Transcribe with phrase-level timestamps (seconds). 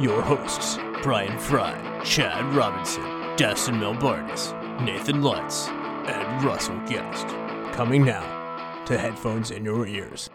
[0.00, 1.72] your hosts, Brian Fry,
[2.04, 3.04] Chad Robinson,
[3.36, 7.28] Dustin Melbardis, Nathan Lutz, and Russell Guest.
[7.72, 10.30] Coming now to headphones in your ears.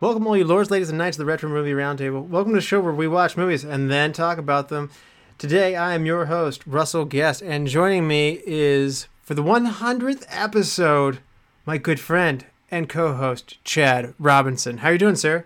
[0.00, 2.28] Welcome, all you lords, ladies, and knights of the Retro Movie Roundtable.
[2.28, 4.88] Welcome to the show where we watch movies and then talk about them.
[5.36, 11.18] Today, I am your host, Russell Guest, and joining me is, for the 100th episode,
[11.66, 14.78] my good friend and co-host, Chad Robinson.
[14.78, 15.44] How are you doing, sir?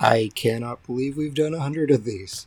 [0.00, 2.46] I cannot believe we've done a hundred of these.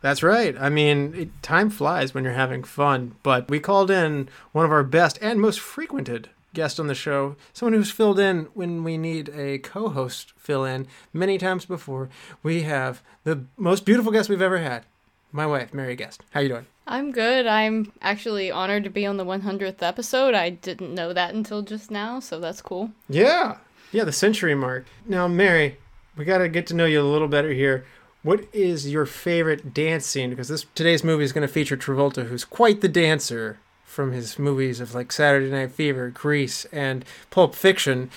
[0.00, 0.56] That's right.
[0.58, 3.14] I mean, it, time flies when you're having fun.
[3.22, 7.36] But we called in one of our best and most frequented guests on the show,
[7.52, 12.08] someone who's filled in when we need a co-host fill in many times before.
[12.42, 14.84] We have the most beautiful guest we've ever had,
[15.30, 16.22] my wife, Mary Guest.
[16.30, 16.66] How you doing?
[16.86, 17.46] I'm good.
[17.46, 20.34] I'm actually honored to be on the 100th episode.
[20.34, 22.90] I didn't know that until just now, so that's cool.
[23.08, 23.58] Yeah,
[23.92, 24.86] yeah, the century mark.
[25.06, 25.76] Now, Mary,
[26.18, 27.86] we got to get to know you a little better here.
[28.22, 30.30] What is your favorite dance scene?
[30.30, 34.38] Because this today's movie is going to feature Travolta, who's quite the dancer from his
[34.38, 38.10] movies of like Saturday Night Fever, Grease, and Pulp Fiction.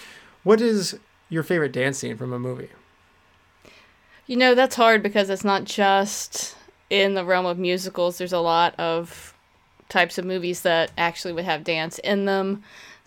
[0.44, 0.98] What is
[1.30, 2.70] your favorite dance scene from a movie?
[4.26, 6.56] You know, that's hard because it's not just
[6.90, 8.18] in the realm of musicals.
[8.18, 9.36] There's a lot of
[9.90, 12.64] types of movies that actually would have dance in them.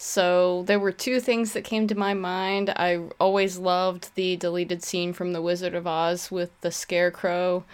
[0.06, 2.68] So there were two things that came to my mind.
[2.76, 7.64] I always loved the deleted scene from The Wizard of Oz with the scarecrow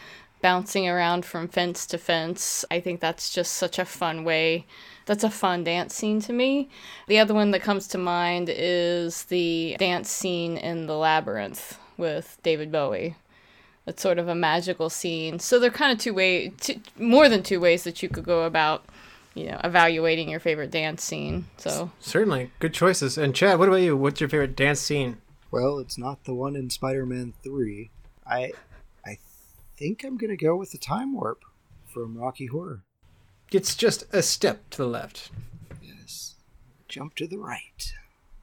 [0.40, 2.64] bouncing around from fence to fence.
[2.70, 4.64] I think that's just such a fun way.
[5.06, 6.68] That's a fun dance scene to me.
[7.08, 12.38] The other one that comes to mind is the dance scene in The Labyrinth with
[12.44, 13.16] David Bowie.
[13.88, 15.40] It's sort of a magical scene.
[15.40, 18.44] So they're kind of two way, two, more than two ways that you could go
[18.44, 18.84] about
[19.34, 21.46] you know, evaluating your favorite dance scene.
[21.56, 23.16] So certainly good choices.
[23.18, 23.96] And Chad, what about you?
[23.96, 25.18] What's your favorite dance scene?
[25.50, 27.90] Well, it's not the one in Spider-Man Three.
[28.26, 28.52] I,
[29.04, 29.18] I
[29.76, 31.42] think I'm gonna go with the time warp
[31.92, 32.82] from Rocky Horror.
[33.50, 35.30] It's just a step to the left.
[35.82, 36.36] Yes,
[36.88, 37.92] jump to the right.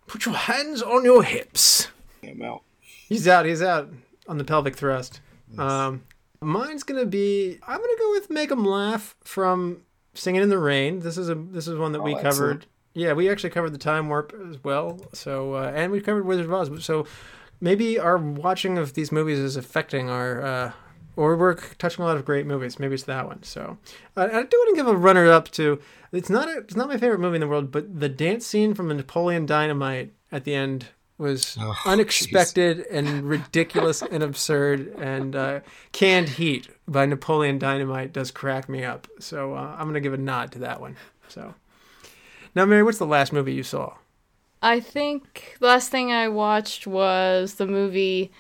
[0.06, 1.88] Put your hands on your hips.
[2.24, 2.64] I'm out.
[2.82, 3.46] He's out.
[3.46, 3.90] He's out
[4.28, 5.22] on the pelvic thrust.
[5.50, 5.60] Yes.
[5.60, 6.04] Um,
[6.42, 7.58] mine's gonna be.
[7.66, 9.84] I'm gonna go with "Make 'Em Laugh" from
[10.18, 11.00] Singing in the Rain.
[11.00, 12.28] This is a this is one that oh, we covered.
[12.28, 12.66] Excellent.
[12.94, 15.00] Yeah, we actually covered the time warp as well.
[15.14, 16.84] So uh, and we've covered Wizard of Oz.
[16.84, 17.06] So
[17.62, 20.42] maybe our watching of these movies is affecting our.
[20.42, 20.72] Uh,
[21.16, 22.78] or we're touching a lot of great movies.
[22.78, 23.42] Maybe it's that one.
[23.42, 23.80] So
[24.16, 25.82] uh, I do want to give a runner up to.
[26.12, 28.76] It's not a, it's not my favorite movie in the world, but the dance scene
[28.76, 32.86] from Napoleon Dynamite at the end was oh, unexpected geez.
[32.92, 35.60] and ridiculous and absurd and uh,
[35.92, 39.08] canned heat by napoleon dynamite does crack me up.
[39.20, 40.96] So uh, i'm gonna give a nod to that one.
[41.28, 41.56] So
[42.56, 43.96] now mary what's the last movie you saw?
[44.62, 48.32] I think the last thing i watched was the movie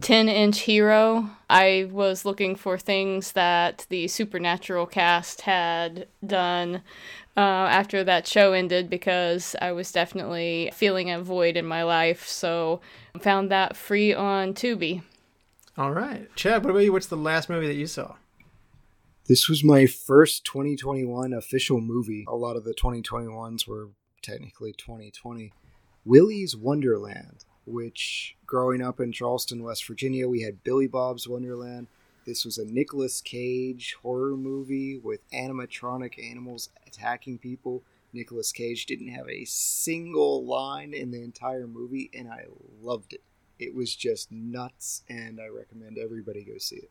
[0.00, 1.28] 10 inch hero.
[1.48, 6.82] I was looking for things that the supernatural cast had done
[7.40, 12.28] uh, after that show ended because I was definitely feeling a void in my life.
[12.28, 12.82] So
[13.18, 15.00] found that free on Tubi.
[15.78, 16.62] All right, Chad.
[16.62, 16.92] What about you?
[16.92, 18.16] What's the last movie that you saw?
[19.26, 22.26] This was my first 2021 official movie.
[22.28, 23.88] A lot of the 2021s were
[24.20, 25.50] technically 2020.
[26.04, 31.86] Willy's Wonderland, which growing up in Charleston, West Virginia, we had Billy Bob's Wonderland.
[32.30, 37.82] This was a Nicolas Cage horror movie with animatronic animals attacking people.
[38.12, 42.44] Nicolas Cage didn't have a single line in the entire movie, and I
[42.80, 43.24] loved it.
[43.58, 46.90] It was just nuts, and I recommend everybody go see it.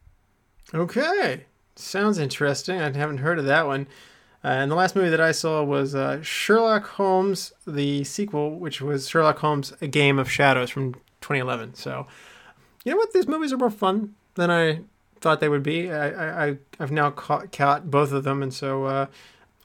[0.73, 1.45] Okay,
[1.77, 2.81] sounds interesting.
[2.81, 3.87] I haven't heard of that one.
[4.43, 8.81] Uh, and the last movie that I saw was uh, Sherlock Holmes, the sequel, which
[8.81, 11.75] was Sherlock Holmes: A Game of Shadows from 2011.
[11.75, 12.07] So,
[12.83, 13.13] you know what?
[13.13, 14.81] These movies are more fun than I
[15.21, 15.91] thought they would be.
[15.91, 19.05] I, I I've now caught, caught both of them, and so uh,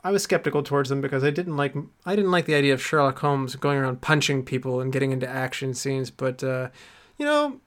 [0.02, 1.74] I was skeptical towards them because I didn't like
[2.04, 5.28] I didn't like the idea of Sherlock Holmes going around punching people and getting into
[5.28, 6.10] action scenes.
[6.10, 6.68] But uh,
[7.16, 7.60] you know,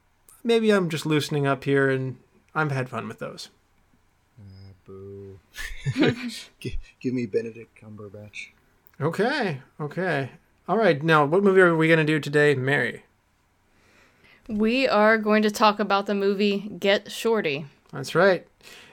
[0.44, 2.18] maybe I'm just loosening up here, and
[2.54, 3.50] I've had fun with those.
[4.40, 5.40] Uh, boo!
[6.60, 8.50] give, give me Benedict Cumberbatch.
[9.02, 10.32] Okay, okay,
[10.68, 11.02] all right.
[11.02, 13.04] Now, what movie are we going to do today, Mary?
[14.48, 17.66] We are going to talk about the movie Get Shorty.
[17.92, 18.46] That's right.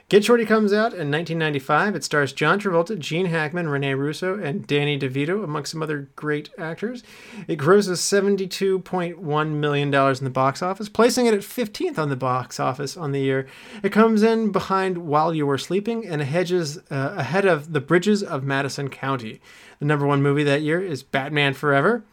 [0.07, 1.95] Get Shorty comes out in 1995.
[1.95, 6.51] It stars John Travolta, Gene Hackman, Rene Russo, and Danny DeVito, among some other great
[6.59, 7.01] actors.
[7.47, 12.59] It grosses $72.1 million in the box office, placing it at 15th on the box
[12.59, 13.47] office on the year.
[13.81, 18.21] It comes in behind While You Were Sleeping and hedges uh, ahead of The Bridges
[18.21, 19.41] of Madison County.
[19.79, 22.03] The number one movie that year is Batman Forever.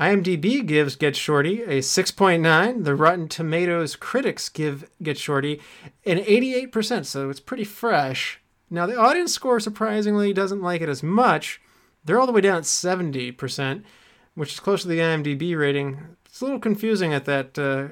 [0.00, 2.84] IMDb gives Get Shorty a 6.9.
[2.84, 5.60] The Rotten Tomatoes critics give Get Shorty
[6.06, 8.40] an 88%, so it's pretty fresh.
[8.70, 11.60] Now, the audience score surprisingly doesn't like it as much.
[12.02, 13.82] They're all the way down at 70%,
[14.34, 16.16] which is close to the IMDb rating.
[16.24, 17.88] It's a little confusing at that uh,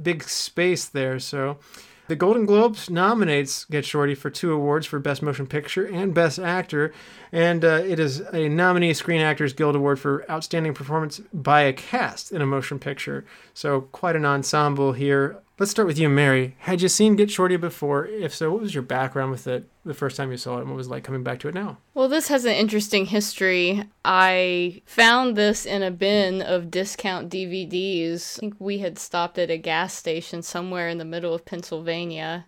[0.00, 1.58] big space there, so.
[2.08, 6.38] The Golden Globes nominates Get Shorty for two awards for Best Motion Picture and Best
[6.38, 6.92] Actor,
[7.32, 11.72] and uh, it is a nominee Screen Actors Guild Award for Outstanding Performance by a
[11.72, 13.24] Cast in a Motion Picture.
[13.54, 16.54] So, quite an ensemble here Let's start with you, Mary.
[16.58, 18.04] Had you seen Get Shorty before?
[18.06, 20.68] If so, what was your background with it the first time you saw it and
[20.68, 21.78] what was it like coming back to it now?
[21.94, 23.84] Well, this has an interesting history.
[24.04, 28.36] I found this in a bin of discount DVDs.
[28.36, 32.44] I think we had stopped at a gas station somewhere in the middle of Pennsylvania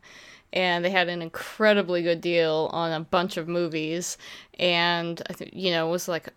[0.53, 4.19] and they had an incredibly good deal on a bunch of movies
[4.59, 6.29] and I think you know, it was like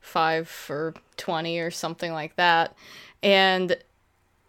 [0.00, 2.74] 5 for 20 or something like that.
[3.22, 3.76] And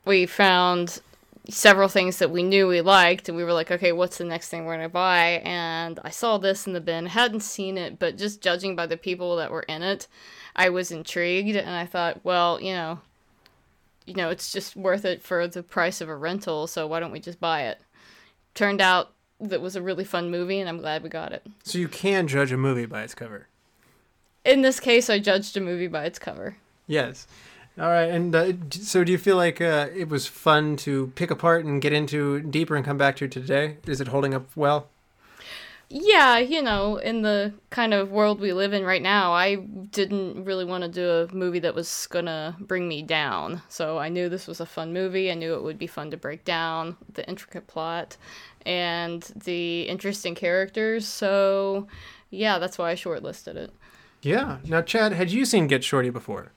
[0.03, 1.01] we found
[1.47, 4.49] several things that we knew we liked and we were like okay what's the next
[4.49, 5.41] thing we're going to buy?
[5.43, 7.07] And i saw this in the bin.
[7.07, 10.07] Hadn't seen it but just judging by the people that were in it
[10.55, 12.99] i was intrigued and i thought well you know
[14.05, 17.11] you know it's just worth it for the price of a rental so why don't
[17.11, 17.79] we just buy it?
[18.53, 21.45] Turned out that was a really fun movie and i'm glad we got it.
[21.63, 23.47] So you can judge a movie by its cover?
[24.43, 26.57] In this case i judged a movie by its cover.
[26.87, 27.27] Yes
[27.79, 31.31] all right, and uh, so do you feel like uh, it was fun to pick
[31.31, 33.77] apart and get into deeper and come back to today?
[33.85, 34.89] Is it holding up well?
[35.91, 40.45] Yeah, you know, in the kind of world we live in right now, I didn't
[40.45, 43.63] really want to do a movie that was gonna bring me down.
[43.69, 45.31] So I knew this was a fun movie.
[45.31, 48.17] I knew it would be fun to break down the intricate plot
[48.67, 51.07] and the interesting characters.
[51.07, 51.87] So
[52.29, 53.71] yeah, that's why I shortlisted it.
[54.21, 54.57] Yeah.
[54.65, 56.51] Now, Chad, had you seen Get Shorty before?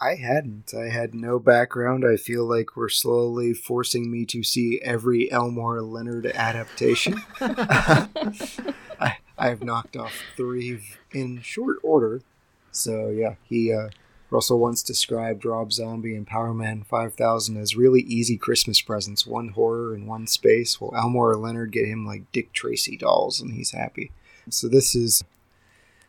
[0.00, 0.74] I hadn't.
[0.74, 2.04] I had no background.
[2.04, 7.22] I feel like we're slowly forcing me to see every Elmore Leonard adaptation.
[7.40, 10.80] I, I've knocked off three
[11.12, 12.22] in short order.
[12.70, 13.88] So yeah, he uh,
[14.30, 19.94] Russell once described Rob Zombie and Powerman 5000 as really easy Christmas presents, one horror
[19.94, 20.80] and one space.
[20.80, 24.10] Well, Elmore Leonard get him like Dick Tracy dolls, and he's happy.
[24.50, 25.22] So this is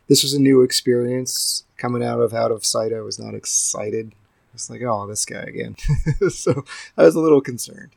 [0.08, 2.92] this was a new experience coming out of out of sight.
[2.92, 4.12] I was not excited.
[4.54, 5.76] It's like, oh, this guy again.
[6.30, 6.64] so
[6.96, 7.90] I was a little concerned.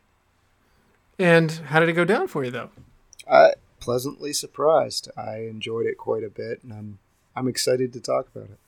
[1.18, 2.70] And how did it go down for you, though?
[3.30, 5.10] I pleasantly surprised.
[5.16, 6.98] I enjoyed it quite a bit, and I'm
[7.34, 8.58] I'm excited to talk about it.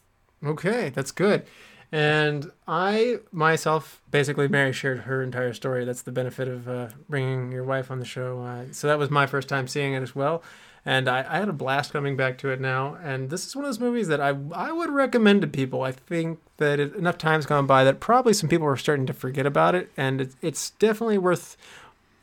[0.47, 1.45] Okay, that's good.
[1.91, 5.85] And I myself, basically, Mary shared her entire story.
[5.85, 8.41] That's the benefit of uh, bringing your wife on the show.
[8.41, 10.43] Uh, so that was my first time seeing it as well
[10.85, 12.97] and I, I had a blast coming back to it now.
[13.03, 15.83] And this is one of those movies that I I would recommend to people.
[15.83, 19.13] I think that it, enough time's gone by that probably some people are starting to
[19.13, 21.57] forget about it, and it, it's definitely worth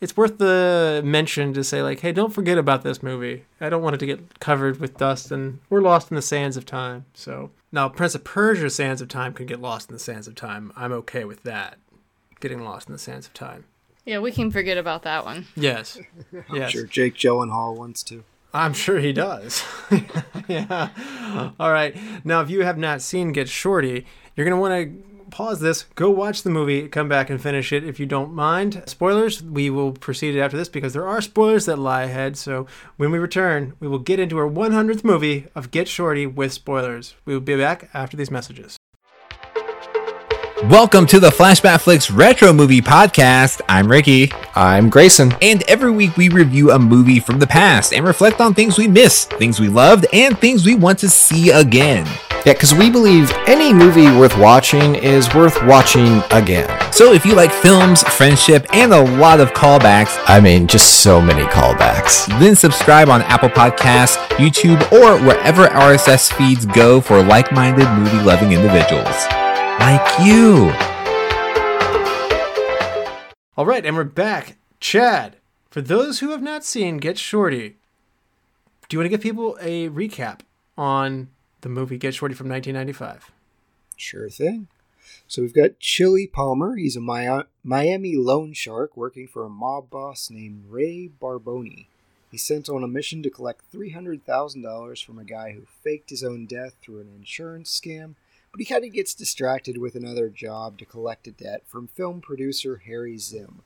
[0.01, 3.45] it's worth the mention to say like, hey, don't forget about this movie.
[3.59, 6.55] I don't want it to get covered with dust and we're lost in the sands
[6.55, 7.05] of time.
[7.13, 10.35] So now, Prince of Persia: Sands of Time can get lost in the sands of
[10.35, 10.71] time.
[10.75, 11.77] I'm okay with that,
[12.39, 13.65] getting lost in the sands of time.
[14.05, 15.45] Yeah, we can forget about that one.
[15.55, 15.99] Yes.
[16.49, 16.71] I'm yes.
[16.71, 18.23] sure Jake Gyllenhaal wants to.
[18.53, 19.63] I'm sure he does.
[20.47, 20.89] yeah.
[21.59, 21.95] All right.
[22.25, 25.83] Now, if you have not seen Get Shorty, you're going to want to pause this,
[25.95, 28.81] go watch the movie, come back and finish it if you don't mind.
[28.87, 32.37] Spoilers, we will proceed after this because there are spoilers that lie ahead.
[32.37, 32.65] So
[32.97, 37.15] when we return, we will get into our 100th movie of Get Shorty with spoilers.
[37.25, 38.77] We will be back after these messages.
[40.65, 43.61] Welcome to the Flashback Flicks Retro Movie Podcast.
[43.69, 44.29] I'm Ricky.
[44.55, 45.33] I'm Grayson.
[45.41, 48.85] And every week we review a movie from the past and reflect on things we
[48.85, 52.05] missed, things we loved, and things we want to see again.
[52.45, 56.69] Yeah, because we believe any movie worth watching is worth watching again.
[56.91, 61.21] So if you like films, friendship, and a lot of callbacks, I mean, just so
[61.21, 67.49] many callbacks, then subscribe on Apple Podcasts, YouTube, or wherever RSS feeds go for like
[67.53, 69.25] minded movie loving individuals
[69.79, 70.71] like you.
[73.57, 74.57] All right, and we're back.
[74.79, 75.37] Chad,
[75.69, 77.77] for those who have not seen Get Shorty,
[78.87, 80.41] do you want to give people a recap
[80.77, 81.29] on
[81.61, 83.31] the movie Get Shorty from 1995?
[83.95, 84.67] Sure thing.
[85.27, 86.75] So we've got Chili Palmer.
[86.75, 87.01] He's a
[87.63, 91.85] Miami loan shark working for a mob boss named Ray Barboni.
[92.31, 96.45] He's sent on a mission to collect $300,000 from a guy who faked his own
[96.45, 98.15] death through an insurance scam,
[98.51, 102.21] but he kind of gets distracted with another job to collect a debt from film
[102.21, 103.61] producer Harry Zimm.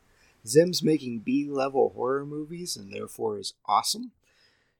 [0.46, 4.12] Zimm's making B level horror movies and therefore is awesome.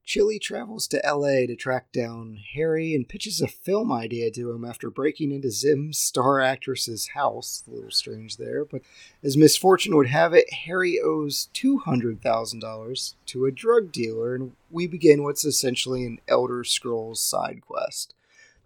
[0.06, 4.66] Chili travels to LA to track down Harry and pitches a film idea to him
[4.66, 7.64] after breaking into Zimm's star actress's house.
[7.66, 8.82] A little strange there, but
[9.24, 15.24] as misfortune would have it, Harry owes $200,000 to a drug dealer, and we begin
[15.24, 18.14] what's essentially an Elder Scrolls side quest.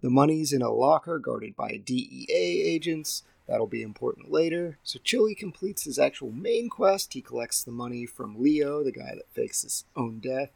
[0.02, 3.24] The money's in a locker guarded by DEA agents.
[3.48, 4.78] That'll be important later.
[4.84, 7.14] So Chili completes his actual main quest.
[7.14, 10.52] He collects the money from Leo, the guy that fakes his own death.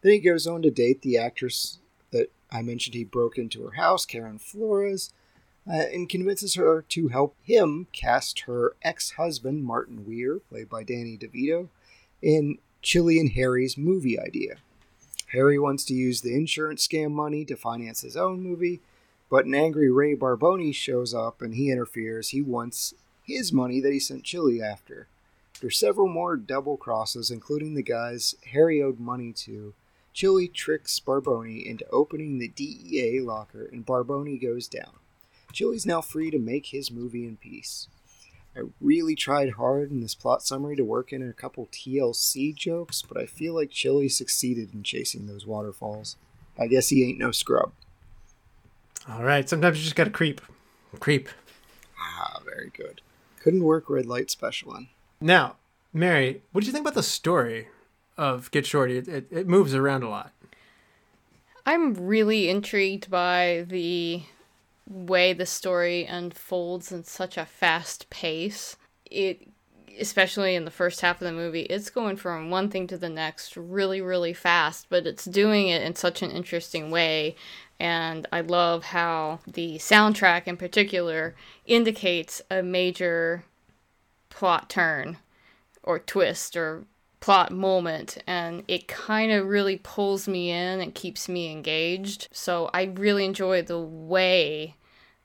[0.00, 1.78] Then he goes on to date the actress
[2.12, 5.12] that I mentioned he broke into her house, Karen Flores,
[5.68, 10.82] uh, and convinces her to help him cast her ex husband, Martin Weir, played by
[10.82, 11.68] Danny DeVito,
[12.22, 14.56] in Chili and Harry's movie idea.
[15.32, 18.80] Harry wants to use the insurance scam money to finance his own movie,
[19.30, 22.30] but an angry Ray Barboni shows up and he interferes.
[22.30, 25.06] He wants his money that he sent Chili after.
[25.54, 29.74] After several more double crosses, including the guys Harry owed money to,
[30.14, 34.92] Chili tricks Barboni into opening the DEA locker, and Barboni goes down.
[35.52, 37.88] Chili's now free to make his movie in peace.
[38.56, 43.02] I really tried hard in this plot summary to work in a couple TLC jokes,
[43.02, 46.16] but I feel like Chili succeeded in chasing those waterfalls.
[46.58, 47.72] I guess he ain't no scrub.
[49.08, 50.40] All right, sometimes you just gotta creep.
[50.98, 51.28] Creep.
[52.00, 53.00] Ah, very good.
[53.40, 54.88] Couldn't work red light special on.
[55.20, 55.56] Now,
[55.92, 57.68] Mary, what do you think about the story
[58.16, 58.98] of Get Shorty?
[58.98, 60.32] It, it, it moves around a lot.
[61.64, 64.22] I'm really intrigued by the
[64.88, 68.76] way the story unfolds in such a fast pace.
[69.06, 69.48] It
[70.00, 73.08] especially in the first half of the movie, it's going from one thing to the
[73.08, 77.34] next really, really fast, but it's doing it in such an interesting way.
[77.80, 81.34] And I love how the soundtrack in particular
[81.66, 83.44] indicates a major
[84.30, 85.18] plot turn
[85.82, 86.84] or twist or
[87.20, 92.28] plot moment and it kind of really pulls me in and keeps me engaged.
[92.32, 94.76] So I really enjoy the way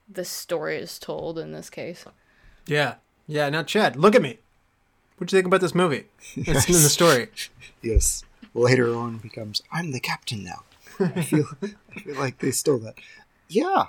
[0.10, 2.06] the story is told in this case.
[2.66, 2.96] Yeah.
[3.28, 3.50] Yeah.
[3.50, 4.40] Now, Chad, look at me.
[5.18, 6.06] What'd you think about this movie?
[6.36, 7.30] It's in the story.
[7.82, 8.24] Yes.
[8.54, 10.64] Later on becomes I'm the captain now.
[11.00, 12.96] I feel I feel like they stole that.
[13.50, 13.88] Yeah.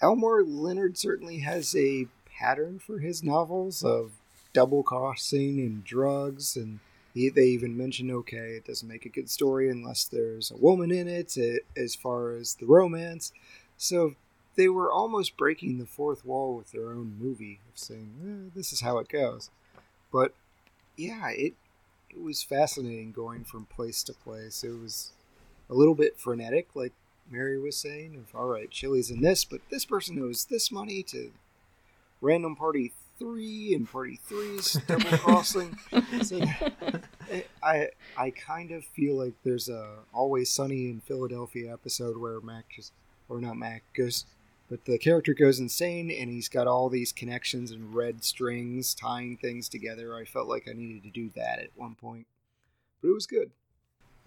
[0.00, 2.06] Elmore Leonard certainly has a
[2.38, 4.12] pattern for his novels of
[4.54, 6.80] double crossing and drugs and
[7.14, 10.90] he, they even mention okay it doesn't make a good story unless there's a woman
[10.90, 13.32] in it eh, as far as the romance.
[13.76, 14.14] So
[14.56, 18.72] they were almost breaking the fourth wall with their own movie of saying eh, this
[18.72, 19.50] is how it goes.
[20.12, 20.34] But
[20.96, 21.54] yeah it
[22.10, 24.64] it was fascinating going from place to place.
[24.64, 25.12] It was
[25.70, 26.92] a little bit frenetic like
[27.30, 31.02] mary was saying of all right chili's in this but this person owes this money
[31.02, 31.30] to
[32.20, 35.76] random party three and party three's double crossing
[36.22, 36.40] so
[37.30, 42.40] eh, I I kind of feel like there's a Always Sunny in Philadelphia episode where
[42.40, 42.92] Mac just
[43.28, 44.24] or not Mac goes,
[44.68, 49.36] but the character goes insane and he's got all these connections and red strings tying
[49.36, 50.16] things together.
[50.16, 52.26] I felt like I needed to do that at one point,
[53.00, 53.50] but it was good.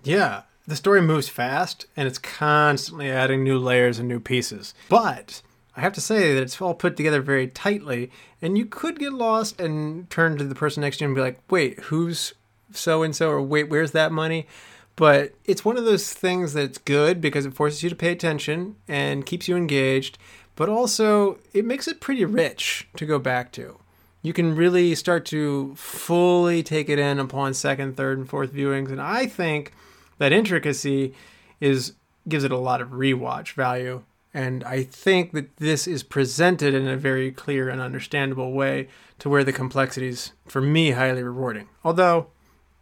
[0.03, 4.73] Yeah, the story moves fast and it's constantly adding new layers and new pieces.
[4.89, 5.41] But
[5.75, 8.11] I have to say that it's all put together very tightly,
[8.41, 11.21] and you could get lost and turn to the person next to you and be
[11.21, 12.33] like, wait, who's
[12.71, 14.47] so and so, or wait, where's that money?
[14.95, 18.75] But it's one of those things that's good because it forces you to pay attention
[18.87, 20.17] and keeps you engaged,
[20.55, 23.79] but also it makes it pretty rich to go back to.
[24.21, 28.91] You can really start to fully take it in upon second, third, and fourth viewings,
[28.91, 29.71] and I think
[30.17, 31.13] that intricacy
[31.59, 31.93] is
[32.27, 34.03] gives it a lot of rewatch value.
[34.33, 38.87] And I think that this is presented in a very clear and understandable way
[39.19, 41.67] to where the complexities, for me, highly rewarding.
[41.83, 42.27] Although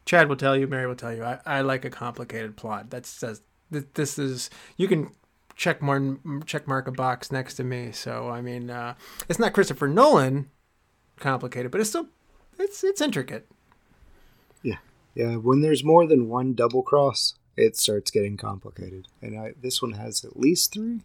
[0.06, 2.92] Chad will tell you, Mary will tell you, I, I like a complicated plot.
[2.92, 3.42] That says
[3.72, 5.12] that this is you can
[5.56, 7.92] check more check mark a box next to me.
[7.92, 8.96] So I mean, uh,
[9.28, 10.50] it's not Christopher Nolan
[11.20, 12.08] complicated, but it's still
[12.58, 13.48] it's it's intricate.
[14.64, 14.78] Yeah,
[15.16, 15.36] yeah.
[15.36, 19.94] When there's more than one double cross, it starts getting complicated, and I, this one
[19.94, 21.02] has at least three.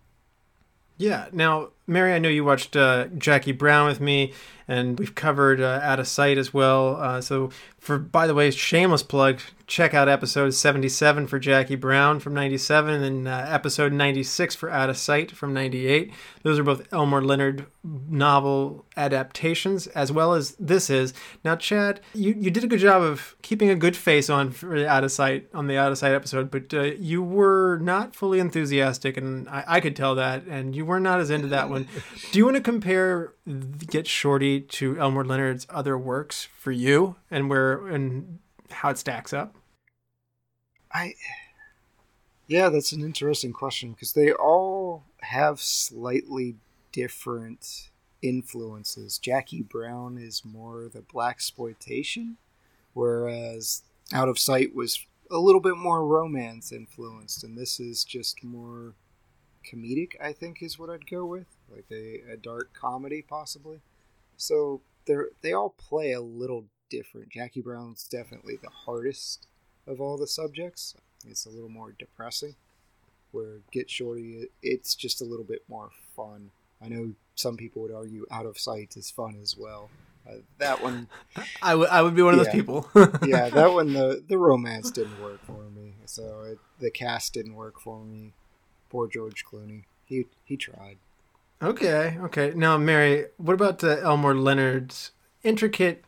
[0.97, 1.27] Yeah.
[1.33, 4.33] Now, Mary, I know you watched uh, Jackie Brown with me,
[4.69, 6.97] and we've covered uh, Out of Sight as well.
[6.97, 7.51] Uh, so,
[7.85, 13.03] for by the way, shameless plug, check out episode 77 for Jackie Brown from 97
[13.03, 16.11] and uh, episode 96 for Out of Sight from 98.
[16.43, 21.13] Those are both Elmore Leonard novel adaptations, as well as this is.
[21.45, 24.77] Now, Chad, you, you did a good job of keeping a good face on for
[24.87, 28.39] Out of Sight on the Out of Sight episode, but uh, you were not fully
[28.39, 31.87] enthusiastic, and I, I could tell that, and you were not as into that one.
[32.33, 37.51] Do you want to compare Get Shorty to Elmore Leonard's other works for you, and
[37.51, 38.39] where and
[38.71, 39.55] how it stacks up?
[40.93, 41.15] I
[42.47, 46.57] yeah, that's an interesting question because they all have slightly
[46.93, 47.91] different
[48.23, 49.19] influences.
[49.19, 52.35] Jackie Brown is more the blaxploitation,
[52.93, 58.45] whereas Out of Sight was a little bit more romance influenced, and this is just
[58.45, 58.95] more
[59.67, 60.13] comedic.
[60.23, 63.81] I think is what I'd go with, like a, a dark comedy possibly.
[64.37, 67.31] So they they all play a little different.
[67.31, 69.47] Jackie Brown's definitely the hardest
[69.87, 70.95] of all the subjects.
[71.27, 72.55] It's a little more depressing.
[73.33, 76.51] Where Get Shorty, it's just a little bit more fun.
[76.81, 79.91] I know some people would argue Out of Sight is fun as well.
[80.29, 81.09] Uh, that one,
[81.63, 82.89] I would I would be one of those people.
[83.27, 85.95] yeah, that one the the romance didn't work for me.
[86.07, 88.33] So it, the cast didn't work for me.
[88.89, 89.85] Poor George Clooney.
[90.05, 90.99] He he tried.
[91.63, 92.53] Okay, okay.
[92.55, 95.13] Now, Mary, what about uh, Elmore Leonard's
[95.43, 96.05] intricate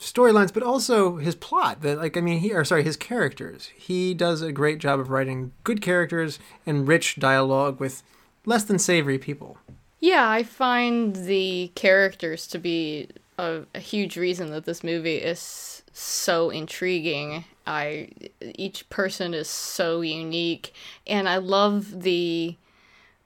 [0.00, 1.82] storylines, but also his plot?
[1.82, 3.70] That, like, I mean, he or sorry, his characters.
[3.76, 8.02] He does a great job of writing good characters and rich dialogue with
[8.44, 9.58] less than savory people.
[10.00, 15.82] Yeah, I find the characters to be a, a huge reason that this movie is
[15.92, 17.44] so intriguing.
[17.66, 18.08] I
[18.40, 20.72] each person is so unique,
[21.06, 22.56] and I love the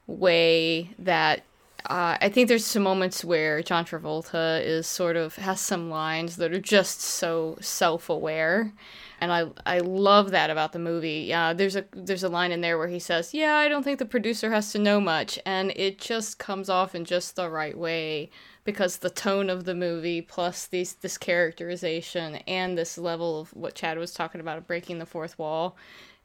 [0.07, 1.45] way that
[1.87, 6.37] uh, I think there's some moments where John Travolta is sort of has some lines
[6.37, 8.73] that are just so self-aware,
[9.21, 11.27] and I I love that about the movie.
[11.29, 13.99] Yeah, there's a there's a line in there where he says, "Yeah, I don't think
[13.99, 17.77] the producer has to know much," and it just comes off in just the right
[17.77, 18.31] way
[18.65, 23.75] because the tone of the movie plus these this characterization and this level of what
[23.75, 25.77] Chad was talking about of breaking the fourth wall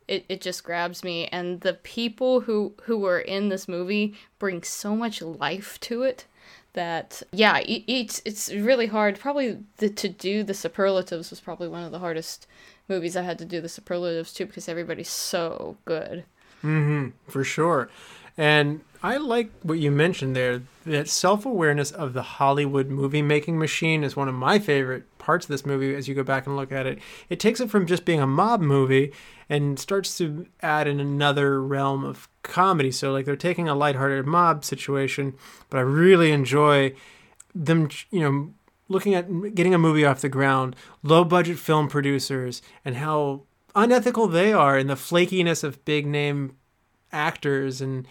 [0.10, 4.64] it, it just grabs me and the people who who are in this movie bring
[4.64, 6.26] so much life to it
[6.74, 11.68] that yeah it, it's it's really hard probably the, to do the superlatives was probably
[11.68, 12.48] one of the hardest
[12.88, 16.24] movies i had to do the superlatives too because everybody's so good
[16.64, 17.90] Mhm, For sure.
[18.38, 20.62] And I like what you mentioned there.
[20.86, 25.46] That self awareness of the Hollywood movie making machine is one of my favorite parts
[25.46, 26.98] of this movie as you go back and look at it.
[27.30, 29.14] It takes it from just being a mob movie
[29.48, 32.90] and starts to add in another realm of comedy.
[32.90, 35.36] So, like, they're taking a lighthearted mob situation,
[35.70, 36.96] but I really enjoy
[37.54, 38.54] them, you know,
[38.88, 43.44] looking at getting a movie off the ground, low budget film producers, and how
[43.76, 46.56] unethical they are, and the flakiness of big name
[47.12, 48.08] actors, and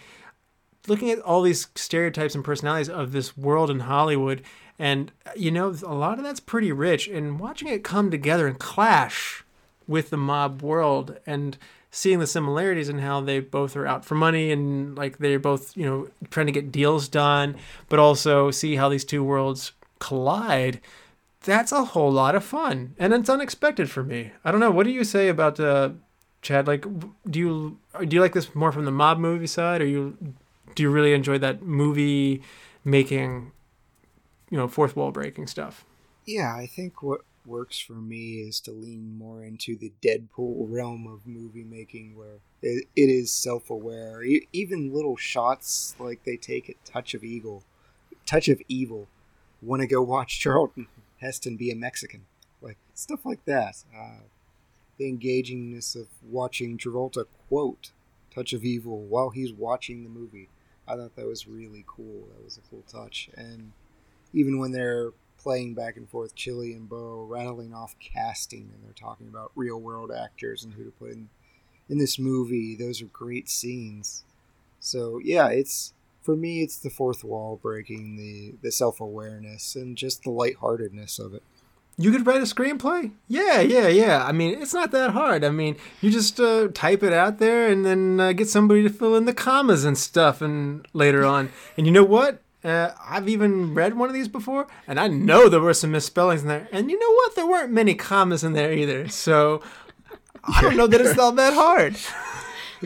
[0.87, 4.41] looking at all these stereotypes and personalities of this world in Hollywood.
[4.79, 7.07] And, you know, a lot of that's pretty rich.
[7.07, 9.43] And watching it come together and clash
[9.87, 11.57] with the mob world and
[11.91, 15.75] seeing the similarities and how they both are out for money and like they're both
[15.75, 17.55] you know trying to get deals done
[17.89, 20.79] but also see how these two worlds collide
[21.43, 22.95] that's a whole lot of fun.
[22.99, 24.31] And it's unexpected for me.
[24.43, 24.71] I don't know.
[24.71, 25.91] What do you say about uh
[26.41, 26.67] chad?
[26.67, 26.85] Like
[27.29, 29.81] do you do you like this more from the mob movie side?
[29.81, 30.17] Or you
[30.75, 32.41] do you really enjoy that movie
[32.83, 33.51] making
[34.49, 35.85] you know fourth wall breaking stuff
[36.25, 41.07] Yeah, I think what works for me is to lean more into the Deadpool realm
[41.07, 44.21] of movie making, where it, it is self-aware.
[44.53, 47.63] Even little shots like they take at Touch of Evil,
[48.25, 49.07] Touch of Evil,
[49.61, 50.87] want to go watch Charlton
[51.19, 52.25] Heston be a Mexican,
[52.61, 53.83] like stuff like that.
[53.95, 54.23] Uh,
[54.97, 57.91] the engagingness of watching Travolta quote
[58.33, 60.49] Touch of Evil while he's watching the movie.
[60.87, 62.27] I thought that was really cool.
[62.33, 63.71] That was a cool touch, and
[64.33, 68.93] even when they're playing back and forth, Chili and Bo rattling off casting, and they're
[68.93, 71.29] talking about real world actors and who to put in
[71.89, 72.75] in this movie.
[72.75, 74.23] Those are great scenes.
[74.79, 79.97] So yeah, it's for me, it's the fourth wall breaking, the the self awareness, and
[79.97, 81.43] just the lightheartedness of it.
[81.97, 83.11] You could write a screenplay?
[83.27, 84.23] Yeah, yeah, yeah.
[84.25, 85.43] I mean, it's not that hard.
[85.43, 88.89] I mean, you just uh, type it out there and then uh, get somebody to
[88.89, 91.49] fill in the commas and stuff and later on.
[91.75, 92.41] And you know what?
[92.63, 96.41] Uh, I've even read one of these before, and I know there were some misspellings
[96.41, 96.67] in there.
[96.71, 97.35] And you know what?
[97.35, 99.07] There weren't many commas in there either.
[99.07, 99.61] So
[100.43, 101.95] I don't know that it's not that hard.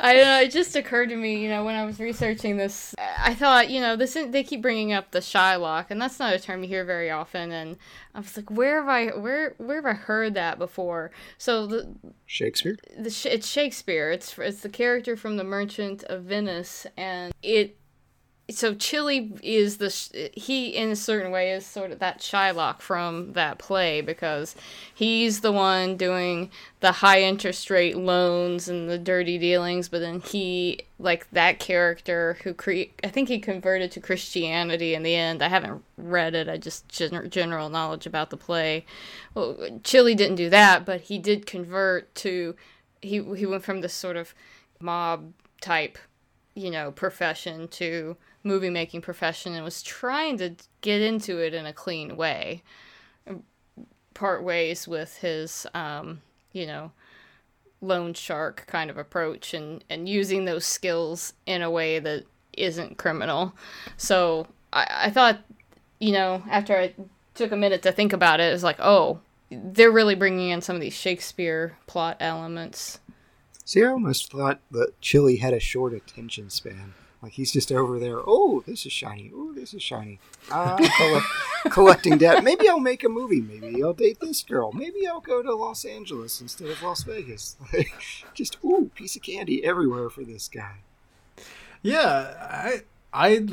[0.00, 0.40] I don't know.
[0.42, 3.80] It just occurred to me, you know, when I was researching this, I thought, you
[3.80, 6.84] know, this they keep bringing up the Shylock, and that's not a term you hear
[6.84, 7.50] very often.
[7.50, 7.76] And
[8.14, 11.10] I was like, where have I where where have I heard that before?
[11.36, 11.94] So the
[12.26, 12.76] Shakespeare.
[12.96, 14.12] the it's Shakespeare.
[14.12, 17.76] It's it's the character from The Merchant of Venice, and it
[18.52, 19.88] so Chili is the
[20.34, 24.54] he in a certain way is sort of that Shylock from that play because
[24.94, 30.20] he's the one doing the high interest rate loans and the dirty dealings, but then
[30.20, 35.42] he like that character who cre- I think he converted to Christianity in the end.
[35.42, 36.48] I haven't read it.
[36.48, 38.84] I just gen- general knowledge about the play.
[39.34, 42.54] Well, Chili didn't do that, but he did convert to
[43.00, 44.34] he he went from this sort of
[44.80, 45.98] mob type,
[46.54, 51.66] you know, profession to movie making profession and was trying to get into it in
[51.66, 52.62] a clean way.
[54.14, 56.20] Part ways with his, um,
[56.52, 56.92] you know,
[57.80, 62.98] loan shark kind of approach and, and using those skills in a way that isn't
[62.98, 63.54] criminal.
[63.96, 65.40] So I, I thought,
[65.98, 66.94] you know, after I
[67.34, 70.60] took a minute to think about it, it was like, oh, they're really bringing in
[70.60, 73.00] some of these Shakespeare plot elements.
[73.64, 76.94] See, I almost thought that Chili had a short attention span.
[77.22, 78.18] Like he's just over there.
[78.26, 79.30] Oh, this is shiny.
[79.32, 80.18] Oh, this is shiny.
[80.50, 81.26] Uh, collect,
[81.70, 82.42] collecting debt.
[82.42, 83.40] Maybe I'll make a movie.
[83.40, 84.72] Maybe I'll date this girl.
[84.72, 87.56] Maybe I'll go to Los Angeles instead of Las Vegas.
[87.72, 87.92] Like,
[88.34, 90.78] just ooh, piece of candy everywhere for this guy.
[91.80, 92.82] Yeah, I
[93.12, 93.48] I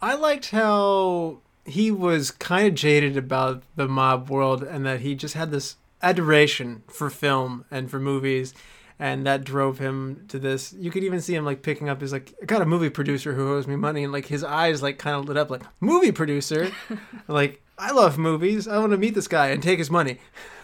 [0.00, 5.14] I liked how he was kind of jaded about the mob world and that he
[5.14, 8.54] just had this adoration for film and for movies
[8.98, 10.72] and that drove him to this.
[10.72, 13.34] You could even see him like picking up his like, I got a movie producer
[13.34, 16.12] who owes me money, and like his eyes like kind of lit up like movie
[16.12, 16.70] producer,
[17.28, 18.66] like I love movies.
[18.66, 20.18] I want to meet this guy and take his money.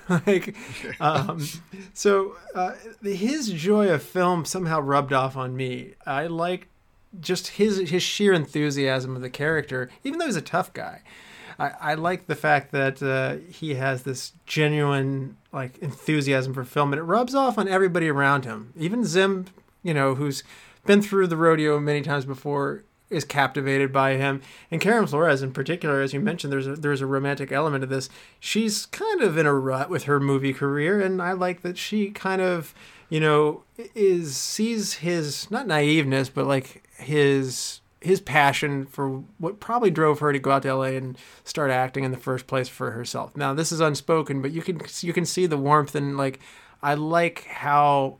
[0.26, 0.54] like,
[1.00, 1.46] um,
[1.92, 5.94] so uh, his joy of film somehow rubbed off on me.
[6.06, 6.68] I like
[7.20, 11.02] just his his sheer enthusiasm of the character, even though he's a tough guy.
[11.58, 16.92] I, I like the fact that uh, he has this genuine like enthusiasm for film,
[16.92, 18.72] and it rubs off on everybody around him.
[18.76, 19.46] Even Zimm,
[19.82, 20.42] you know, who's
[20.84, 24.42] been through the rodeo many times before, is captivated by him.
[24.70, 27.90] And Karen Flores, in particular, as you mentioned, there's a, there's a romantic element of
[27.90, 28.08] this.
[28.40, 32.10] She's kind of in a rut with her movie career, and I like that she
[32.10, 32.74] kind of,
[33.08, 33.62] you know,
[33.94, 40.32] is sees his not naiveness, but like his his passion for what probably drove her
[40.32, 43.36] to go out to LA and start acting in the first place for herself.
[43.36, 46.40] Now this is unspoken, but you can you can see the warmth and like
[46.82, 48.18] I like how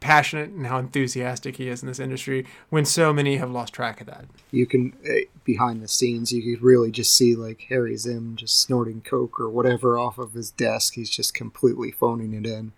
[0.00, 4.00] passionate and how enthusiastic he is in this industry when so many have lost track
[4.00, 4.24] of that.
[4.50, 8.62] You can eh, behind the scenes you could really just see like Harry Zimm just
[8.62, 10.94] snorting coke or whatever off of his desk.
[10.94, 12.72] He's just completely phoning it in.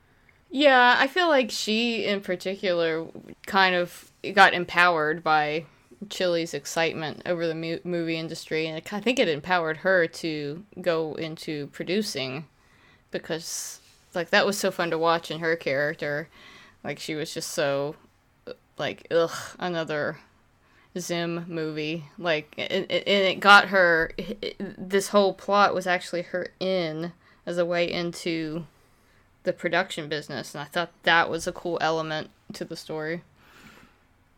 [0.51, 3.07] Yeah, I feel like she in particular
[3.47, 5.67] kind of got empowered by
[6.09, 11.15] Chili's excitement over the mu- movie industry, and I think it empowered her to go
[11.15, 12.47] into producing
[13.11, 13.81] because,
[14.15, 16.29] like, that was so fun to watch in her character.
[16.83, 17.97] Like, she was just so,
[18.79, 20.19] like, ugh, another
[20.97, 22.07] Zimm movie.
[22.19, 24.13] Like, and it, it got her.
[24.17, 27.13] It, this whole plot was actually her in
[27.45, 28.67] as a way into
[29.43, 33.23] the production business, and I thought that was a cool element to the story.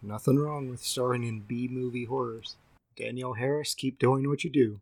[0.02, 2.56] Nothing wrong with starring in B movie horrors.
[2.96, 4.80] Danielle Harris, keep doing what you do.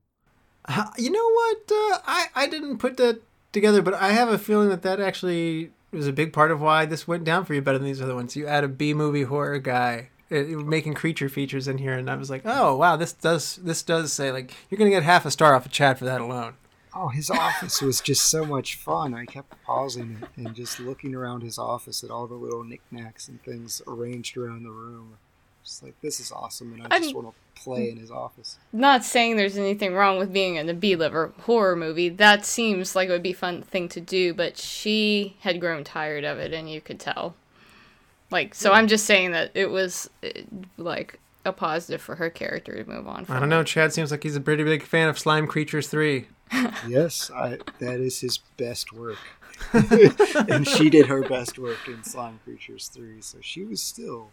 [0.65, 1.59] Uh, you know what?
[1.71, 3.21] Uh, I I didn't put that
[3.53, 6.87] together, but I have a feeling that that actually was a big part of why
[6.87, 8.37] this went down for you better than these other ones.
[8.37, 12.09] You add a B movie horror guy it, it, making creature features in here, and
[12.09, 15.27] I was like, oh wow, this does this does say like you're gonna get half
[15.27, 16.55] a star off of Chad for that alone.
[16.95, 19.15] Oh, his office was just so much fun.
[19.15, 23.29] I kept pausing it and just looking around his office at all the little knickknacks
[23.29, 25.17] and things arranged around the room.
[25.65, 28.59] Just like this is awesome, and I just I'm, want to play in his office.
[28.73, 32.09] Not saying there's anything wrong with being in a B-level horror movie.
[32.09, 35.85] That seems like it would be a fun thing to do, but she had grown
[35.85, 37.35] tired of it, and you could tell.
[38.31, 38.77] Like, so hmm.
[38.77, 40.43] I'm just saying that it was eh,
[40.79, 43.27] like a positive for her character to move on.
[43.29, 43.63] I don't know.
[43.63, 46.27] Chad seems like he's a pretty big fan of Slime Creatures Three
[46.87, 49.19] yes, I, that is his best work.
[49.73, 54.31] and she did her best work in Slime Creatures 3, so she was still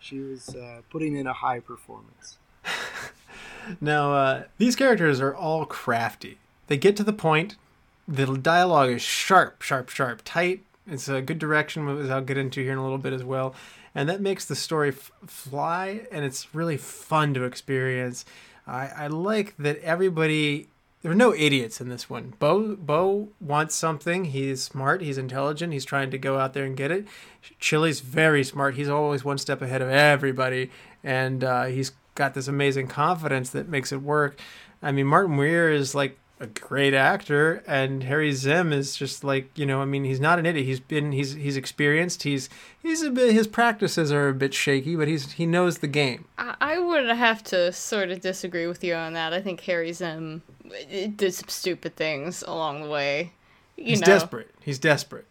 [0.00, 2.38] she was uh, putting in a high performance.
[3.80, 6.38] now, uh, these characters are all crafty.
[6.68, 7.56] They get to the point.
[8.06, 10.62] The dialogue is sharp, sharp, sharp, tight.
[10.86, 13.54] It's a good direction, which I'll get into here in a little bit as well.
[13.94, 18.24] And that makes the story f- fly, and it's really fun to experience.
[18.66, 20.68] I, I like that everybody
[21.02, 22.34] there are no idiots in this one.
[22.38, 24.26] Bo Bo wants something.
[24.26, 25.00] He's smart.
[25.00, 25.72] He's intelligent.
[25.72, 27.06] He's trying to go out there and get it.
[27.60, 28.74] Chili's very smart.
[28.74, 30.70] He's always one step ahead of everybody,
[31.04, 34.40] and uh, he's got this amazing confidence that makes it work.
[34.82, 39.56] I mean, Martin Weir is like a great actor, and Harry Zimm is just like
[39.56, 39.80] you know.
[39.80, 40.66] I mean, he's not an idiot.
[40.66, 42.24] He's been he's he's experienced.
[42.24, 42.48] He's
[42.82, 46.26] he's a bit his practices are a bit shaky, but he's he knows the game.
[46.38, 49.32] I, I would have to sort of disagree with you on that.
[49.32, 50.42] I think Harry Zimm
[51.16, 53.32] did some stupid things along the way.
[53.76, 54.50] You he's know, desperate.
[54.62, 55.26] He's desperate.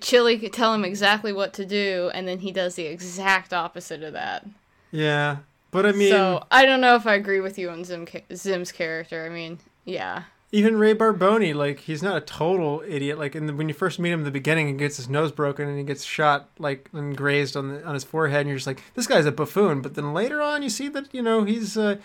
[0.00, 4.02] Chili could tell him exactly what to do, and then he does the exact opposite
[4.02, 4.46] of that.
[4.90, 5.38] Yeah,
[5.70, 8.72] but I mean, so I don't know if I agree with you on Zimm, Zimm's
[8.72, 9.24] character.
[9.24, 10.24] I mean, yeah.
[10.50, 13.18] Even Ray Barboni, like he's not a total idiot.
[13.18, 15.30] Like in the, when you first meet him in the beginning, he gets his nose
[15.30, 18.56] broken and he gets shot like and grazed on the on his forehead, and you're
[18.56, 19.82] just like, this guy's a buffoon.
[19.82, 21.96] But then later on, you see that you know he's uh,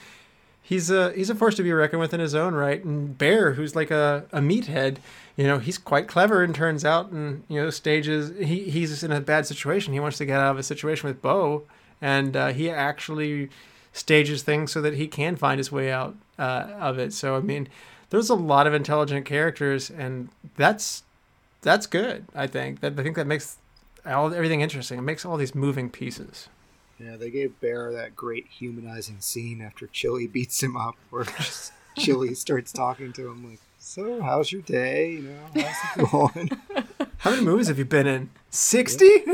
[0.63, 2.84] he's a he's a force to be reckoned with in his own right.
[2.84, 4.97] And Bear, who's like a, a meathead,
[5.36, 9.12] you know, he's quite clever and turns out and you know stages he he's in
[9.12, 9.93] a bad situation.
[9.93, 11.63] He wants to get out of a situation with Bo,
[12.02, 13.49] and uh, he actually
[13.91, 17.13] stages things so that he can find his way out uh, of it.
[17.13, 17.67] So I mean,
[18.10, 21.04] there's a lot of intelligent characters, and that's
[21.62, 22.26] that's good.
[22.34, 23.58] I think that I think that makes
[24.06, 24.99] all everything interesting.
[24.99, 26.47] It makes all these moving pieces.
[27.04, 31.74] Yeah, they gave Bear that great humanizing scene after Chili beats him up, where just
[31.98, 35.12] Chili starts talking to him like, "So, how's your day?
[35.12, 36.52] You know, how's it going?"
[37.18, 38.30] How many movies have you been in?
[38.50, 39.10] Sixty.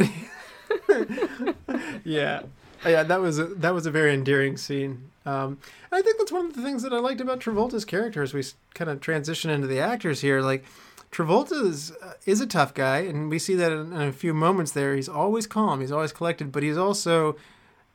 [2.03, 2.41] yeah,
[2.85, 3.03] yeah.
[3.03, 5.11] That was a, that was a very endearing scene.
[5.25, 5.59] Um,
[5.91, 8.43] I think that's one of the things that I liked about Travolta's character as we
[8.73, 10.41] kind of transition into the actors here.
[10.41, 10.65] Like
[11.11, 14.33] Travolta is, uh, is a tough guy, and we see that in, in, a few
[14.33, 14.95] moments there.
[14.95, 17.35] He's always calm, he's always collected, but he's also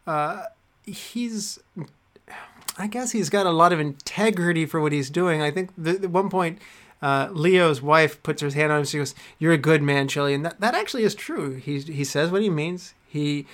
[0.06, 0.44] uh,
[0.84, 1.58] he's
[2.76, 5.40] I guess he's got a lot of integrity for what he's doing.
[5.42, 6.58] I think the, at one point.
[7.02, 8.84] Uh, Leo's wife puts her hand on him.
[8.86, 11.56] She goes, "You're a good man, Chili," and that, that actually is true.
[11.56, 12.94] He he says what he means.
[13.06, 13.46] He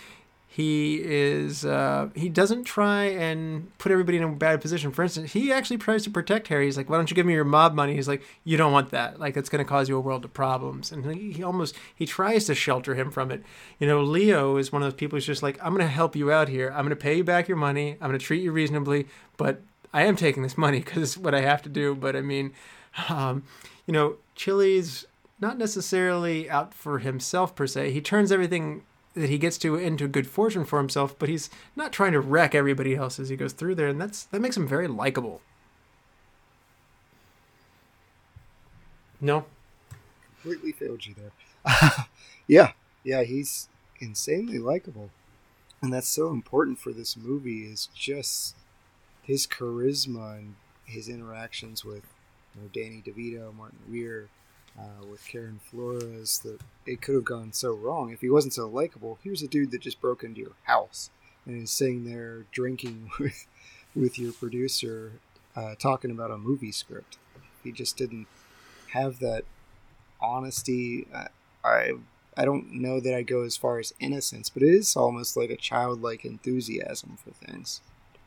[0.53, 4.91] he is uh, he doesn't try and put everybody in a bad position.
[4.91, 6.65] For instance, he actually tries to protect Harry.
[6.65, 8.91] He's like, "Why don't you give me your mob money?" He's like, "You don't want
[8.91, 9.21] that.
[9.21, 12.05] Like, it's going to cause you a world of problems." And he, he, almost he
[12.05, 13.45] tries to shelter him from it.
[13.79, 16.17] You know, Leo is one of those people who's just like, "I'm going to help
[16.17, 16.71] you out here.
[16.71, 17.93] I'm going to pay you back your money.
[18.01, 21.33] I'm going to treat you reasonably, but I am taking this money because it's what
[21.33, 22.55] I have to do." But I mean,
[23.09, 23.45] um,
[23.87, 25.07] you know, Chili's
[25.39, 27.93] not necessarily out for himself per se.
[27.93, 28.83] He turns everything
[29.15, 32.55] that he gets to into good fortune for himself, but he's not trying to wreck
[32.55, 35.41] everybody else as he goes through there, and that's that makes him very likable.
[39.21, 39.45] No,
[40.43, 41.91] completely failed you there.
[42.47, 42.73] yeah,
[43.05, 43.69] yeah, he's
[43.99, 45.11] insanely likable,
[45.83, 47.65] and that's so important for this movie.
[47.65, 48.55] Is just
[49.23, 52.03] his charisma and his interactions with
[52.55, 54.29] you know, Danny DeVito, Martin Weir,
[54.79, 58.69] uh, with Karen Flores that it could have gone so wrong if he wasn't so
[58.69, 59.19] likable.
[59.23, 61.11] Here's a dude that just broke into your house
[61.47, 63.47] and is sitting there drinking with
[63.95, 65.13] with your producer,
[65.57, 67.19] uh, talking about a movie script.
[67.65, 68.29] He just didn't
[68.93, 69.45] have that
[70.21, 71.07] honesty.
[71.15, 71.27] I,
[71.65, 71.93] I
[72.37, 75.51] I don't know that I go as far as innocence, but it is almost like
[75.51, 77.81] a childlike enthusiasm for things.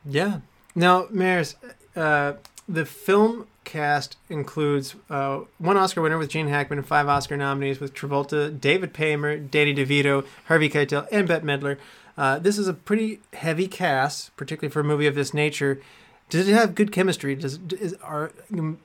[0.04, 0.40] Yeah.
[0.74, 1.56] Now, Maris,
[1.96, 2.34] uh,
[2.68, 7.94] the film cast includes uh, one Oscar winner with Gene Hackman five Oscar nominees with
[7.94, 11.78] Travolta, David Paymer, Danny DeVito, Harvey Keitel, and Bette Midler.
[12.16, 15.80] Uh, this is a pretty heavy cast, particularly for a movie of this nature.
[16.30, 17.34] Does it have good chemistry?
[17.34, 18.32] Does is, are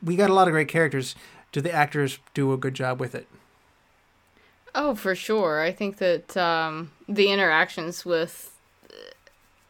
[0.04, 1.16] we got a lot of great characters?
[1.52, 3.28] Do the actors do a good job with it?
[4.76, 5.62] Oh, for sure.
[5.62, 8.52] I think that um, the interactions with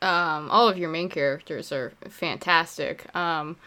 [0.01, 3.13] um, all of your main characters are fantastic.
[3.15, 3.57] Um,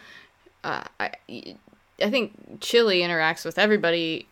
[0.65, 4.27] I, I think Chili interacts with everybody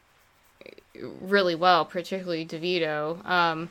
[1.20, 3.24] really well, particularly DeVito.
[3.26, 3.70] Um,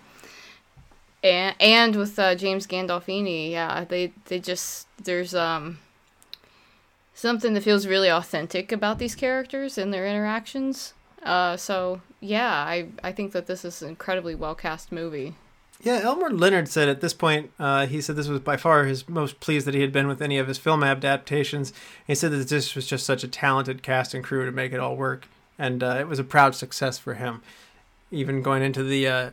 [1.23, 5.79] and and with uh, James Gandolfini, yeah, they they just there's um
[7.13, 10.93] something that feels really authentic about these characters and their interactions.
[11.23, 15.35] Uh, so yeah, I I think that this is an incredibly well cast movie.
[15.81, 19.07] Yeah, Elmore Leonard said at this point, uh, he said this was by far his
[19.07, 21.71] most pleased that he had been with any of his film adaptations.
[22.05, 24.81] He said that this was just such a talented cast and crew to make it
[24.81, 27.41] all work, and uh, it was a proud success for him.
[28.11, 29.29] Even going into the uh,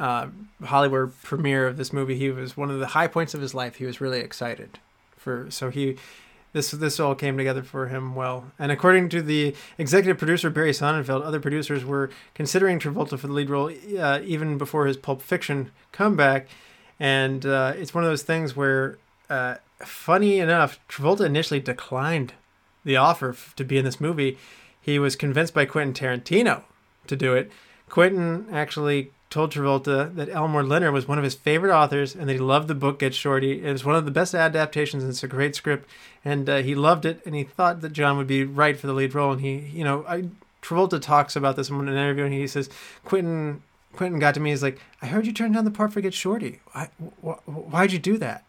[0.00, 0.26] uh,
[0.64, 3.76] Hollywood premiere of this movie, he was one of the high points of his life.
[3.76, 4.80] He was really excited
[5.16, 5.98] for, so he
[6.54, 8.52] this this all came together for him well.
[8.58, 13.32] And according to the executive producer Barry Sonnenfeld, other producers were considering Travolta for the
[13.34, 16.48] lead role uh, even before his Pulp Fiction comeback.
[16.98, 22.32] And uh, it's one of those things where, uh, funny enough, Travolta initially declined
[22.84, 24.38] the offer f- to be in this movie,
[24.80, 26.62] he was convinced by Quentin Tarantino
[27.08, 27.50] to do it.
[27.88, 32.34] Quentin actually told Travolta that Elmore Leonard was one of his favorite authors and that
[32.34, 33.64] he loved the book Get Shorty.
[33.64, 35.90] It was one of the best adaptations and it's a great script
[36.24, 38.92] and uh, he loved it and he thought that John would be right for the
[38.92, 40.28] lead role and he, you know, I,
[40.62, 42.70] Travolta talks about this in an interview and he says
[43.04, 44.50] Quentin Quentin got to me.
[44.50, 46.60] He's like, I heard you turned down the part for Get Shorty.
[46.70, 46.88] Why,
[47.20, 48.44] wh- why'd you do that?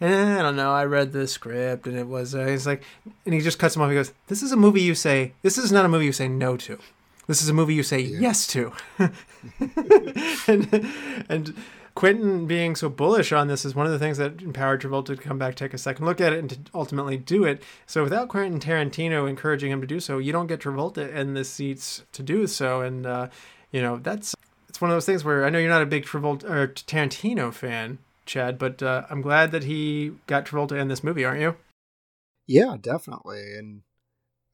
[0.00, 0.72] And I don't know.
[0.72, 2.34] I read the script and it was.
[2.34, 2.82] Uh, he's like,
[3.24, 3.88] and he just cuts him off.
[3.88, 5.32] He goes, "This is a movie you say.
[5.42, 6.80] This is not a movie you say no to.
[7.26, 8.20] This is a movie you say yeah.
[8.20, 8.72] yes to."
[10.48, 10.92] and
[11.28, 11.54] and
[11.94, 15.16] Quentin being so bullish on this is one of the things that empowered Travolta to
[15.16, 17.62] come back, take a second look at it, and to ultimately do it.
[17.86, 21.44] So without Quentin Tarantino encouraging him to do so, you don't get Travolta in the
[21.44, 22.80] seats to do so.
[22.80, 23.28] And uh,
[23.70, 24.34] you know that's
[24.68, 27.52] it's one of those things where I know you're not a big Travolta or Tarantino
[27.52, 31.54] fan, Chad, but uh, I'm glad that he got Travolta in this movie, aren't you?
[32.48, 33.54] Yeah, definitely.
[33.56, 33.82] And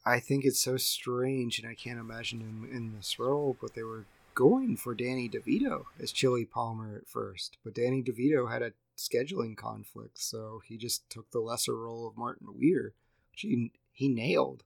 [0.05, 3.83] I think it's so strange, and I can't imagine him in this role, but they
[3.83, 7.59] were going for Danny DeVito as Chili Palmer at first.
[7.65, 12.17] But Danny DeVito had a scheduling conflict, so he just took the lesser role of
[12.17, 12.95] Martin Weir,
[13.33, 14.63] which he, he nailed.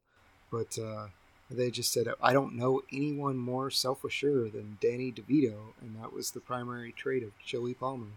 [0.51, 1.09] But uh,
[1.51, 6.12] they just said, I don't know anyone more self assured than Danny DeVito, and that
[6.12, 8.12] was the primary trait of Chili Palmer.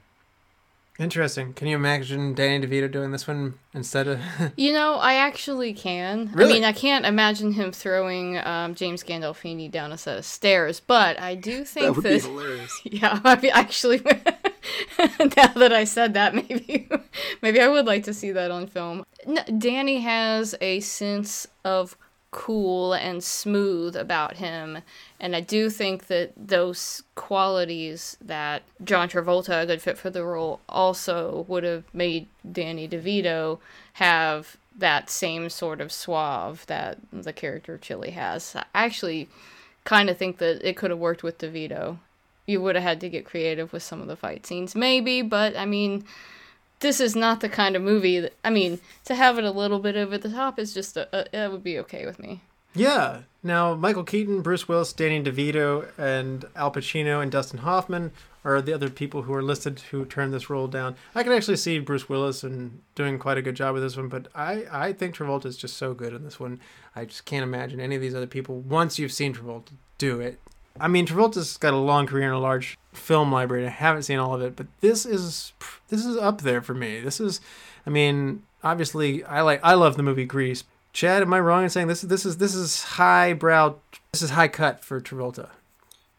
[1.00, 1.54] Interesting.
[1.54, 4.20] Can you imagine Danny DeVito doing this one instead of?
[4.58, 6.32] you know, I actually can.
[6.34, 6.52] Really?
[6.52, 10.80] I mean, I can't imagine him throwing um, James Gandolfini down a set of stairs,
[10.80, 12.82] but I do think that would that, be hilarious.
[12.86, 16.90] Yeah, I mean, actually, now that I said that, maybe
[17.44, 19.06] maybe I would like to see that on film.
[19.26, 21.96] No, Danny has a sense of
[22.32, 24.80] cool and smooth about him.
[25.20, 30.24] And I do think that those qualities that John Travolta, a good fit for the
[30.24, 33.60] role, also would have made Danny DeVito
[33.94, 38.56] have that same sort of suave that the character Chili has.
[38.56, 39.30] I actually
[39.86, 41.98] kind of think that it could have worked with DeVito.
[42.46, 45.58] You would have had to get creative with some of the fight scenes, maybe, but
[45.58, 46.06] I mean,
[46.80, 49.80] this is not the kind of movie that I mean to have it a little
[49.80, 52.42] bit over the top is just a, a it would be okay with me.
[52.76, 53.22] Yeah.
[53.44, 58.12] Now Michael Keaton, Bruce Willis, Danny DeVito, and Al Pacino and Dustin Hoffman
[58.44, 60.96] are the other people who are listed who turned this role down.
[61.14, 64.08] I can actually see Bruce Willis and doing quite a good job with this one,
[64.08, 66.60] but I I think Travolta is just so good in this one.
[66.96, 70.40] I just can't imagine any of these other people once you've seen Travolta do it.
[70.80, 73.66] I mean, Travolta's got a long career and a large film library.
[73.66, 75.54] I haven't seen all of it, but this is
[75.90, 77.00] this is up there for me.
[77.00, 77.42] This is,
[77.86, 80.64] I mean, obviously, I like I love the movie Grease.
[80.94, 82.02] Chad, am I wrong in saying this?
[82.02, 83.76] This is this is high brow.
[84.12, 85.50] This is high cut for Travolta.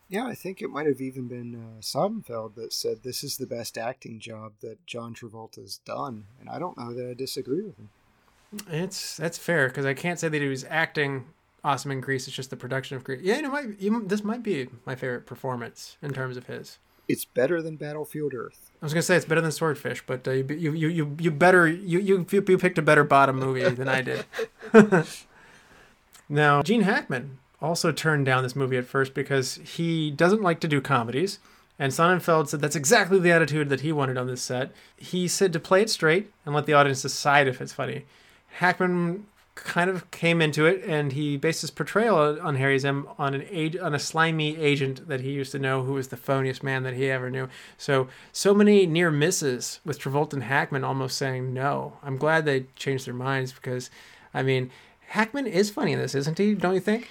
[0.08, 3.46] Yeah, I think it might have even been uh, Sonnenfeld that said this is the
[3.46, 7.76] best acting job that John Travolta's done, and I don't know that I disagree with
[7.76, 7.90] him.
[8.70, 11.26] It's that's fair because I can't say that he was acting
[11.68, 12.26] awesome in Grease.
[12.26, 13.20] It's just the production of Grease.
[13.22, 16.78] Yeah, you know, might, you, this might be my favorite performance in terms of his.
[17.08, 18.70] It's better than Battlefield Earth.
[18.80, 21.30] I was gonna say it's better than Swordfish, but uh, you, you you you you
[21.30, 24.24] better you you you picked a better bottom movie than I did.
[26.28, 30.68] now, Gene Hackman also turned down this movie at first because he doesn't like to
[30.68, 31.38] do comedies.
[31.78, 34.72] And Sonnenfeld said that's exactly the attitude that he wanted on this set.
[34.96, 38.04] He said to play it straight and let the audience decide if it's funny.
[38.54, 39.26] Hackman
[39.64, 43.44] kind of came into it, and he based his portrayal on Harry Zimm on an
[43.50, 46.82] age, on a slimy agent that he used to know, who was the phoniest man
[46.82, 47.48] that he ever knew.
[47.76, 51.98] So so many near misses with Travolta and Hackman almost saying no.
[52.02, 53.90] I'm glad they changed their minds because,
[54.32, 54.70] I mean,
[55.08, 56.54] Hackman is funny in this, isn't he?
[56.54, 57.08] Don't you think?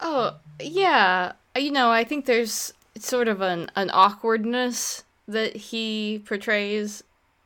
[0.00, 7.02] Oh yeah, you know I think there's sort of an an awkwardness that he portrays,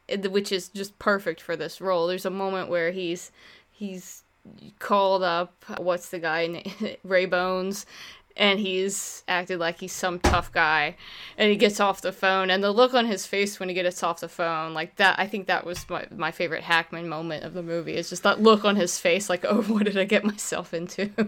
[0.08, 2.06] eh, which is just perfect for this role.
[2.06, 3.30] There's a moment where he's
[3.70, 4.22] he's
[4.78, 6.62] called up what's the guy
[7.04, 7.86] Ray Bones
[8.36, 10.96] and he's acted like he's some tough guy
[11.36, 14.02] and he gets off the phone and the look on his face when he gets
[14.02, 17.52] off the phone like that i think that was my, my favorite hackman moment of
[17.52, 20.24] the movie is just that look on his face like oh what did i get
[20.24, 21.26] myself into oh,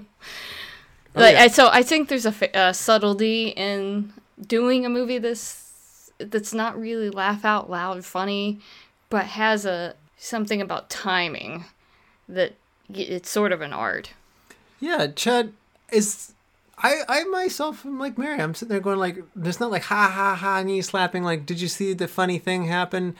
[1.14, 1.48] like yeah.
[1.48, 4.12] so i think there's a, a subtlety in
[4.46, 8.60] doing a movie this that's not really laugh out loud funny
[9.10, 11.64] but has a something about timing
[12.28, 12.54] that
[12.98, 14.12] it's sort of an art.
[14.80, 15.52] Yeah, Chad
[15.90, 16.32] is.
[16.78, 18.40] I I myself am like Mary.
[18.40, 21.22] I'm sitting there going like, there's not like ha ha ha knee slapping.
[21.22, 23.14] Like, did you see the funny thing happen?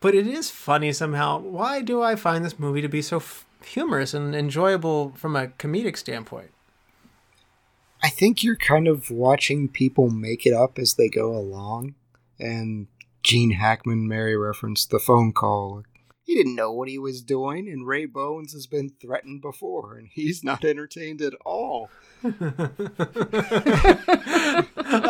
[0.00, 1.40] But it is funny somehow.
[1.40, 5.48] Why do I find this movie to be so f- humorous and enjoyable from a
[5.48, 6.50] comedic standpoint?
[8.02, 11.94] I think you're kind of watching people make it up as they go along,
[12.38, 12.88] and
[13.22, 15.82] Gene Hackman, Mary referenced the phone call
[16.26, 20.08] he didn't know what he was doing, and Ray Bones has been threatened before, and
[20.08, 21.88] he's not entertained at all.
[22.24, 22.30] I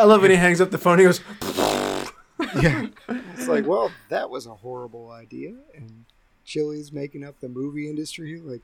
[0.05, 0.99] love when he hangs up the phone.
[0.99, 1.23] He goes,
[2.63, 2.89] yeah.
[3.33, 5.55] It's like, well, that was a horrible idea.
[5.75, 6.05] And
[6.45, 8.39] Chili's making up the movie industry.
[8.39, 8.61] Like,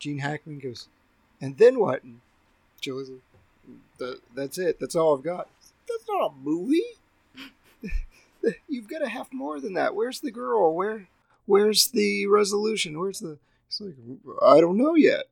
[0.00, 0.88] Gene Hackman goes,
[1.40, 2.02] and then what?
[2.02, 2.20] And
[2.80, 4.80] Chili's like, that's it.
[4.80, 5.48] That's all I've got.
[5.88, 6.82] That's not a movie.
[8.68, 9.94] You've got to have more than that.
[9.94, 10.74] Where's the girl?
[10.74, 11.06] Where,
[11.52, 12.98] where's the resolution?
[12.98, 13.38] Where's the?
[13.68, 13.94] It's like
[14.42, 15.24] I don't know yet.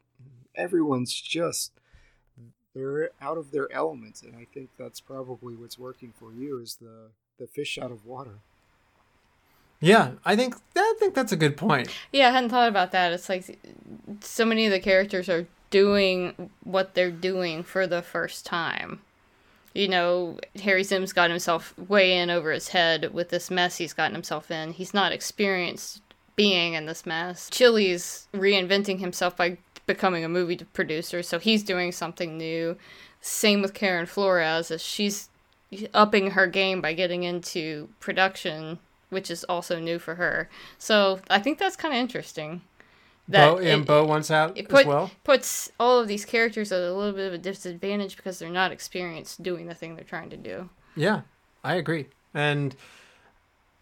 [0.54, 1.72] Everyone's just
[2.74, 6.76] they're out of their elements, and I think that's probably what's working for you is
[6.76, 7.08] the
[7.38, 8.38] the fish out of water.
[9.80, 11.88] Yeah, I think I think that's a good point.
[12.12, 13.12] Yeah, I hadn't thought about that.
[13.12, 13.58] It's like
[14.20, 19.00] so many of the characters are doing what they're doing for the first time.
[19.72, 23.94] You know, Harry Zimm's got himself way in over his head with this mess he's
[23.94, 24.72] gotten himself in.
[24.72, 26.02] He's not experienced
[26.40, 27.50] being in this mess.
[27.50, 32.78] Chili's reinventing himself by becoming a movie producer, so he's doing something new.
[33.20, 35.28] Same with Karen Flores, as she's
[35.92, 38.78] upping her game by getting into production,
[39.10, 40.48] which is also new for her.
[40.78, 42.62] So I think that's kind of interesting.
[43.28, 45.10] That Bo, and it, Bo wants out it put, as well.
[45.22, 48.72] Puts all of these characters at a little bit of a disadvantage because they're not
[48.72, 50.70] experienced doing the thing they're trying to do.
[50.96, 51.20] Yeah,
[51.62, 52.74] I agree, and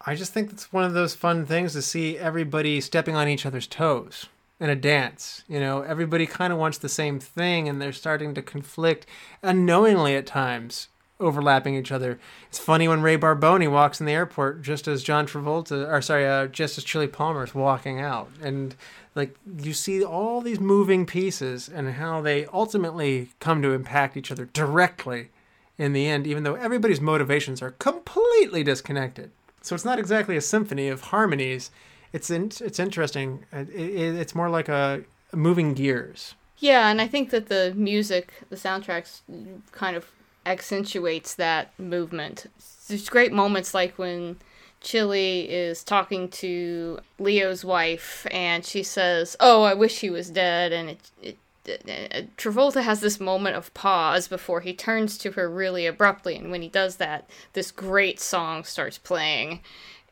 [0.00, 3.44] I just think it's one of those fun things to see everybody stepping on each
[3.44, 4.26] other's toes
[4.60, 5.42] in a dance.
[5.48, 9.06] You know, everybody kind of wants the same thing, and they're starting to conflict
[9.42, 10.88] unknowingly at times
[11.20, 12.18] overlapping each other.
[12.48, 16.26] It's funny when Ray Barboni walks in the airport just as John Travolta, or sorry,
[16.26, 18.76] uh, just as Chili Palmer is walking out, and
[19.14, 24.30] like you see all these moving pieces and how they ultimately come to impact each
[24.30, 25.30] other directly
[25.76, 29.32] in the end, even though everybody's motivations are completely disconnected.
[29.62, 31.70] So it's not exactly a symphony of harmonies.
[32.12, 33.44] It's in, it's interesting.
[33.52, 35.02] Uh, it, it, it's more like a,
[35.34, 36.34] moving gears.
[36.58, 39.20] Yeah, and I think that the music, the soundtracks,
[39.72, 40.10] kind of
[40.46, 42.46] accentuates that movement.
[42.88, 44.38] There's great moments like when
[44.80, 50.72] Chili is talking to Leo's wife and she says, "Oh, I wish he was dead,"
[50.72, 51.38] and it, it,
[52.36, 56.62] Travolta has this moment of pause before he turns to her really abruptly, and when
[56.62, 59.60] he does that, this great song starts playing,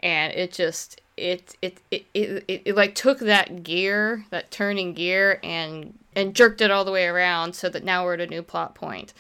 [0.01, 4.93] and it just it it it, it, it, it like took that gear, that turning
[4.93, 8.27] gear, and and jerked it all the way around so that now we're at a
[8.27, 9.13] new plot point.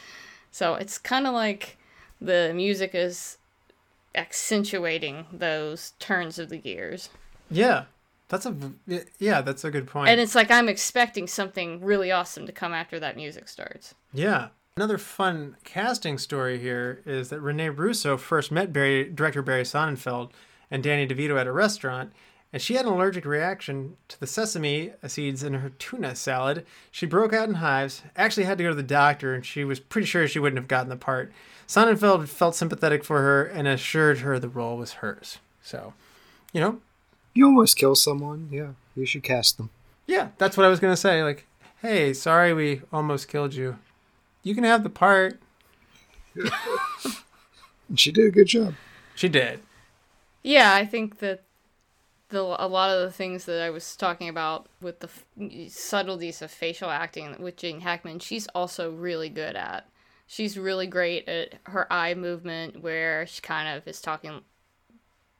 [0.50, 1.76] So it's kind of like
[2.20, 3.38] the music is
[4.14, 7.10] accentuating those turns of the gears.
[7.50, 7.84] Yeah.
[8.28, 8.56] That's a
[9.18, 10.08] yeah, that's a good point.
[10.08, 13.94] And it's like I'm expecting something really awesome to come after that music starts.
[14.12, 14.48] Yeah.
[14.76, 20.32] Another fun casting story here is that Rene Russo first met Barry, director Barry Sonnenfeld
[20.70, 22.12] and Danny DeVito at a restaurant,
[22.52, 26.66] and she had an allergic reaction to the sesame seeds in her tuna salad.
[26.90, 29.80] She broke out in hives, actually had to go to the doctor, and she was
[29.80, 31.32] pretty sure she wouldn't have gotten the part.
[31.66, 35.38] Sonnenfeld felt sympathetic for her and assured her the role was hers.
[35.62, 35.94] So,
[36.52, 36.80] you know.
[37.36, 38.48] You almost kill someone.
[38.50, 39.68] Yeah, you should cast them.
[40.06, 41.22] Yeah, that's what I was going to say.
[41.22, 41.46] Like,
[41.82, 43.76] hey, sorry we almost killed you.
[44.42, 45.38] You can have the part.
[47.94, 48.74] she did a good job.
[49.14, 49.60] She did.
[50.42, 51.42] Yeah, I think that
[52.28, 56.40] the a lot of the things that I was talking about with the f- subtleties
[56.40, 59.88] of facial acting with Gene Hackman, she's also really good at.
[60.26, 64.40] She's really great at her eye movement, where she kind of is talking.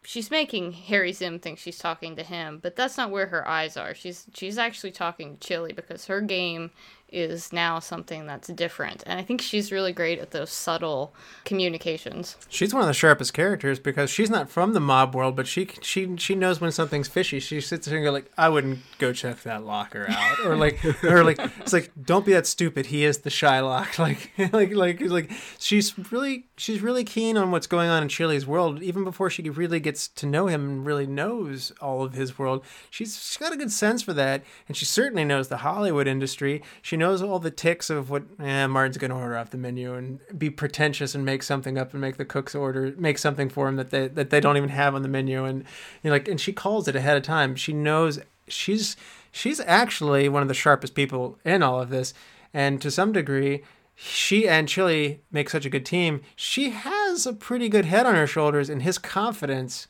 [0.07, 3.77] She's making Harry Zimm think she's talking to him, but that's not where her eyes
[3.77, 3.93] are.
[3.93, 6.71] She's she's actually talking to Chili because her game
[7.09, 9.03] is now something that's different.
[9.07, 12.37] And I think she's really great at those subtle communications.
[12.49, 15.69] She's one of the sharpest characters because she's not from the mob world, but she
[15.81, 17.41] she she knows when something's fishy.
[17.41, 20.85] She sits there and go like, "I wouldn't go check that locker out," or like,
[21.05, 22.87] or like, it's like, "Don't be that stupid.
[22.87, 27.67] He is the Shylock." Like, like, like, like, she's really she's really keen on what's
[27.67, 31.07] going on in Chili's world, even before she really gets to know him and really
[31.07, 32.65] knows all of his world.
[32.91, 36.63] She's she's got a good sense for that, and she certainly knows the Hollywood industry.
[36.83, 39.95] She knows all the ticks of what eh, Martin's going to order off the menu
[39.95, 43.69] and be pretentious and make something up and make the cooks order make something for
[43.69, 45.61] him that they that they don't even have on the menu and
[46.03, 47.57] you know, like and she calls it ahead of time.
[47.57, 48.97] She knows she's
[49.31, 52.15] she's actually one of the sharpest people in all of this,
[52.53, 53.63] and to some degree.
[53.99, 56.21] She and Chili make such a good team.
[56.35, 59.87] She has a pretty good head on her shoulders, and his confidence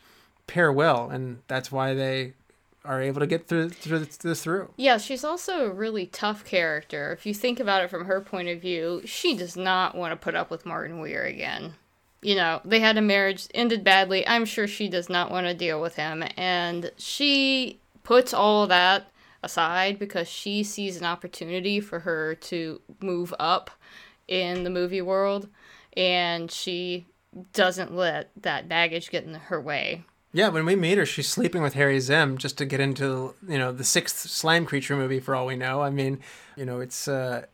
[0.47, 2.35] pair well, and that's why they
[2.87, 4.71] are able to get through, through this through.
[4.77, 7.13] Yeah, she's also a really tough character.
[7.13, 10.17] If you think about it from her point of view, she does not want to
[10.17, 11.75] put up with Martin Weir again.
[12.23, 14.27] You know, they had a marriage ended badly.
[14.27, 19.11] I'm sure she does not want to deal with him, and she puts all that
[19.43, 23.71] aside because she sees an opportunity for her to move up
[24.29, 25.49] in the movie world
[25.97, 27.07] and she
[27.53, 30.05] doesn't let that baggage get in her way.
[30.37, 33.57] Yeah, when we meet her, she's sleeping with Harry Zimm just to get into you
[33.57, 35.19] know the sixth slime creature movie.
[35.19, 36.21] For all we know, I mean,
[36.57, 37.47] you know, it's uh,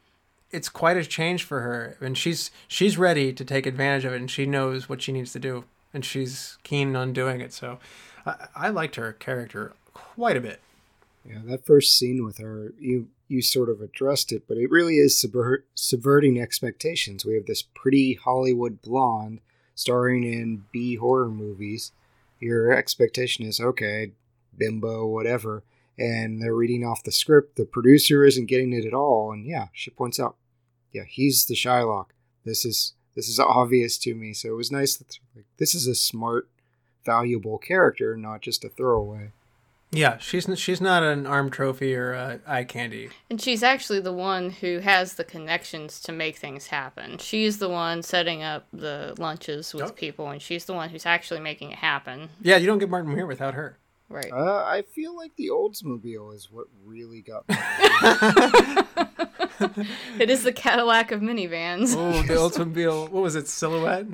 [0.51, 4.17] it's quite a change for her, and she's she's ready to take advantage of it,
[4.17, 5.63] and she knows what she needs to do,
[5.95, 7.53] and she's keen on doing it.
[7.53, 7.79] So,
[8.27, 10.61] I, I liked her character quite a bit.
[11.25, 14.97] Yeah, that first scene with her, you you sort of addressed it, but it really
[14.97, 17.25] is subvert, subverting expectations.
[17.25, 19.39] We have this pretty Hollywood blonde
[19.77, 21.93] starring in B horror movies.
[22.43, 24.15] Your expectation is okay,
[24.59, 25.63] bimbo, whatever,
[25.97, 27.55] and they're reading off the script.
[27.55, 30.35] The producer isn't getting it at all, and yeah, she points out,
[30.91, 32.07] yeah, he's the Shylock.
[32.45, 34.35] This is this is obvious to me.
[34.35, 36.49] So it was nice that like, this is a smart,
[37.05, 39.31] valuable character, not just a throwaway.
[39.95, 43.11] Yeah, she's she's not an arm trophy or uh, eye candy.
[43.29, 47.19] And she's actually the one who has the connections to make things happen.
[47.19, 49.91] She's the one setting up the lunches with oh.
[49.91, 52.31] people, and she's the one who's actually making it happen.
[52.41, 53.77] Yeah, you don't get Martin Weir without her.
[54.09, 54.33] Right.
[54.33, 57.49] Uh, I feel like the Oldsmobile is what really got.
[57.49, 57.57] me.
[60.19, 61.95] it is the Cadillac of minivans.
[61.97, 63.11] Oh, the Oldsmobile.
[63.11, 63.49] What was it?
[63.49, 64.07] Silhouette.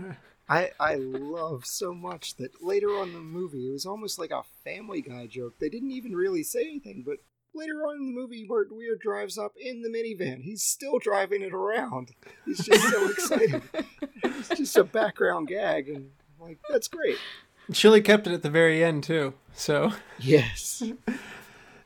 [0.48, 4.30] I I love so much that later on in the movie it was almost like
[4.30, 5.58] a Family Guy joke.
[5.58, 7.18] They didn't even really say anything, but
[7.54, 10.42] later on in the movie, Martin Weir drives up in the minivan.
[10.42, 12.12] He's still driving it around.
[12.44, 13.62] He's just so excited.
[14.22, 17.18] It's just a background gag, and like that's great.
[17.72, 19.34] Chili kept it at the very end too.
[19.52, 20.82] So yes.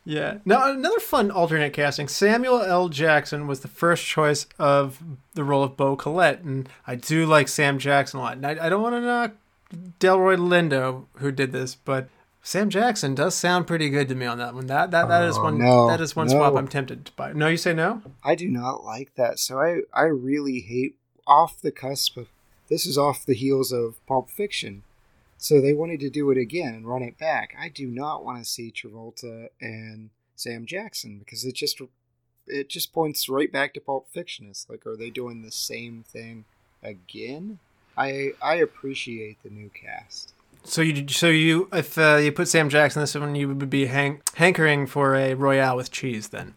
[0.05, 0.39] Yeah.
[0.45, 2.09] Now another fun alternate casting.
[2.09, 2.89] Samuel L.
[2.89, 5.03] Jackson was the first choice of
[5.35, 8.37] the role of Bo Catlett, and I do like Sam Jackson a lot.
[8.37, 9.33] And I, I don't want to knock
[10.01, 12.09] Delroy Lindo who did this, but
[12.43, 14.67] Sam Jackson does sound pretty good to me on that one.
[14.67, 16.35] That that, that oh, is one no, that is one no.
[16.35, 17.33] swap I'm tempted to buy.
[17.33, 18.03] No, you say no?
[18.25, 19.39] I do not like that.
[19.39, 20.97] So I I really hate
[21.27, 22.29] off the cusp of
[22.69, 24.83] this is off the heels of Pulp Fiction.
[25.43, 27.57] So they wanted to do it again and run it back.
[27.61, 31.83] I do not want to see Travolta and Sam Jackson because it just
[32.47, 34.47] it just points right back to Pulp Fiction.
[34.49, 36.45] It's like, are they doing the same thing
[36.81, 37.59] again?
[37.99, 40.33] I I appreciate the new cast.
[40.63, 43.69] So you so you if uh, you put Sam Jackson in this one, you would
[43.69, 46.55] be hank- hankering for a Royale with cheese then.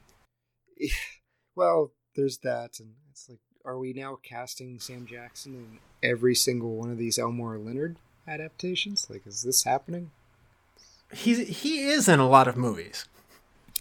[1.58, 6.76] Well, there's that, and it's like, are we now casting Sam Jackson in every single
[6.76, 7.96] one of these Elmore Leonard
[8.28, 9.08] adaptations?
[9.10, 10.12] Like, is this happening?
[11.14, 13.06] He's he is in a lot of movies.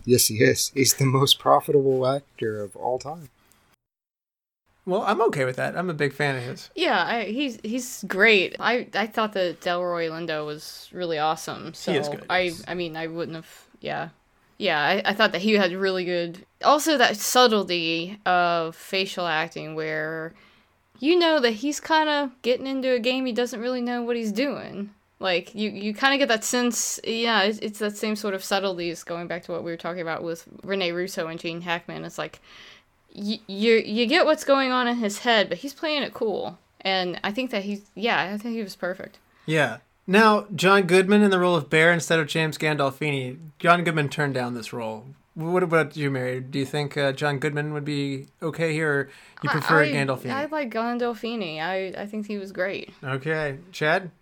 [0.04, 0.70] Yes, he is.
[0.74, 3.30] He's the most profitable actor of all time.
[4.86, 5.76] Well, I'm okay with that.
[5.76, 6.70] I'm a big fan of his.
[6.74, 8.56] Yeah, I, he's he's great.
[8.60, 11.72] I I thought that Delroy Lindo was really awesome.
[11.72, 12.26] So he is good.
[12.28, 14.10] I I mean I wouldn't have yeah.
[14.56, 19.74] Yeah, I, I thought that he had really good also that subtlety of facial acting
[19.74, 20.34] where
[20.98, 24.16] you know that he's kind of getting into a game he doesn't really know what
[24.16, 24.90] he's doing.
[25.20, 27.00] Like you, you kind of get that sense.
[27.04, 29.04] Yeah, it's, it's, that same sort of subtleties.
[29.04, 32.18] Going back to what we were talking about with Rene Russo and Gene Hackman, it's
[32.18, 32.40] like
[33.12, 36.58] you you you get what's going on in his head, but he's playing it cool.
[36.80, 39.18] And I think that he's yeah, I think he was perfect.
[39.46, 39.78] Yeah.
[40.06, 43.38] Now John Goodman in the role of Bear instead of James Gandolfini.
[43.58, 45.06] John Goodman turned down this role.
[45.34, 46.40] What about you, Mary?
[46.40, 49.10] Do you think uh, John Goodman would be okay here, or
[49.42, 50.30] you prefer I, Gandolfini?
[50.30, 51.60] I like Gandolfini.
[51.60, 52.90] I I think he was great.
[53.02, 54.12] Okay, Chad,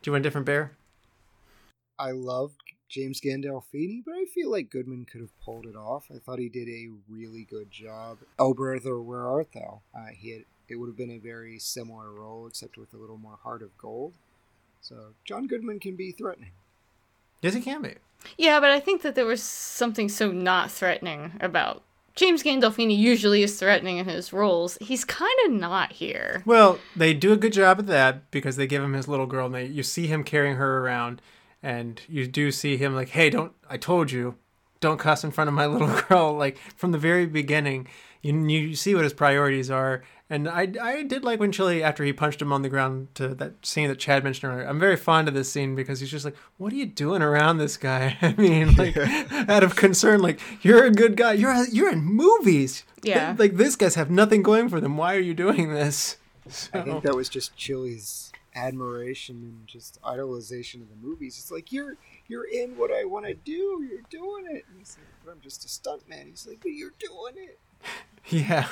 [0.00, 0.72] do you want a different bear?
[1.98, 2.52] I love
[2.88, 6.06] James Gandolfini, but I feel like Goodman could have pulled it off.
[6.10, 8.18] I thought he did a really good job.
[8.38, 9.82] Oh, brother, where art thou?
[9.94, 13.18] Uh, he had, it would have been a very similar role, except with a little
[13.18, 14.14] more heart of gold.
[14.80, 16.52] So John Goodman can be threatening.
[17.42, 17.94] Yes, he can be.
[18.38, 21.82] Yeah, but I think that there was something so not threatening about
[22.14, 24.76] James Gandolfini usually is threatening in his roles.
[24.80, 26.42] He's kind of not here.
[26.44, 29.46] Well, they do a good job at that because they give him his little girl,
[29.46, 31.22] and they, you see him carrying her around,
[31.62, 33.52] and you do see him like, "Hey, don't!
[33.68, 34.36] I told you,
[34.80, 37.88] don't cuss in front of my little girl." Like from the very beginning,
[38.20, 42.02] you you see what his priorities are, and I, I did like when Chili, after
[42.04, 44.66] he punched him on the ground to that scene that Chad mentioned earlier.
[44.66, 47.58] I'm very fond of this scene because he's just like, what are you doing around
[47.58, 48.16] this guy?
[48.22, 51.34] I mean, like, out of concern, like, you're a good guy.
[51.34, 52.82] You're, you're in movies.
[53.02, 53.36] Yeah.
[53.38, 54.96] Like, these guys have nothing going for them.
[54.96, 56.16] Why are you doing this?
[56.48, 56.70] So.
[56.74, 61.38] I think that was just Chili's admiration and just idolization of the movies.
[61.38, 63.86] It's like, you're, you're in what I want to do.
[63.88, 64.64] You're doing it.
[64.68, 66.26] And he's like, but I'm just a stunt man.
[66.26, 67.60] He's like, but you're doing it.
[68.28, 68.66] Yeah,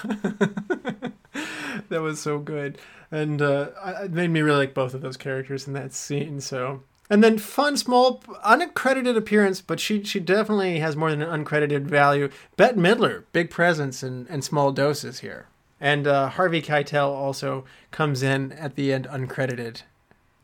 [1.90, 2.78] that was so good,
[3.10, 3.70] and uh,
[4.02, 6.40] it made me really like both of those characters in that scene.
[6.40, 11.44] So And then fun, small, uncredited appearance, but she she definitely has more than an
[11.44, 12.30] uncredited value.
[12.56, 15.46] Bette Midler, big presence and, and small doses here.
[15.80, 19.82] And uh, Harvey Keitel also comes in at the end uncredited.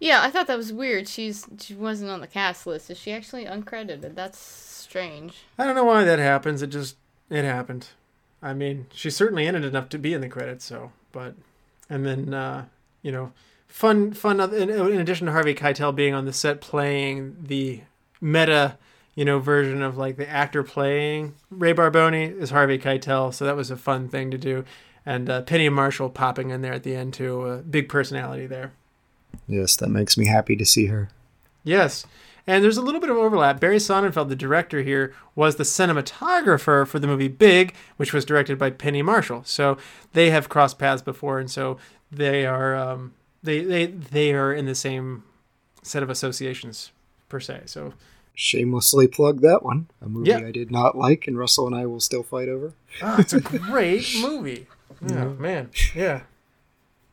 [0.00, 1.08] Yeah, I thought that was weird.
[1.08, 2.90] She's she wasn't on the cast list.
[2.90, 4.14] Is she actually uncredited?
[4.14, 5.44] That's strange.
[5.58, 6.60] I don't know why that happens.
[6.60, 6.96] It just
[7.30, 7.88] it happened.
[8.42, 10.64] I mean, she's certainly in it enough to be in the credits.
[10.64, 11.34] So, but
[11.88, 12.66] and then uh,
[13.02, 13.32] you know
[13.76, 14.40] fun, fun.
[14.40, 17.82] In, in addition to Harvey Keitel being on the set playing the
[18.20, 18.78] meta,
[19.14, 23.56] you know, version of like the actor playing Ray Barboni is Harvey Keitel, so that
[23.56, 24.64] was a fun thing to do.
[25.04, 28.72] And uh, Penny Marshall popping in there at the end too, a big personality there.
[29.46, 31.10] Yes, that makes me happy to see her.
[31.62, 32.06] Yes.
[32.46, 33.58] And there's a little bit of overlap.
[33.58, 38.56] Barry Sonnenfeld, the director here, was the cinematographer for the movie Big, which was directed
[38.56, 39.42] by Penny Marshall.
[39.44, 39.76] So
[40.12, 41.76] they have crossed paths before, and so
[42.12, 45.24] they are um, they they they are in the same
[45.82, 46.92] set of associations
[47.28, 47.62] per se.
[47.66, 47.94] So
[48.34, 50.38] shamelessly plug that one, a movie yeah.
[50.38, 52.74] I did not like, and Russell and I will still fight over.
[53.02, 54.66] Oh, it's a great movie.
[55.10, 56.22] Oh man, yeah.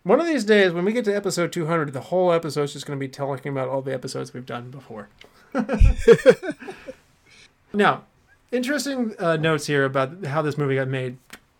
[0.03, 2.85] One of these days, when we get to episode 200, the whole episode is just
[2.85, 5.07] going to be talking about all the episodes we've done before.
[7.73, 8.03] now,
[8.51, 11.17] interesting uh, notes here about how this movie got made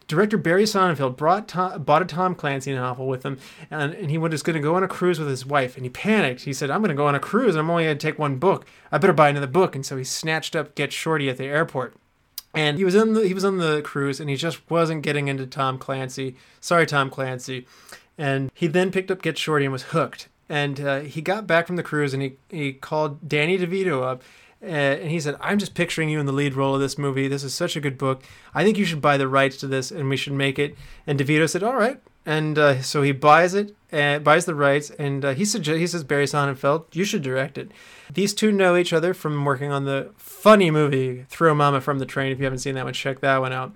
[0.07, 3.39] director Barry Sonnenfeld brought Tom, bought a Tom Clancy novel with him,
[3.71, 5.89] and, and he was going to go on a cruise with his wife, and he
[5.89, 6.41] panicked.
[6.41, 8.19] He said, "I'm going to go on a cruise, and I'm only going to take
[8.19, 8.65] one book.
[8.91, 11.95] I better buy another book." And so he snatched up Get Shorty at the airport,
[12.53, 15.27] and he was on the he was on the cruise, and he just wasn't getting
[15.27, 16.35] into Tom Clancy.
[16.59, 17.65] Sorry, Tom Clancy.
[18.18, 20.28] And he then picked up Get Shorty and was hooked.
[20.49, 24.24] And uh, he got back from the cruise, and he he called Danny DeVito up
[24.64, 27.28] uh, and he said, I'm just picturing you in the lead role of this movie.
[27.28, 28.24] This is such a good book.
[28.55, 30.78] I think you should buy the rights to this and we should make it.
[31.05, 31.99] And DeVito said, All right.
[32.26, 35.86] And uh, so he buys it, and buys the rights, and uh, he, suggest- he
[35.86, 37.70] says, Barry Sonnenfeld, you should direct it.
[38.14, 42.05] These two know each other from working on the funny movie, Throw Mama from the
[42.05, 42.32] Train.
[42.32, 43.76] If you haven't seen that one, check that one out.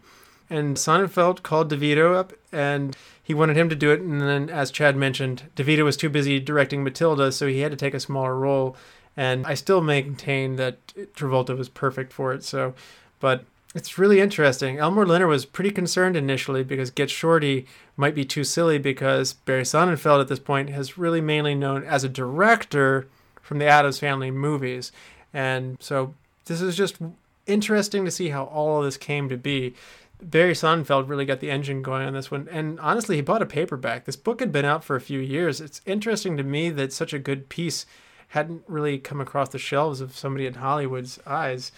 [0.50, 2.96] And Sonnenfeld called DeVito up, and
[3.28, 4.00] he wanted him to do it.
[4.00, 7.78] And then, as Chad mentioned, DeVito was too busy directing Matilda, so he had to
[7.78, 8.78] take a smaller role
[9.18, 12.44] and I still maintain that Travolta was perfect for it.
[12.44, 12.76] So,
[13.20, 14.78] but it's really interesting.
[14.78, 17.66] Elmore Leonard was pretty concerned initially because Get Shorty
[17.98, 22.04] might be too silly because Barry Sonnenfeld at this point has really mainly known as
[22.04, 23.08] a director
[23.42, 24.92] from the Addams Family movies,
[25.34, 26.14] and so
[26.46, 26.98] this is just
[27.46, 29.74] interesting to see how all of this came to be.
[30.22, 33.46] Barry Sonnenfeld really got the engine going on this one, and honestly, he bought a
[33.46, 34.06] paperback.
[34.06, 35.62] This book had been out for a few years.
[35.62, 37.86] It's interesting to me that such a good piece
[38.30, 41.72] hadn't really come across the shelves of somebody in Hollywood's eyes.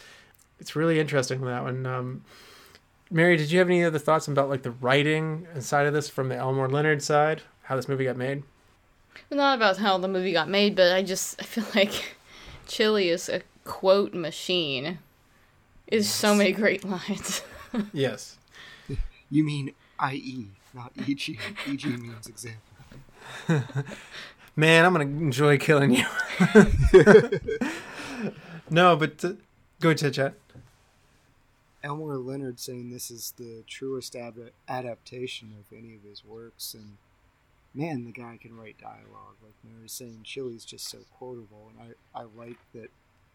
[0.59, 1.85] It's really interesting that one.
[1.85, 2.23] Um,
[3.11, 6.29] Mary, did you have any other thoughts about like the writing inside of this from
[6.29, 7.41] the Elmore Leonard side?
[7.63, 8.43] How this movie got made?
[9.29, 12.15] Not about how the movie got made, but I just I feel like
[12.67, 14.99] Chili is a quote machine.
[15.87, 16.13] Is yes.
[16.13, 17.41] so many great lines.
[17.93, 18.37] yes.
[19.29, 21.39] You mean I.E., not E.G.
[21.67, 21.89] E.G.
[21.89, 22.61] means example.
[24.55, 26.05] man, I'm gonna enjoy killing you.
[28.69, 29.33] no, but uh,
[29.79, 30.33] go ahead, Chad.
[31.83, 36.97] Elmore Leonard saying this is the truest ab- adaptation of any of his works, and
[37.73, 39.37] man, the guy can write dialogue.
[39.41, 42.89] Like Mary was saying, Chili's just so quotable, and I, I like that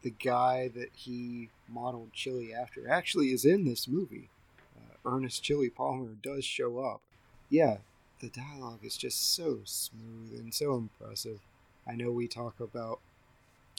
[0.05, 4.28] the guy that he modeled Chili after actually is in this movie.
[4.76, 7.00] Uh, Ernest Chili Palmer does show up.
[7.48, 7.78] Yeah,
[8.20, 11.40] the dialogue is just so smooth and so impressive.
[11.88, 13.00] I know we talk about,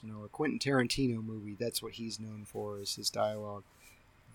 [0.03, 1.55] you know, a Quentin Tarantino movie.
[1.59, 3.63] That's what he's known for is his dialogue.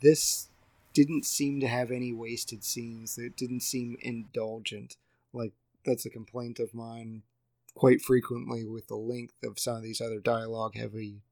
[0.01, 0.49] This
[0.95, 3.19] didn't seem to have any wasted scenes.
[3.19, 4.97] It didn't seem indulgent.
[5.33, 5.53] Like
[5.85, 7.23] that's a complaint of mine
[7.75, 11.23] quite frequently with the length of some of these other dialogue heavy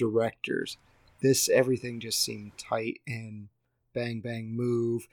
[0.00, 0.78] directors.
[1.22, 3.48] This everything just seemed tight and
[3.94, 5.06] bang bang move,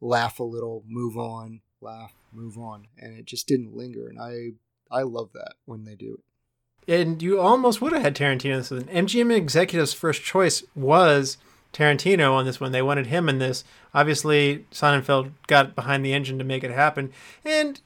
[0.00, 4.08] laugh a little, move on laugh, move on, and it just didn't linger.
[4.08, 4.52] And I
[4.90, 6.92] I love that when they do it.
[6.92, 8.64] And you almost would have had Tarantino.
[8.64, 11.38] So MGM executive's first choice was
[11.72, 12.72] Tarantino on this one.
[12.72, 13.64] They wanted him in this.
[13.94, 17.12] Obviously, Sonnenfeld got behind the engine to make it happen.
[17.44, 17.80] And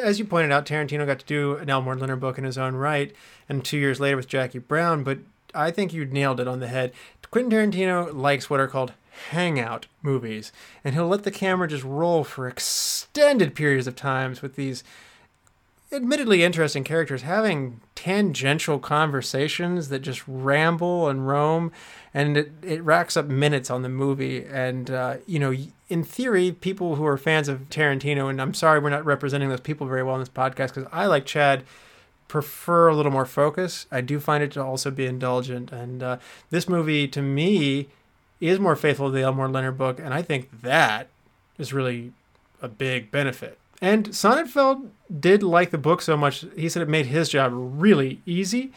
[0.00, 2.76] as you pointed out, Tarantino got to do an Elmore Leonard book in his own
[2.76, 3.14] right,
[3.48, 5.04] and two years later with Jackie Brown.
[5.04, 5.18] But
[5.56, 6.92] I think you nailed it on the head.
[7.30, 8.92] Quentin Tarantino likes what are called
[9.30, 10.52] hangout movies,
[10.84, 14.84] and he'll let the camera just roll for extended periods of times with these
[15.92, 21.70] admittedly interesting characters having tangential conversations that just ramble and roam
[22.12, 25.54] and it, it racks up minutes on the movie and uh, you know
[25.88, 29.60] in theory people who are fans of tarantino and i'm sorry we're not representing those
[29.60, 31.62] people very well in this podcast because i like chad
[32.28, 33.86] prefer a little more focus.
[33.90, 36.18] I do find it to also be indulgent, and uh,
[36.50, 37.88] this movie to me
[38.40, 41.08] is more faithful to the Elmore Leonard book, and I think that
[41.58, 42.12] is really
[42.60, 43.58] a big benefit.
[43.80, 44.88] And Sonnenfeld
[45.20, 48.72] did like the book so much, he said it made his job really easy,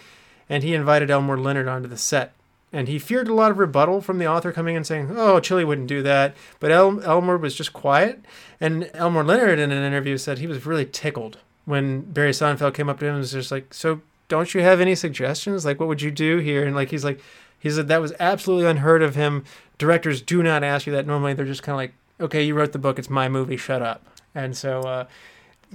[0.50, 2.34] and he invited Elmore Leonard onto the set.
[2.72, 5.66] And he feared a lot of rebuttal from the author coming in saying, "Oh, Chili
[5.66, 8.20] wouldn't do that." But El- Elmore was just quiet,
[8.62, 11.40] and Elmore Leonard in an interview said he was really tickled
[11.70, 14.82] when Barry Sonnenfeld came up to him and was just like, "So, don't you have
[14.82, 15.66] any suggestions?
[15.66, 17.22] Like, what would you do here?" And like, he's like,
[17.60, 19.46] he said that was absolutely unheard of him.
[19.78, 21.36] Directors do not ask you that normally.
[21.36, 22.98] They're just kind of like, "Okay, you wrote the book.
[22.98, 23.56] It's my movie.
[23.56, 24.04] Shut up."
[24.34, 25.06] And so, uh,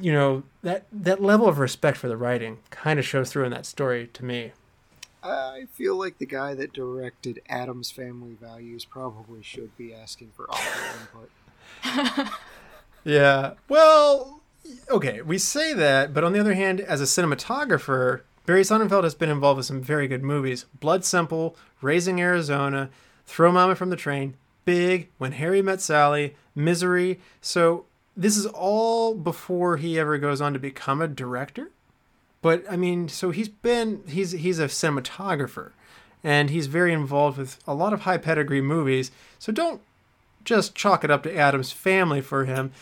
[0.01, 3.53] you know, that that level of respect for the writing kind of shows through in
[3.53, 4.51] that story to me.
[5.23, 10.51] I feel like the guy that directed Addams Family Values probably should be asking for
[10.51, 10.99] author
[11.85, 12.29] input.
[13.05, 13.53] Yeah.
[13.69, 14.41] Well,
[14.91, 19.15] okay, we say that, but on the other hand, as a cinematographer, Barry Sonnenfeld has
[19.15, 20.67] been involved with some very good movies.
[20.79, 22.91] Blood Simple, Raising Arizona,
[23.27, 27.21] Throw Mama from the Train, Big, When Harry Met Sally, Misery.
[27.41, 27.87] So
[28.17, 31.71] this is all before he ever goes on to become a director.
[32.43, 35.71] But I mean, so he's been he's he's a cinematographer
[36.23, 39.11] and he's very involved with a lot of high pedigree movies.
[39.39, 39.81] So don't
[40.45, 42.73] just chalk it up to Addams family for him.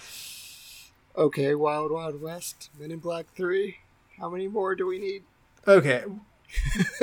[1.17, 3.77] Okay, Wild Wild West, Men in Black 3.
[4.19, 5.25] How many more do we need?
[5.67, 6.05] Okay.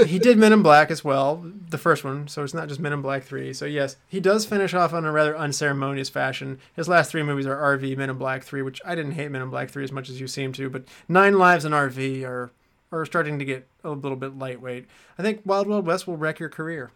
[0.05, 2.93] he did Men in Black as well, the first one, so it's not just Men
[2.93, 3.53] in Black 3.
[3.53, 6.59] So, yes, he does finish off on a rather unceremonious fashion.
[6.75, 9.41] His last three movies are RV, Men in Black 3, which I didn't hate Men
[9.41, 12.51] in Black 3 as much as you seem to, but Nine Lives and RV are,
[12.91, 14.87] are starting to get a little bit lightweight.
[15.17, 16.91] I think Wild Wild West will wreck your career.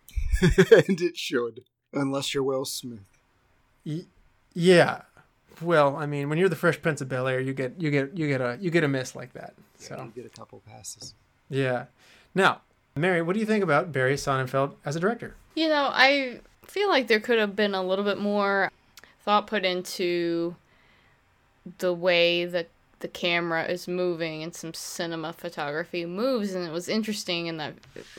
[0.42, 1.64] and it should.
[1.92, 3.00] Unless you're Will Smith.
[3.84, 4.06] Y-
[4.54, 5.02] yeah.
[5.60, 8.16] Well, I mean, when you're the Fresh Prince of Bel Air, you get you get
[8.16, 9.54] you get a you get a miss like that.
[9.78, 11.14] So You get a couple passes.
[11.48, 11.86] yeah.
[12.34, 12.60] Now,
[12.96, 15.34] Mary, what do you think about Barry Sonnenfeld as a director?
[15.54, 18.70] You know, I feel like there could have been a little bit more
[19.22, 20.54] thought put into
[21.78, 22.68] the way that
[23.00, 27.74] the camera is moving and some cinema photography moves and it was interesting in that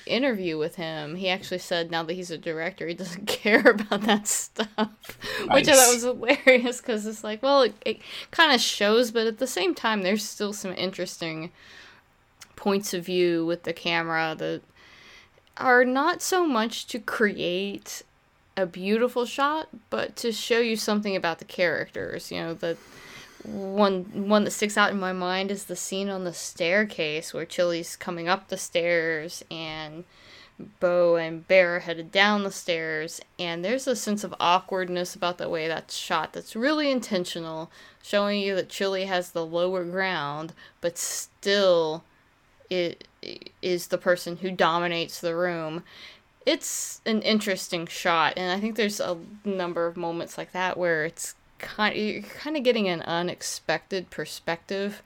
[0.06, 4.02] interview with him he actually said now that he's a director he doesn't care about
[4.02, 4.68] that stuff
[5.52, 8.00] which i thought was hilarious because it's like well it, it
[8.32, 11.52] kind of shows but at the same time there's still some interesting
[12.56, 14.62] points of view with the camera that
[15.58, 18.04] are not so much to create
[18.56, 22.32] a beautiful shot, but to show you something about the characters.
[22.32, 22.78] You know, the
[23.44, 27.46] one one that sticks out in my mind is the scene on the staircase where
[27.46, 30.04] Chili's coming up the stairs and
[30.80, 35.38] Bo and Bear are headed down the stairs, and there's a sense of awkwardness about
[35.38, 37.72] the way that's shot that's really intentional,
[38.04, 42.04] showing you that Chili has the lower ground, but still
[42.70, 43.08] it
[43.62, 45.84] is the person who dominates the room.
[46.46, 51.06] It's an interesting shot, and I think there's a number of moments like that where
[51.06, 55.02] it's kind you're kind of getting an unexpected perspective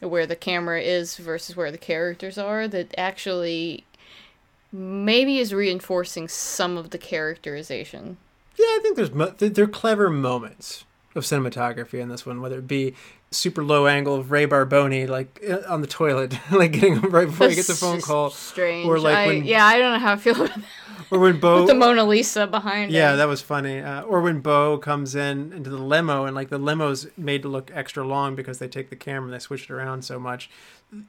[0.00, 3.84] where the camera is versus where the characters are that actually
[4.72, 8.16] maybe is reinforcing some of the characterization.
[8.58, 12.68] Yeah, I think there's mo- they're clever moments of cinematography in this one, whether it
[12.68, 12.94] be
[13.32, 17.26] super low angle of Ray Barboni like uh, on the toilet, like getting him right
[17.26, 18.86] before he gets a phone call, Strange.
[18.86, 20.64] or like I, when- yeah, I don't know how I feel about that.
[21.10, 23.18] Or when Bo With the Mona Lisa behind Yeah, him.
[23.18, 23.80] that was funny.
[23.80, 27.48] Uh, or when Bo comes in into the limo and like the limo's made to
[27.48, 30.50] look extra long because they take the camera and they switch it around so much.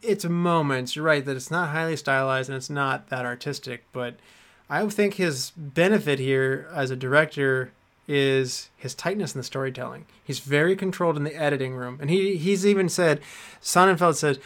[0.02, 0.96] It's moments.
[0.96, 4.16] You're right that it's not highly stylized and it's not that artistic, but
[4.70, 7.72] I think his benefit here as a director
[8.08, 10.06] is his tightness in the storytelling.
[10.24, 13.22] He's very controlled in the editing room, and he he's even said,
[13.62, 14.40] Sonnenfeld said,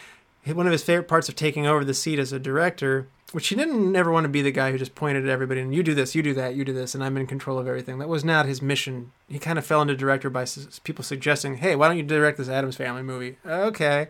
[0.45, 3.55] one of his favorite parts of taking over the seat as a director, which he
[3.55, 5.93] didn't never want to be the guy who just pointed at everybody and you do
[5.93, 7.97] this, you do that, you do this, and I'm in control of everything.
[7.97, 9.11] That was not his mission.
[9.27, 10.45] He kind of fell into director by
[10.85, 13.35] people suggesting, hey, why don't you direct this Addams Family movie?
[13.45, 14.07] Okay,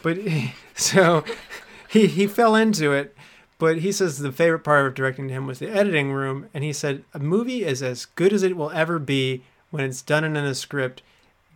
[0.00, 0.16] but
[0.74, 1.22] so
[1.86, 3.14] he he fell into it.
[3.58, 6.64] But he says the favorite part of directing to him was the editing room, and
[6.64, 10.24] he said a movie is as good as it will ever be when it's done
[10.24, 11.02] in a script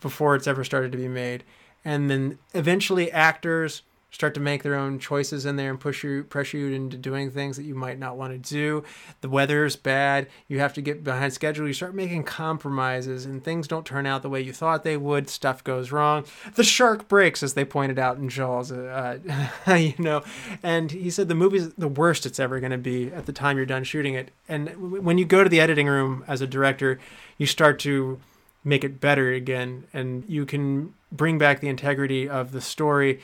[0.02, 1.44] before it's ever started to be made,
[1.82, 3.80] and then eventually actors
[4.16, 7.30] start to make their own choices in there and push you pressure you into doing
[7.30, 8.82] things that you might not want to do.
[9.20, 13.68] The weather's bad, you have to get behind schedule, you start making compromises and things
[13.68, 16.24] don't turn out the way you thought they would, stuff goes wrong.
[16.54, 19.18] The shark breaks as they pointed out in Jaws, uh,
[19.76, 20.22] you know.
[20.62, 23.58] And he said the movie's the worst it's ever going to be at the time
[23.58, 24.30] you're done shooting it.
[24.48, 26.98] And when you go to the editing room as a director,
[27.36, 28.18] you start to
[28.64, 33.20] make it better again and you can bring back the integrity of the story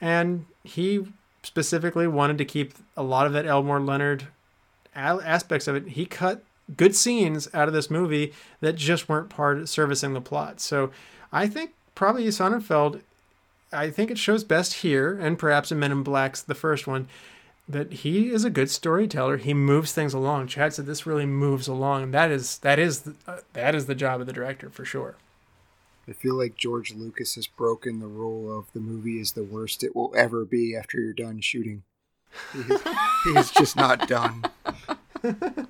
[0.00, 1.06] and he
[1.42, 4.26] specifically wanted to keep a lot of that Elmore Leonard
[4.94, 5.88] aspects of it.
[5.88, 6.42] He cut
[6.76, 10.60] good scenes out of this movie that just weren't part of servicing the plot.
[10.60, 10.90] So
[11.32, 13.02] I think probably Sonnenfeld,
[13.72, 17.08] I think it shows best here, and perhaps in Men in Black's the first one,
[17.68, 19.38] that he is a good storyteller.
[19.38, 20.48] He moves things along.
[20.48, 22.04] Chad said this really moves along.
[22.04, 25.16] And that is that is uh, that is the job of the director for sure.
[26.08, 29.82] I feel like George Lucas has broken the rule of the movie is the worst
[29.82, 31.82] it will ever be after you're done shooting.
[32.52, 32.80] He's,
[33.24, 34.44] he's just not done.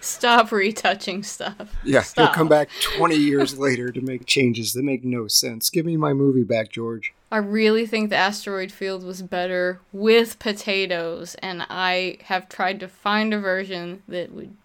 [0.00, 1.74] Stop retouching stuff.
[1.84, 2.28] Yeah, Stop.
[2.28, 5.70] he'll come back 20 years later to make changes that make no sense.
[5.70, 7.14] Give me my movie back, George.
[7.30, 12.88] I really think the asteroid field was better with potatoes, and I have tried to
[12.88, 14.56] find a version that would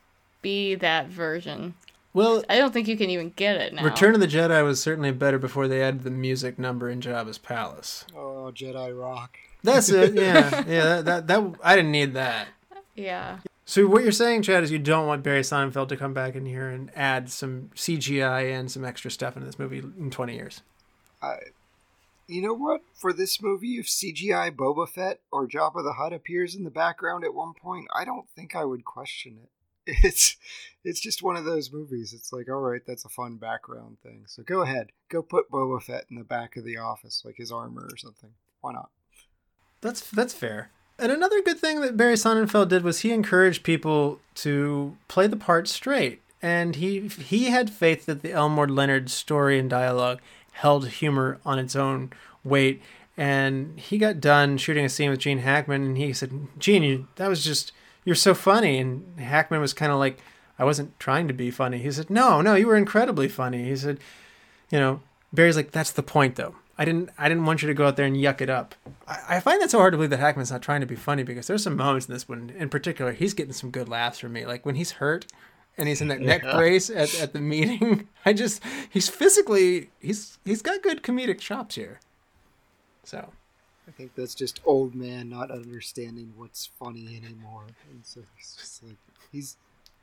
[0.41, 1.76] be that version.
[2.14, 3.84] Well, I don't think you can even get it now.
[3.84, 7.39] Return of the Jedi was certainly better before they added the music number in Jabba's
[7.39, 8.05] palace.
[8.16, 9.38] Oh, Jedi rock.
[9.64, 10.14] That's it.
[10.24, 11.01] Yeah, yeah.
[11.01, 12.49] That, that that I didn't need that.
[12.95, 13.39] Yeah.
[13.66, 16.45] So what you're saying, Chad, is you don't want Barry Sonnenfeld to come back in
[16.45, 20.61] here and add some CGI and some extra stuff into this movie in 20 years.
[21.22, 21.38] I,
[22.28, 22.82] you know what?
[22.93, 27.24] For this movie, if CGI Boba Fett or Jabba the Hutt appears in the background
[27.24, 29.49] at one point, I don't think I would question it.
[29.86, 30.38] It's
[30.84, 32.14] it's just one of those movies.
[32.14, 34.26] It's like, all right, that's a fun background thing.
[34.28, 37.52] So go ahead, go put Boba Fett in the back of the office, like his
[37.52, 38.32] armor or something.
[38.62, 38.90] Why not?
[39.82, 40.72] That's that's fair.
[41.00, 45.36] And another good thing that Barry Sonnenfeld did was he encouraged people to play the
[45.36, 46.22] part straight.
[46.42, 50.20] And he he had faith that the Elmore Leonard story and dialogue
[50.54, 52.12] held humor on its own
[52.44, 52.82] weight.
[53.16, 57.08] And he got done shooting a scene with Gene Hackman, and he said, "Gene, you,
[57.16, 57.72] that was just
[58.06, 60.20] you're so funny." And Hackman was kind of like,
[60.58, 63.76] "I wasn't trying to be funny." He said, "No, no, you were incredibly funny." He
[63.76, 63.99] said,
[64.72, 65.01] "You know."
[65.32, 66.56] Barry's like, "That's the point, though.
[66.78, 68.74] I didn't I didn't want you to go out there and yuck it up.
[69.08, 71.24] I, I, find that so hard to believe that Hackman's not trying to be funny
[71.24, 74.34] because there's some moments in this one in particular he's getting some good laughs from
[74.34, 74.45] me.
[74.45, 75.28] Like when he's hurt
[75.78, 78.08] and he's in that neck brace at, at the meeting.
[78.26, 81.99] I just he's physically he's he's got good comedic chops here.
[83.04, 83.32] So
[83.88, 87.66] I think that's just old man not understanding what's funny anymore.
[87.92, 88.96] And so he's just like
[89.32, 89.58] he's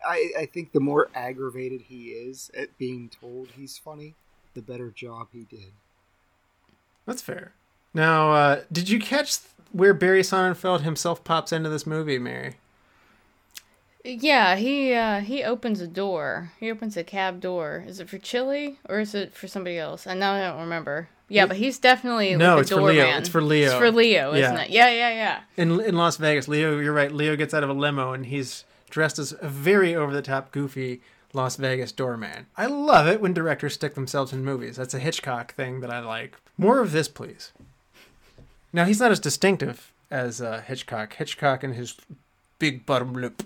[0.07, 4.15] I, I think the more aggravated he is at being told he's funny,
[4.55, 5.73] the better job he did.
[7.07, 7.53] That's fair.
[7.93, 9.39] Now, uh, did you catch
[9.73, 12.57] where Barry Sonnenfeld himself pops into this movie, Mary?
[14.05, 16.53] Yeah, he uh, he opens a door.
[16.59, 17.85] He opens a cab door.
[17.87, 20.07] Is it for Chili or is it for somebody else?
[20.07, 21.09] I now I don't remember.
[21.31, 22.57] Yeah, but he's definitely no.
[22.57, 23.05] Like it's for Leo.
[23.05, 23.19] Man.
[23.21, 23.71] It's for Leo.
[23.71, 24.63] It's for Leo, isn't yeah.
[24.63, 24.71] it?
[24.71, 25.41] Yeah, yeah, yeah.
[25.57, 27.13] In in Las Vegas, Leo, you're right.
[27.13, 30.51] Leo gets out of a limo and he's dressed as a very over the top,
[30.51, 31.01] goofy
[31.33, 32.47] Las Vegas doorman.
[32.57, 34.77] I love it when directors stick themselves in movies.
[34.77, 36.37] That's a Hitchcock thing that I like.
[36.59, 37.53] More of this, please.
[38.73, 41.15] Now, he's not as distinctive as uh, Hitchcock.
[41.15, 41.97] Hitchcock and his
[42.59, 43.43] big bottom lip.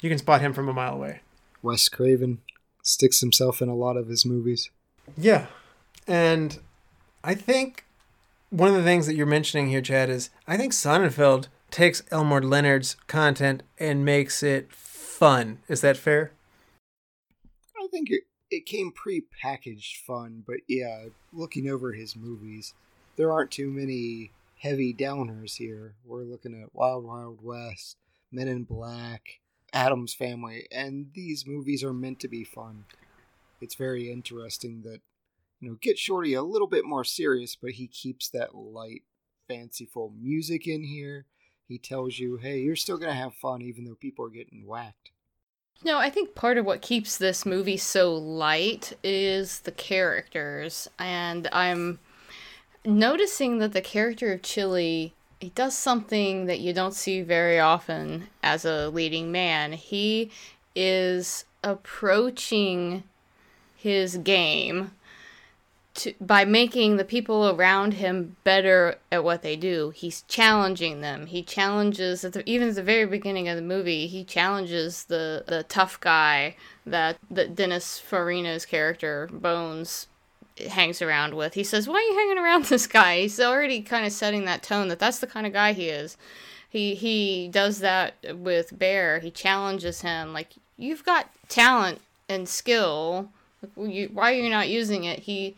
[0.00, 1.20] You can spot him from a mile away.
[1.62, 2.40] Wes Craven
[2.82, 4.70] sticks himself in a lot of his movies.
[5.16, 5.46] Yeah.
[6.06, 6.58] And
[7.22, 7.84] I think
[8.50, 12.42] one of the things that you're mentioning here, Chad, is I think Sonnenfeld takes Elmore
[12.42, 15.58] Leonard's content and makes it fun.
[15.68, 16.32] Is that fair?
[17.80, 22.74] I think it, it came pre-packaged fun, but yeah, looking over his movies,
[23.16, 25.94] there aren't too many heavy downers here.
[26.04, 27.96] We're looking at Wild Wild West,
[28.30, 29.40] Men in Black,
[29.72, 32.84] Addams Family, and these movies are meant to be fun.
[33.60, 35.00] It's very interesting that
[35.62, 39.04] you know, get Shorty a little bit more serious, but he keeps that light,
[39.46, 41.26] fanciful music in here.
[41.68, 44.66] He tells you, hey, you're still going to have fun even though people are getting
[44.66, 45.12] whacked.
[45.84, 50.90] No, I think part of what keeps this movie so light is the characters.
[50.98, 52.00] And I'm
[52.84, 58.28] noticing that the character of Chili he does something that you don't see very often
[58.44, 59.72] as a leading man.
[59.72, 60.30] He
[60.76, 63.02] is approaching
[63.74, 64.92] his game
[65.94, 69.92] to, by making the people around him better at what they do.
[69.94, 71.26] He's challenging them.
[71.26, 74.06] He challenges at the, even at the very beginning of the movie.
[74.06, 80.06] He challenges the the tough guy that that Dennis Farina's character Bones
[80.68, 81.54] hangs around with.
[81.54, 84.62] He says, "Why are you hanging around this guy?" He's already kind of setting that
[84.62, 86.16] tone that that's the kind of guy he is.
[86.68, 89.18] He he does that with Bear.
[89.18, 93.28] He challenges him like you've got talent and skill.
[93.74, 95.20] Why are you not using it?
[95.20, 95.54] He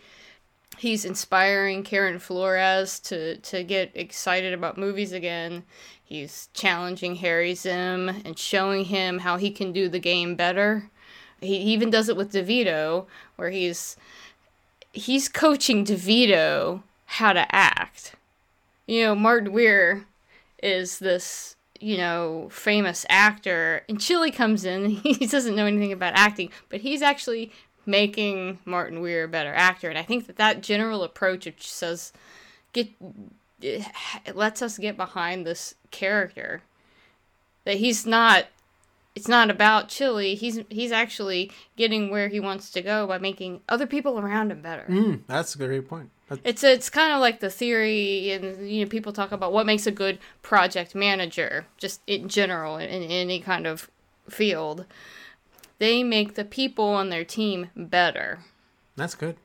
[0.79, 5.65] he's inspiring Karen Flores to to get excited about movies again.
[6.03, 10.91] He's challenging Harry Zimm and showing him how he can do the game better.
[11.41, 13.07] He even does it with DeVito,
[13.37, 13.97] where he's
[14.93, 18.15] he's coaching DeVito how to act.
[18.87, 20.07] you know, Martin Weir
[20.63, 24.91] is this, you know, famous actor, and Chili comes in.
[25.03, 27.53] He doesn't know anything about acting, but he's actually
[27.87, 29.89] making Martin Weir a better actor.
[29.89, 32.13] And I think that that general approach, which says,
[32.73, 32.89] get,
[33.61, 36.63] it lets us get behind this character.
[37.65, 38.47] That he's not
[39.15, 40.35] it's not about Chili.
[40.35, 44.61] He's he's actually getting where he wants to go by making other people around him
[44.61, 44.87] better.
[44.89, 46.11] Mm, that's a great point.
[46.29, 46.41] That's...
[46.45, 49.87] It's it's kind of like the theory, and you know, people talk about what makes
[49.87, 53.89] a good project manager, just in general, in, in any kind of
[54.29, 54.85] field.
[55.85, 58.39] They make the people on their team better.
[58.97, 59.37] That's good.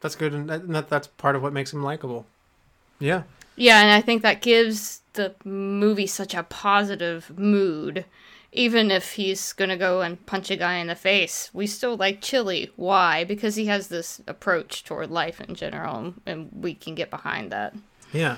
[0.00, 2.26] That's good, and that, that's part of what makes him likable.
[2.98, 3.22] Yeah.
[3.56, 8.04] Yeah, and I think that gives the movie such a positive mood
[8.52, 12.20] even if he's gonna go and punch a guy in the face, we still like
[12.20, 12.70] Chili.
[12.76, 13.24] Why?
[13.24, 17.74] Because he has this approach toward life in general, and we can get behind that.
[18.12, 18.36] Yeah.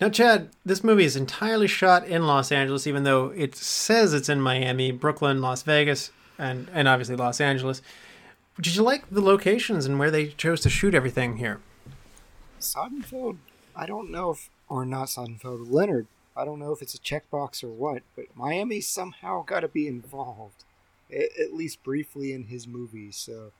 [0.00, 4.28] Now, Chad, this movie is entirely shot in Los Angeles, even though it says it's
[4.28, 7.82] in Miami, Brooklyn, Las Vegas, and and obviously Los Angeles.
[8.60, 11.60] Did you like the locations and where they chose to shoot everything here?
[12.60, 13.38] Soderbergh,
[13.74, 16.06] I don't know if, or not Soderbergh, Leonard
[16.38, 19.88] I don't know if it's a checkbox or what, but Miami somehow got to be
[19.88, 20.62] involved,
[21.12, 23.10] at least briefly in his movie.
[23.10, 23.50] So,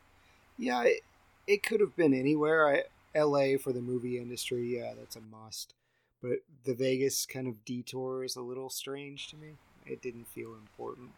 [0.57, 1.01] yeah, it,
[1.49, 2.69] it could have been anywhere.
[2.69, 2.83] I,
[3.17, 3.57] L.A.
[3.57, 5.75] for the movie industry, yeah, that's a must.
[6.23, 9.53] But the Vegas kind of detour is a little strange to me.
[9.87, 11.11] It didn't feel important.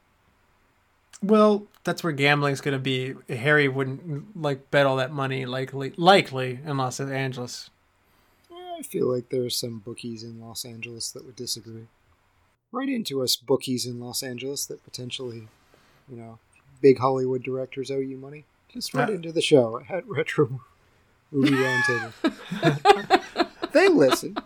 [1.23, 3.15] Well, that's where gambling's going to be.
[3.35, 7.71] Harry wouldn't like bet all that money likely likely in Los Angeles.
[8.51, 11.89] I feel like there are some bookies in Los Angeles that would disagree.
[12.73, 15.49] Write into us, bookies in Los Angeles that potentially,
[16.09, 16.39] you know,
[16.81, 18.45] big Hollywood directors owe you money.
[18.73, 20.61] Just write uh, into the show at Retro
[21.31, 22.13] Movie Roundtable.
[23.73, 24.37] they listen.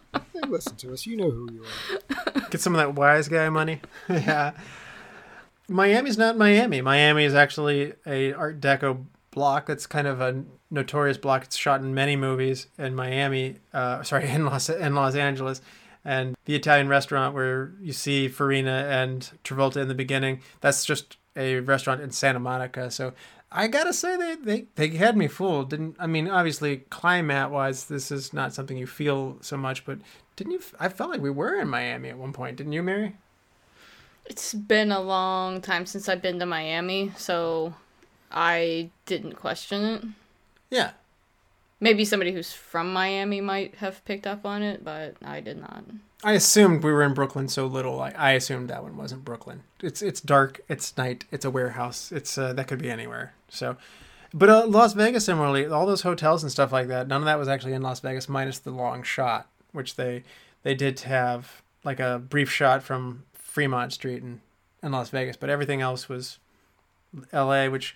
[0.49, 1.07] Listen to us.
[1.07, 2.41] You know who you are.
[2.51, 3.81] Get some of that wise guy money.
[4.09, 4.53] yeah.
[5.69, 6.81] Miami's not Miami.
[6.81, 9.71] Miami is actually a Art Deco block.
[9.71, 11.45] It's kind of a notorious block.
[11.45, 13.57] It's shot in many movies in Miami.
[13.73, 15.63] Uh, sorry, in Los in Los Angeles,
[16.05, 20.41] and the Italian restaurant where you see Farina and Travolta in the beginning.
[20.61, 22.91] That's just a restaurant in Santa Monica.
[22.91, 23.13] So
[23.51, 25.71] I gotta say they they, they had me fooled.
[25.71, 29.99] Didn't I mean obviously climate wise this is not something you feel so much, but
[30.37, 30.61] didn't you?
[30.79, 33.17] I felt like we were in Miami at one point, didn't you, Mary?
[34.27, 37.75] It's been a long time since I've been to Miami, so
[38.31, 40.05] I didn't question it.
[40.71, 40.91] Yeah.
[41.79, 45.85] Maybe somebody who's from Miami might have picked up on it, but I did not.
[46.25, 48.01] I assumed we were in Brooklyn so little.
[48.01, 49.63] I, I assumed that one wasn't Brooklyn.
[49.83, 50.63] It's it's dark.
[50.71, 51.27] It's night.
[51.31, 52.11] It's a warehouse.
[52.11, 53.35] It's uh, that could be anywhere.
[53.51, 53.77] So,
[54.33, 57.09] but uh, Las Vegas similarly, all those hotels and stuff like that.
[57.09, 60.23] None of that was actually in Las Vegas, minus the long shot, which they
[60.63, 64.41] they did have like a brief shot from Fremont Street in
[64.83, 66.39] in Las Vegas, but everything else was
[67.33, 67.95] L.A., which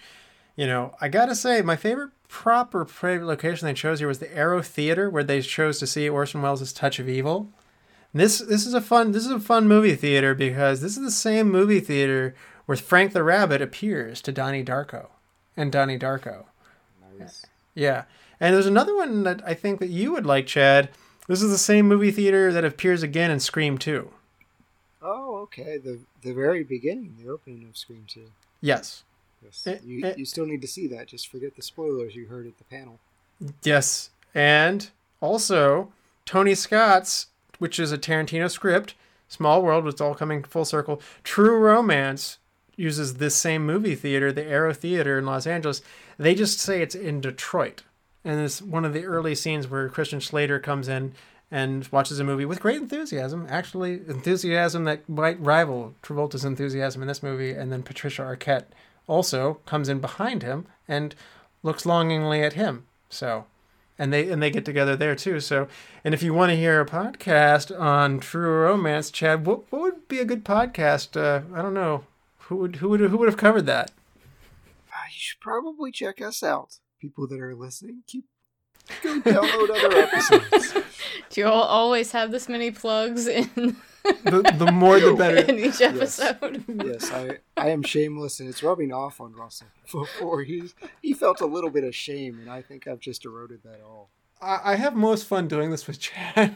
[0.56, 4.34] you know, I gotta say, my favorite proper favorite location they chose here was the
[4.36, 7.48] Aero Theater, where they chose to see Orson Welles' Touch of Evil.
[8.12, 11.02] And this this is a fun this is a fun movie theater because this is
[11.04, 12.34] the same movie theater
[12.66, 15.08] where Frank the Rabbit appears to Donnie Darko
[15.56, 16.46] and Donnie Darko.
[17.18, 17.46] Nice.
[17.74, 18.04] Yeah,
[18.40, 20.90] and there's another one that I think that you would like, Chad.
[21.28, 24.10] This is the same movie theater that appears again in Scream Two.
[25.00, 25.78] Oh, okay.
[25.78, 28.30] The the very beginning, the opening of Scream Two.
[28.60, 29.04] Yes.
[29.44, 29.66] Yes.
[29.66, 30.14] Eh, you, eh.
[30.16, 31.06] you still need to see that.
[31.06, 32.98] Just forget the spoilers you heard at the panel.
[33.62, 34.10] Yes.
[34.34, 35.92] And also,
[36.24, 37.26] Tony Scott's,
[37.58, 38.94] which is a Tarantino script,
[39.28, 41.00] Small World, it's all coming full circle.
[41.22, 42.38] True Romance
[42.76, 45.82] uses this same movie theater, the Aero Theater in Los Angeles.
[46.16, 47.82] They just say it's in Detroit.
[48.24, 51.14] And it's one of the early scenes where Christian Slater comes in
[51.50, 53.46] and watches a movie with great enthusiasm.
[53.48, 57.52] Actually, enthusiasm that might rival Travolta's enthusiasm in this movie.
[57.52, 58.66] And then Patricia Arquette
[59.06, 61.14] also comes in behind him and
[61.62, 62.84] looks longingly at him.
[63.08, 63.46] So,
[63.98, 65.40] and they and they get together there too.
[65.40, 65.66] So,
[66.04, 70.08] and if you want to hear a podcast on true romance, Chad, what what would
[70.08, 71.16] be a good podcast?
[71.20, 72.04] Uh, I don't know
[72.40, 73.90] who would who would who would have covered that.
[74.92, 78.02] Uh, you should probably check us out, people that are listening.
[78.06, 78.24] Keep
[79.02, 80.72] go download other episodes.
[81.30, 83.76] Do you all always have this many plugs in?
[84.24, 86.64] the, the more the better in each episode.
[86.66, 89.66] Yes, yes I, I am shameless, and it's rubbing off on Russell.
[89.90, 90.70] Before he
[91.02, 94.10] he felt a little bit of shame, and I think I've just eroded that all.
[94.40, 96.54] I, I have most fun doing this with Chad.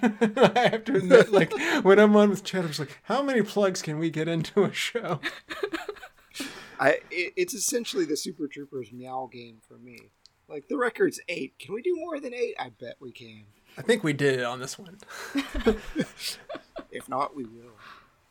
[0.57, 3.43] I have to admit, like when I'm on with Chad, I'm just like, how many
[3.43, 5.21] plugs can we get into a show?
[6.81, 9.99] I it, it's essentially the Super Troopers meow game for me.
[10.53, 11.59] Like the record's eight.
[11.59, 12.55] Can we do more than eight?
[12.59, 13.45] I bet we can.
[13.79, 14.99] I think we did it on this one.
[16.91, 17.73] If not, we will.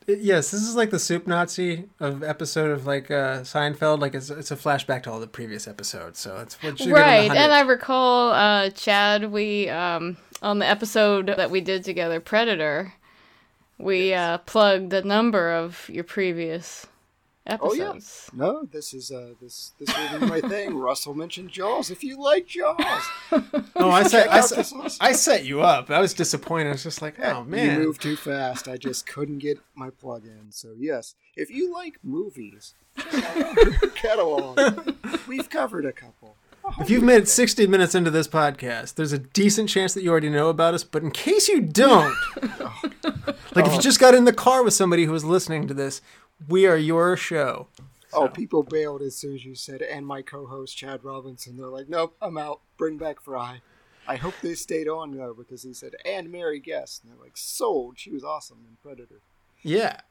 [0.06, 4.00] Yes, this is like the soup Nazi of episode of like uh, Seinfeld.
[4.00, 6.20] Like it's it's a flashback to all the previous episodes.
[6.20, 11.28] So it's what should right and i recall uh chad we um on the episode
[11.28, 12.94] that we did together predator
[13.78, 16.86] we uh plugged a number of your previous
[17.48, 17.94] Oh yeah.
[18.34, 20.76] No, this is uh this this will be my thing.
[20.78, 21.90] Russell mentioned Jaws.
[21.90, 22.78] If you like Jaws,
[23.76, 25.90] oh, I set I, set I set you up.
[25.90, 26.70] I was disappointed.
[26.70, 28.68] I was just like, oh man, you moved too fast.
[28.68, 30.52] I just couldn't get my plug in.
[30.52, 33.56] So yes, if you like movies, check out
[33.96, 34.96] catalog.
[35.28, 36.36] We've covered a couple.
[36.80, 40.12] If you've made it 60 minutes into this podcast, there's a decent chance that you
[40.12, 40.84] already know about us.
[40.84, 42.16] But in case you don't,
[43.56, 46.02] like if you just got in the car with somebody who was listening to this,
[46.48, 47.68] we are your show.
[48.14, 51.58] Oh, people bailed as soon as you said, and my co-host Chad Robinson.
[51.58, 52.62] They're like, "Nope, I'm out.
[52.78, 53.62] Bring back Fry."
[54.08, 57.38] I hope they stayed on though because he said, "And Mary Guest," and they're like,
[57.38, 59.22] "Sold." She was awesome in Predator.
[59.62, 60.02] Yeah.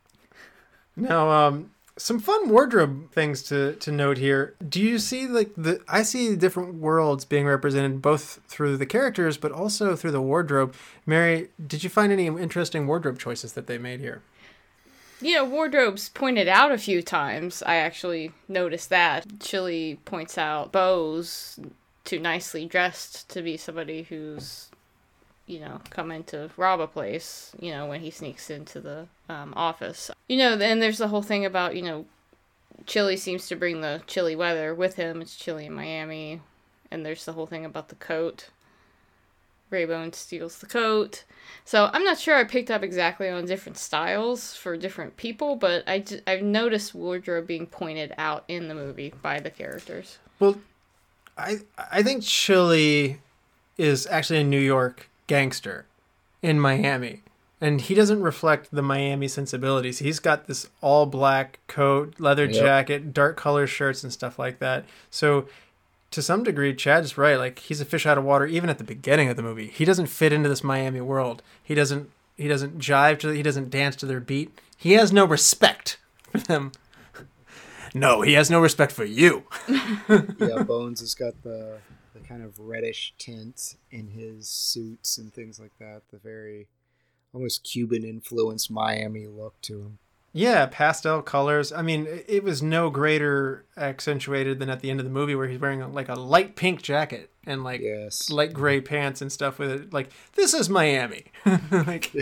[0.96, 4.54] Now, um, some fun wardrobe things to, to note here.
[4.66, 5.82] Do you see like the?
[5.88, 10.74] I see different worlds being represented both through the characters, but also through the wardrobe.
[11.04, 14.22] Mary, did you find any interesting wardrobe choices that they made here?
[15.20, 17.62] You know wardrobes pointed out a few times.
[17.64, 19.26] I actually noticed that.
[19.40, 21.58] Chili points out bo's
[22.04, 24.70] too nicely dressed to be somebody who's
[25.46, 29.52] you know coming to rob a place you know when he sneaks into the um,
[29.56, 30.10] office.
[30.28, 32.06] You know and there's the whole thing about you know
[32.86, 35.20] chili seems to bring the chilly weather with him.
[35.22, 36.40] It's chilly in miami.
[36.90, 38.50] And there's the whole thing about the coat
[39.70, 41.24] Raybone steals the coat.
[41.64, 45.84] So I'm not sure I picked up exactly on different styles for different people, but
[45.86, 50.18] I I've noticed wardrobe being pointed out in the movie by the characters.
[50.38, 50.60] Well,
[51.38, 51.58] I
[51.90, 53.20] I think Chili
[53.78, 55.86] is actually a New York gangster
[56.42, 57.22] in Miami.
[57.62, 59.98] And he doesn't reflect the Miami sensibilities.
[59.98, 62.54] He's got this all black coat, leather Yep.
[62.54, 64.86] jacket, dark color shirts and stuff like that.
[65.10, 65.46] So
[66.10, 67.36] to some degree, Chad's right.
[67.36, 69.68] Like he's a fish out of water even at the beginning of the movie.
[69.68, 71.42] He doesn't fit into this Miami world.
[71.62, 74.58] He doesn't he doesn't jive to he doesn't dance to their beat.
[74.76, 75.98] He has no respect
[76.30, 76.72] for them.
[77.92, 79.42] No, he has no respect for you.
[79.68, 81.78] yeah, Bones has got the
[82.14, 86.02] the kind of reddish tint in his suits and things like that.
[86.12, 86.68] The very
[87.32, 89.98] almost Cuban influenced Miami look to him.
[90.32, 91.72] Yeah, pastel colors.
[91.72, 95.48] I mean, it- was no greater accentuated than at the end of the movie where
[95.48, 99.58] he's wearing like a light pink jacket and like Yes, light gray pants and stuff
[99.58, 99.92] with it.
[99.92, 101.24] Like this is Miami.
[101.70, 102.12] like,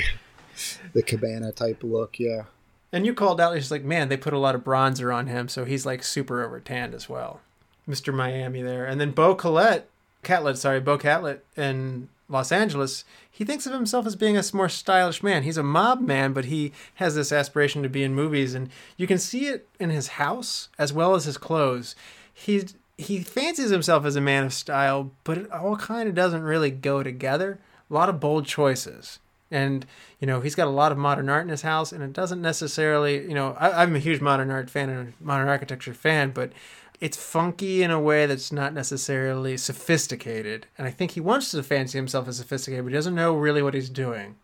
[0.95, 2.19] the cabana type look.
[2.19, 2.45] Yeah,
[2.93, 3.55] and you called out.
[3.55, 6.43] He's like, man, they put a lot of bronzer on him, so he's like super
[6.43, 7.41] over tanned as well.
[7.89, 8.13] Mr.
[8.15, 9.89] Miami there, and then Bo Catlett,
[10.23, 13.05] Catlett, sorry, Bo Catlett in Los Angeles.
[13.31, 15.43] He thinks of himself as being a more stylish man.
[15.43, 19.07] He's a mob man, but he has this aspiration to be in movies, and you
[19.07, 21.97] can see it in his house as well as his clothes.
[22.33, 22.65] He
[22.97, 26.73] he fancies himself as a man of style, but it all kind of doesn't really
[26.73, 27.61] go together.
[27.89, 29.21] A lot of bold choices.
[29.51, 29.87] And,
[30.21, 32.43] you know, he's got a lot of modern art in his house, and it doesn't
[32.43, 36.53] necessarily, you know, I, I'm a huge modern art fan and modern architecture fan, but
[37.01, 40.67] it's funky in a way that's not necessarily sophisticated.
[40.77, 43.63] And I think he wants to fancy himself as sophisticated, but he doesn't know really
[43.63, 44.37] what he's doing.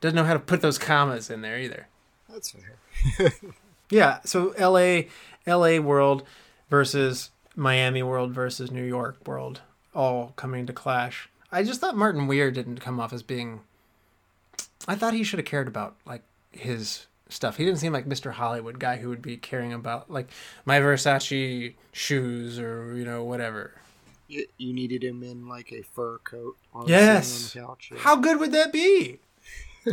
[0.00, 1.88] Doesn't know how to put those commas in there either.
[2.28, 3.30] that's fair.
[3.90, 5.02] Yeah, so LA
[5.46, 6.24] LA world
[6.70, 9.60] versus Miami world versus New York world
[9.94, 11.28] all coming to clash.
[11.52, 13.60] I just thought Martin Weir didn't come off as being
[14.88, 17.56] I thought he should have cared about like his stuff.
[17.56, 18.32] He didn't seem like Mr.
[18.32, 20.30] Hollywood guy who would be caring about like
[20.64, 23.72] my Versace shoes or you know whatever.
[24.28, 26.56] You, you needed him in like a fur coat.
[26.72, 27.28] while Yes.
[27.28, 27.90] sitting on the couch.
[27.92, 27.98] yeah.
[28.00, 29.18] How good would that be?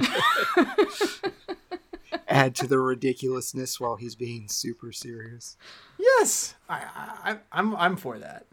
[2.27, 5.57] Add to the ridiculousness while he's being super serious.
[5.99, 6.85] Yes, I,
[7.23, 8.45] I, I'm, I'm for that.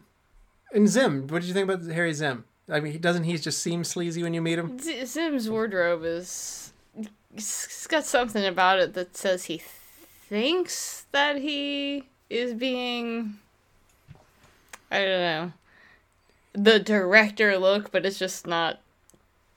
[0.73, 2.43] And Zimm, what did you think about Harry Zimm?
[2.69, 4.77] I mean, doesn't he just seem sleazy when you meet him?
[4.79, 6.73] Zimm's wardrobe is.
[7.33, 9.61] It's got something about it that says he
[10.27, 13.39] thinks that he is being.
[14.91, 15.51] I don't know.
[16.53, 18.81] The director look, but it's just not.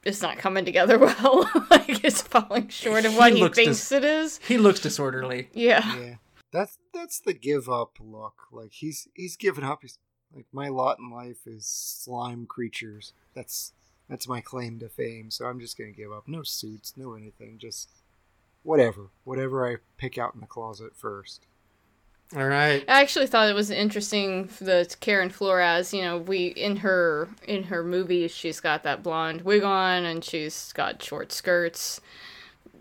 [0.05, 1.49] It's not coming together well.
[1.71, 4.41] like it's falling short of what he looks thinks dis- it is.
[4.47, 5.49] He looks disorderly.
[5.55, 5.97] Yeah.
[5.97, 6.15] Yeah,
[6.53, 8.49] that's that's the give up look.
[8.51, 9.79] Like he's he's given up.
[9.83, 9.99] He's
[10.35, 13.13] like my lot in life is slime creatures.
[13.35, 13.73] That's
[14.09, 15.31] that's my claim to fame.
[15.31, 16.29] So I'm just gonna give up.
[16.29, 17.59] No suits, no anything.
[17.59, 17.89] Just
[18.63, 21.47] whatever, whatever I pick out in the closet first.
[22.35, 22.83] All right.
[22.89, 25.93] I actually thought it was interesting for the Karen Flores.
[25.93, 30.25] You know, we in her in her movies, she's got that blonde wig on and
[30.25, 32.01] she's got short skirts.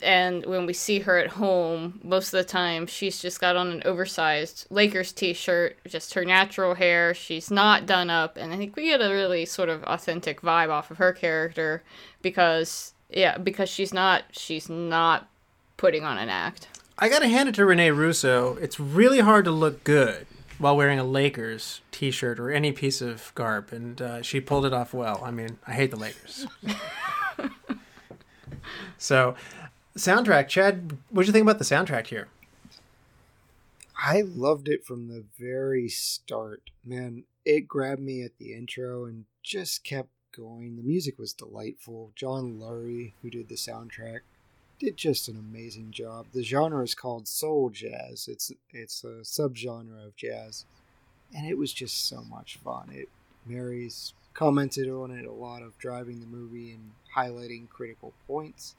[0.04, 3.72] And when we see her at home, most of the time she's just got on
[3.72, 7.14] an oversized Lakers t-shirt, just her natural hair.
[7.14, 10.70] She's not done up, and I think we get a really sort of authentic vibe
[10.70, 11.84] off of her character
[12.22, 15.28] because yeah, because she's not she's not
[15.78, 16.68] putting on an act.
[16.98, 18.58] I gotta hand it to Rene Russo.
[18.62, 20.28] It's really hard to look good
[20.62, 24.74] while wearing a Lakers T-shirt or any piece of garb, and uh, she pulled it
[24.74, 25.22] off well.
[25.24, 26.46] I mean, I hate the Lakers.
[29.00, 29.36] so,
[30.00, 30.98] soundtrack, Chad.
[31.10, 32.28] What did you think about the soundtrack here?
[34.04, 36.72] I loved it from the very start.
[36.84, 40.76] Man, it grabbed me at the intro and just kept going.
[40.76, 42.12] The music was delightful.
[42.16, 44.22] John Lurie, who did the soundtrack,
[44.80, 46.28] did just an amazing job.
[46.34, 48.28] The genre is called soul jazz.
[48.28, 50.66] It's it's a subgenre of jazz,
[51.36, 52.90] and it was just so much fun.
[52.92, 53.10] It
[53.46, 58.76] Mary's commented on it a lot of driving the movie and highlighting critical points,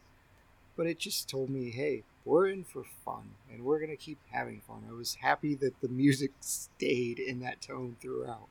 [0.76, 4.60] but it just told me, hey, we're in for fun, and we're gonna keep having
[4.60, 4.84] fun.
[4.88, 8.48] I was happy that the music stayed in that tone throughout.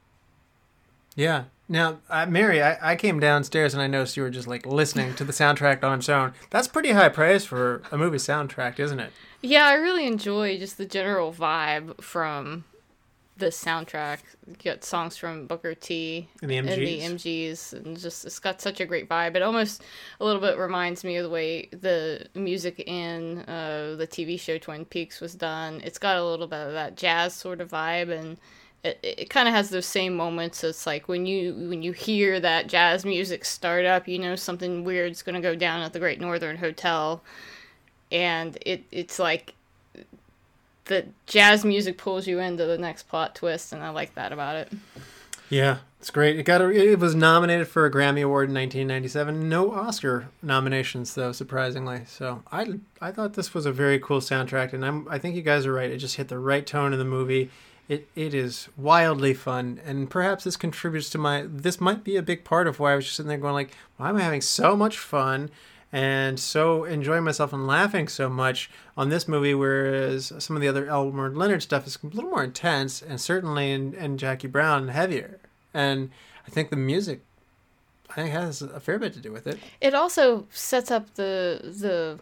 [1.15, 1.45] Yeah.
[1.67, 5.13] Now, uh, Mary, I, I came downstairs and I noticed you were just like listening
[5.15, 6.33] to the soundtrack on its own.
[6.49, 9.11] That's pretty high praise for a movie soundtrack, isn't it?
[9.41, 12.63] Yeah, I really enjoy just the general vibe from
[13.41, 14.19] the soundtrack.
[14.47, 16.77] You get songs from Booker T And the and MGs.
[16.77, 19.35] the MGs, and just it's got such a great vibe.
[19.35, 19.83] It almost
[20.21, 24.57] a little bit reminds me of the way the music in uh, the TV show
[24.57, 25.81] Twin Peaks was done.
[25.83, 28.37] It's got a little bit of that jazz sort of vibe, and
[28.83, 30.63] it, it kind of has those same moments.
[30.63, 34.83] It's like when you when you hear that jazz music start up, you know something
[34.85, 37.21] weird's gonna go down at the Great Northern Hotel,
[38.11, 39.53] and it it's like
[40.91, 44.57] the jazz music pulls you into the next plot twist, and I like that about
[44.57, 44.73] it.
[45.49, 46.37] Yeah, it's great.
[46.37, 49.47] It got a, it was nominated for a Grammy Award in 1997.
[49.47, 52.01] No Oscar nominations though, surprisingly.
[52.07, 55.41] So I I thought this was a very cool soundtrack, and I'm I think you
[55.41, 55.89] guys are right.
[55.89, 57.49] It just hit the right tone in the movie.
[57.87, 61.45] It it is wildly fun, and perhaps this contributes to my.
[61.47, 63.71] This might be a big part of why I was just sitting there going like,
[63.97, 65.49] well, I'm having so much fun.
[65.93, 70.67] And so enjoying myself and laughing so much on this movie, whereas some of the
[70.69, 74.87] other Elmore Leonard stuff is a little more intense, and certainly in, in Jackie Brown
[74.87, 75.39] heavier.
[75.73, 76.09] And
[76.47, 77.21] I think the music,
[78.09, 79.59] I think, has a fair bit to do with it.
[79.81, 82.19] It also sets up the the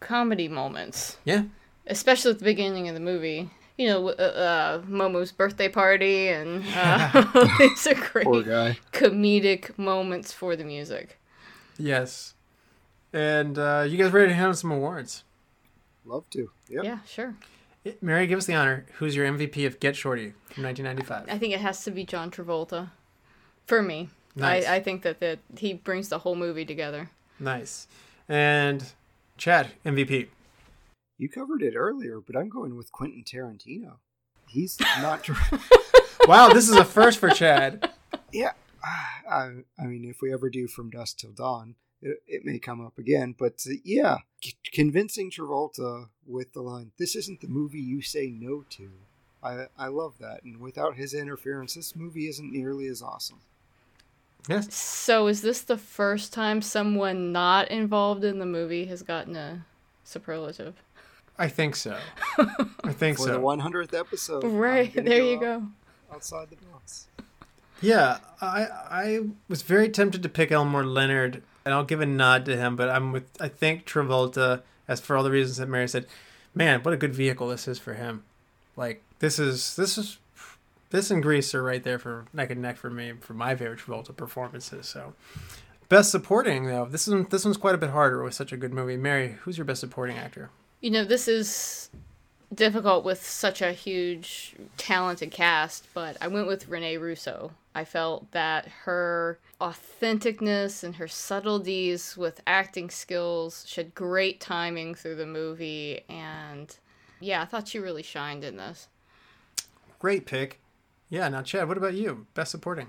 [0.00, 1.42] comedy moments, Yeah,
[1.86, 3.50] especially at the beginning of the movie.
[3.78, 8.78] You know, uh, uh, Momo's birthday party, and uh, these are Poor great guy.
[8.92, 11.18] comedic moments for the music.
[11.78, 12.34] yes.
[13.12, 15.24] And uh, you guys ready to hand out some awards?
[16.04, 16.50] Love to.
[16.68, 16.84] Yep.
[16.84, 17.34] Yeah, sure.
[18.00, 18.86] Mary, give us the honor.
[18.94, 21.34] Who's your MVP of Get Shorty from 1995?
[21.34, 22.90] I think it has to be John Travolta,
[23.66, 24.08] for me.
[24.34, 24.66] Nice.
[24.66, 27.10] I, I think that that he brings the whole movie together.
[27.38, 27.86] Nice.
[28.28, 28.92] And
[29.36, 30.28] Chad, MVP.
[31.18, 33.96] You covered it earlier, but I'm going with Quentin Tarantino.
[34.48, 35.28] He's not.
[36.28, 37.90] Wow, this is a first for Chad.
[38.32, 38.52] yeah,
[39.28, 42.84] I, I mean, if we ever do From Dusk Till Dawn, it, it may come
[42.84, 43.34] up again.
[43.38, 48.28] But uh, yeah, c- convincing Travolta with the line, "This isn't the movie you say
[48.28, 48.90] no to."
[49.42, 53.40] I I love that, and without his interference, this movie isn't nearly as awesome.
[54.48, 54.74] Yes.
[54.74, 59.64] So is this the first time someone not involved in the movie has gotten a
[60.02, 60.74] superlative?
[61.38, 61.96] I think so.
[62.84, 63.32] I think For so.
[63.32, 65.62] the 100th episode, Right, gonna there you go.
[66.12, 67.06] Outside the box.
[67.80, 72.44] Yeah, I I was very tempted to pick Elmore Leonard, and I'll give a nod
[72.46, 75.88] to him, but I'm with I think Travolta, as for all the reasons that Mary
[75.88, 76.06] said,
[76.54, 78.24] man, what a good vehicle this is for him.
[78.76, 80.18] Like this is this is
[80.90, 83.80] this and Grease are right there for neck and neck for me for my favorite
[83.80, 84.86] Travolta performances.
[84.86, 85.14] So
[85.88, 88.72] best supporting though, this is this one's quite a bit harder with such a good
[88.72, 88.96] movie.
[88.96, 90.50] Mary, who's your best supporting actor?
[90.80, 91.90] You know, this is
[92.54, 97.52] difficult with such a huge, talented cast, but I went with Rene Russo.
[97.74, 104.94] I felt that her authenticness and her subtleties with acting skills, she had great timing
[104.94, 106.76] through the movie, and
[107.20, 108.88] yeah, I thought she really shined in this.
[109.98, 110.60] Great pick.
[111.08, 112.26] Yeah, now Chad, what about you?
[112.34, 112.88] Best supporting.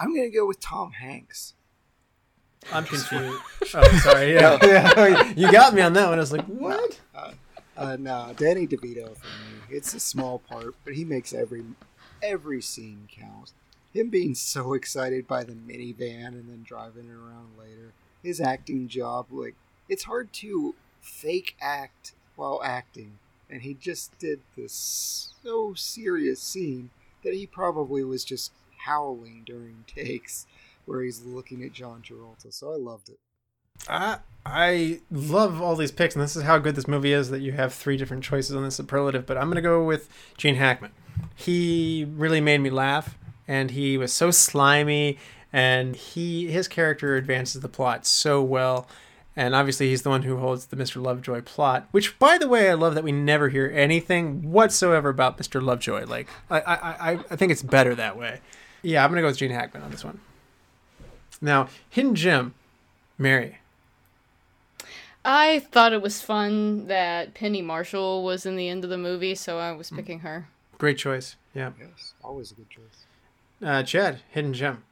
[0.00, 1.54] I'm gonna go with Tom Hanks.
[2.72, 3.40] I'm confused.
[3.74, 4.34] oh, sorry.
[4.34, 5.32] Yeah, yeah.
[5.36, 6.18] You got me on that one.
[6.18, 6.98] I was like, what?
[7.14, 7.32] Uh,
[7.76, 9.76] Uh, no, Danny DeVito for me.
[9.76, 11.64] It's a small part, but he makes every
[12.22, 13.52] every scene count.
[13.92, 17.92] Him being so excited by the minivan and then driving it around later.
[18.22, 19.54] His acting job, like
[19.88, 23.18] it's hard to fake act while acting.
[23.48, 26.90] and he just did this so serious scene
[27.22, 28.52] that he probably was just
[28.86, 30.46] howling during takes
[30.84, 32.52] where he's looking at John Travolta.
[32.52, 33.18] So I loved it.
[33.88, 37.40] I I love all these picks, and this is how good this movie is that
[37.40, 39.26] you have three different choices on the superlative.
[39.26, 40.92] But I'm gonna go with Gene Hackman.
[41.34, 45.18] He really made me laugh, and he was so slimy,
[45.52, 48.86] and he his character advances the plot so well.
[49.38, 51.02] And obviously, he's the one who holds the Mr.
[51.02, 51.88] Lovejoy plot.
[51.90, 55.62] Which, by the way, I love that we never hear anything whatsoever about Mr.
[55.62, 56.06] Lovejoy.
[56.06, 58.40] Like, I I, I, think it's better that way.
[58.80, 60.20] Yeah, I'm gonna go with Gene Hackman on this one.
[61.42, 62.54] Now, Hidden Gem,
[63.18, 63.58] Mary.
[65.28, 69.34] I thought it was fun that Penny Marshall was in the end of the movie,
[69.34, 70.46] so I was picking her.
[70.78, 71.34] Great choice.
[71.52, 71.72] Yeah.
[71.80, 73.06] Yes, always a good choice.
[73.60, 74.84] Uh, Chad, Hidden Gem.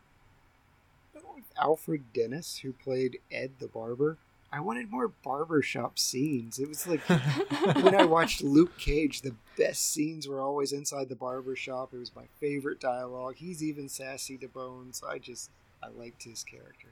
[1.56, 4.18] Alfred Dennis, who played Ed the barber.
[4.52, 6.58] I wanted more barbershop scenes.
[6.58, 7.00] It was like
[7.82, 11.94] when I watched Luke Cage, the best scenes were always inside the barbershop.
[11.94, 13.36] It was my favorite dialogue.
[13.36, 15.00] He's even sassy to bones.
[15.08, 15.50] I just
[15.80, 16.88] I liked his character.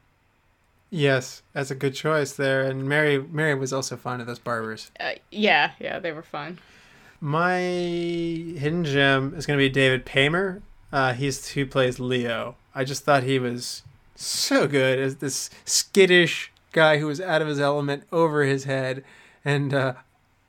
[0.94, 2.60] Yes, that's a good choice there.
[2.64, 4.90] And Mary Mary was also fond of those barbers.
[5.01, 6.59] Uh, yeah, yeah, they were fun.
[7.19, 10.60] My hidden gem is going to be David Paymer.
[10.93, 12.56] Uh, he's who plays Leo.
[12.74, 13.82] I just thought he was
[14.16, 19.02] so good as this skittish guy who was out of his element over his head,
[19.47, 19.94] and uh,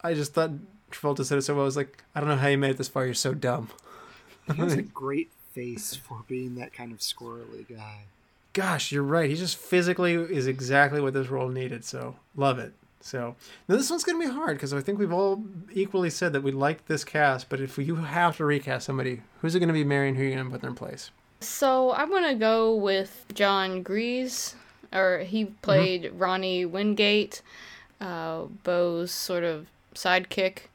[0.03, 0.51] I just thought
[0.91, 1.63] Travolta said it so well.
[1.63, 3.05] I was like, I don't know how you made it this far.
[3.05, 3.69] You're so dumb.
[4.53, 8.01] He has a great face for being that kind of squirrely guy.
[8.53, 9.29] Gosh, you're right.
[9.29, 11.83] He just physically is exactly what this role needed.
[11.83, 12.73] So love it.
[13.01, 13.35] So
[13.67, 15.43] now this one's gonna be hard because I think we've all
[15.73, 17.49] equally said that we like this cast.
[17.49, 19.83] But if you have to recast somebody, who's it gonna be?
[19.83, 21.11] Mary, and who are you gonna put in their place?
[21.41, 24.55] So I'm gonna go with Jon Gries,
[24.93, 26.17] or he played mm-hmm.
[26.17, 27.41] Ronnie Wingate,
[27.99, 30.69] uh, Bo's sort of sidekick.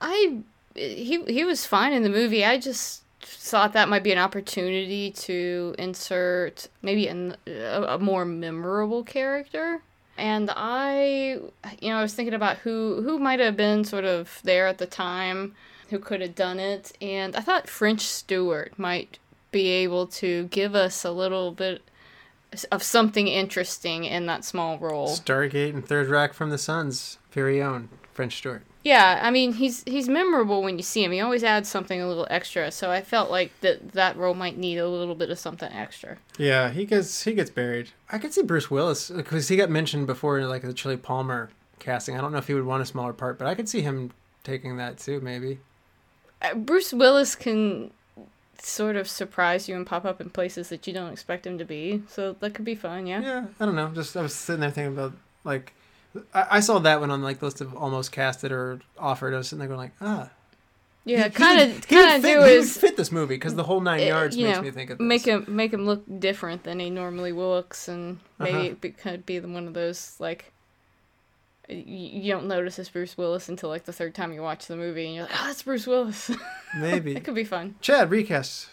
[0.00, 0.40] I
[0.74, 2.44] he he was fine in the movie.
[2.44, 8.24] I just thought that might be an opportunity to insert maybe an, a, a more
[8.24, 9.82] memorable character
[10.20, 11.38] and I,
[11.80, 14.78] you know, I was thinking about who who might have been sort of there at
[14.78, 15.54] the time,
[15.88, 19.18] who could have done it, and I thought French Stewart might
[19.50, 21.82] be able to give us a little bit
[22.70, 25.08] of something interesting in that small role.
[25.08, 28.62] Stargate and Third Rock from the Sun's very own French Stewart.
[28.82, 31.12] Yeah, I mean he's he's memorable when you see him.
[31.12, 32.70] He always adds something a little extra.
[32.70, 36.16] So I felt like that that role might need a little bit of something extra.
[36.38, 37.90] Yeah, he gets he gets buried.
[38.10, 41.50] I could see Bruce Willis because he got mentioned before in like the Chili Palmer
[41.78, 42.16] casting.
[42.16, 44.12] I don't know if he would want a smaller part, but I could see him
[44.44, 45.58] taking that too, maybe.
[46.40, 47.90] Uh, Bruce Willis can
[48.62, 51.64] sort of surprise you and pop up in places that you don't expect him to
[51.64, 52.02] be.
[52.08, 53.20] So that could be fun, yeah.
[53.20, 53.88] Yeah, I don't know.
[53.88, 55.12] Just I was sitting there thinking about
[55.44, 55.72] like
[56.34, 59.34] I, I saw that one on like the list of almost cast casted or offered.
[59.34, 60.30] I was sitting there going like, ah.
[61.04, 64.36] Yeah, kind of, kind of do is fit this movie because the whole nine yards
[64.36, 65.04] makes know, me think of this.
[65.04, 68.76] make him make him look different than he normally looks, and maybe uh-huh.
[68.82, 70.52] it could be one of those like
[71.70, 74.76] you, you don't notice it's Bruce Willis until like the third time you watch the
[74.76, 76.30] movie, and you're like, oh, that's Bruce Willis.
[76.76, 77.76] Maybe it could be fun.
[77.80, 78.68] Chad recast.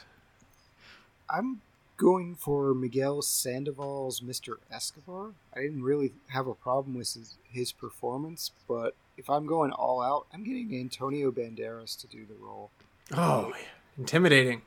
[1.30, 1.62] I'm
[1.98, 4.58] going for Miguel Sandoval's Mr.
[4.72, 5.32] Escobar.
[5.56, 10.02] I didn't really have a problem with his, his performance, but if I'm going all
[10.02, 12.70] out, I'm getting Antonio Banderas to do the role.
[13.16, 13.54] Oh,
[13.98, 14.62] intimidating.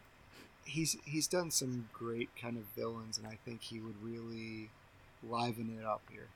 [0.64, 4.70] He's he's done some great kind of villains, and I think he would really
[5.28, 6.28] liven it up here.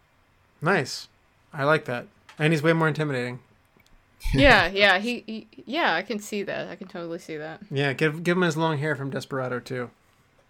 [0.60, 1.08] Nice,
[1.52, 2.06] I like that,
[2.38, 3.40] and he's way more intimidating.
[4.34, 6.68] yeah, yeah, he, he, yeah, I can see that.
[6.68, 7.60] I can totally see that.
[7.70, 9.90] Yeah, give give him his long hair from Desperado too.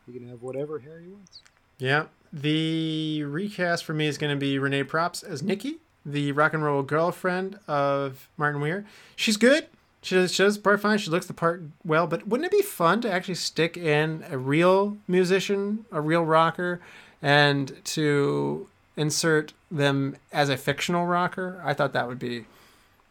[0.06, 1.40] He can have whatever hair he wants.
[1.78, 2.06] Yeah.
[2.32, 6.64] The recast for me is going to be Renee Props as Nikki, the rock and
[6.64, 8.85] roll girlfriend of Martin Weir.
[9.16, 9.66] She's good.
[10.02, 10.98] She does, she does the part fine.
[10.98, 12.06] She looks the part well.
[12.06, 16.81] But wouldn't it be fun to actually stick in a real musician, a real rocker,
[17.22, 21.62] and to insert them as a fictional rocker?
[21.64, 22.44] I thought that would be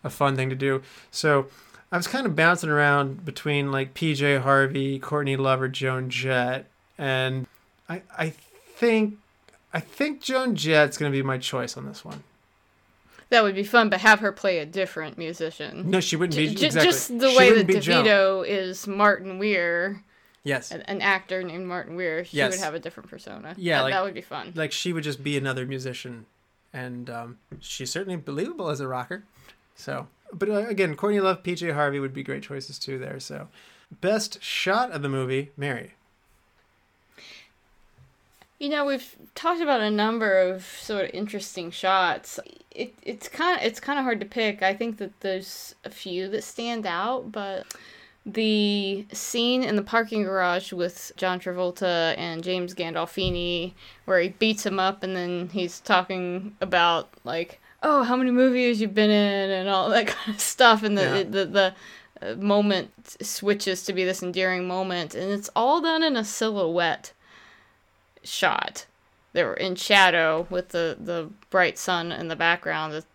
[0.04, 0.84] a fun thing to do.
[1.10, 1.48] So
[1.92, 6.68] I was kind of bouncing around between like PJ Harvey, Courtney Love, or Joan Jett
[7.04, 7.48] and
[7.90, 9.16] I I think
[9.74, 12.24] I think Joan Jett's gonna be my choice on this one.
[13.30, 15.90] That would be fun, but have her play a different musician.
[15.90, 16.54] No, she wouldn't be.
[16.56, 16.92] J- exactly.
[16.92, 18.46] Just the she way that DeVito Joan.
[18.46, 20.04] is Martin Weir.
[20.44, 20.72] Yes.
[20.72, 22.26] An, an, actor named Martin Weir.
[22.26, 22.52] She yes.
[22.52, 23.56] would have a different persona.
[23.58, 24.54] Yeah, that, like, that would be fun.
[24.56, 26.26] Like she would just be another musician,
[26.72, 29.24] and um, she's certainly believable as a rocker.
[29.76, 32.98] So, but uh, again, Courtney Love, PJ Harvey would be great choices too.
[32.98, 33.20] There.
[33.20, 33.48] So,
[34.00, 35.96] best shot of the movie, Mary.
[38.64, 42.40] You know, we've talked about a number of sort of interesting shots.
[42.72, 44.64] It, it's kind of it's kind of hard to pick.
[44.64, 47.66] I think that there's a few that stand out, but
[48.26, 53.74] the scene in the parking garage with John Travolta and James Gandolfini,
[54.06, 58.80] where he beats him up and then he's talking about like, oh, how many movies
[58.80, 61.24] you've been in and all that kind of stuff, and the Yeah.
[61.24, 61.74] the, the
[62.22, 67.12] uh, moment switches to be this endearing moment, and it's all done in a silhouette
[68.24, 68.86] shot.
[69.34, 72.94] They were in shadow with the the bright sun in the background.
[72.94, 73.08] It's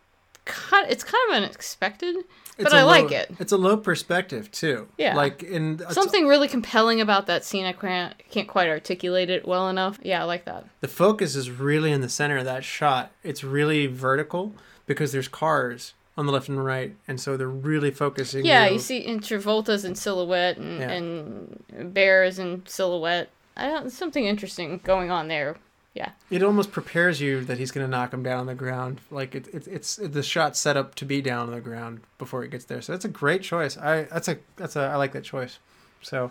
[0.45, 2.17] kind, it's kind of unexpected,
[2.57, 3.31] but It's I a like it.
[3.39, 4.89] It's a low perspective too.
[4.99, 5.15] Yeah.
[5.15, 7.65] Like in Something really compelling about that scene.
[7.67, 9.99] I can't can't quite articulate it well enough.
[10.03, 10.67] Yeah, I like that.
[10.81, 13.13] the focus is really in the center of that shot.
[13.23, 14.55] It's really vertical
[14.87, 18.45] because there's cars on the left and right, and so they're really focusing.
[18.45, 20.91] Yeah, you see in Travolta's in silhouette and, Yeah.
[20.91, 23.29] and Bear is in silhouette.
[23.59, 25.57] I don't, something interesting going on there.
[25.95, 26.11] Yeah.
[26.31, 29.01] It almost prepares you that he's going to knock him down on the ground.
[29.11, 32.45] Like it, it, it's the shot set up to be down on the ground before
[32.45, 32.81] it gets there.
[32.81, 33.77] So that's a great choice.
[33.77, 35.59] I that's a that's a I like that choice.
[36.03, 36.31] So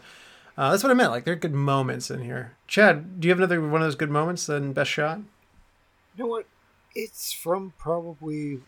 [0.58, 1.12] uh, that's what I meant.
[1.12, 2.54] Like there are good moments in here.
[2.68, 5.18] Chad, do you have another one of those good moments than best shot?
[6.16, 6.46] You know what?
[6.96, 8.62] It's from probably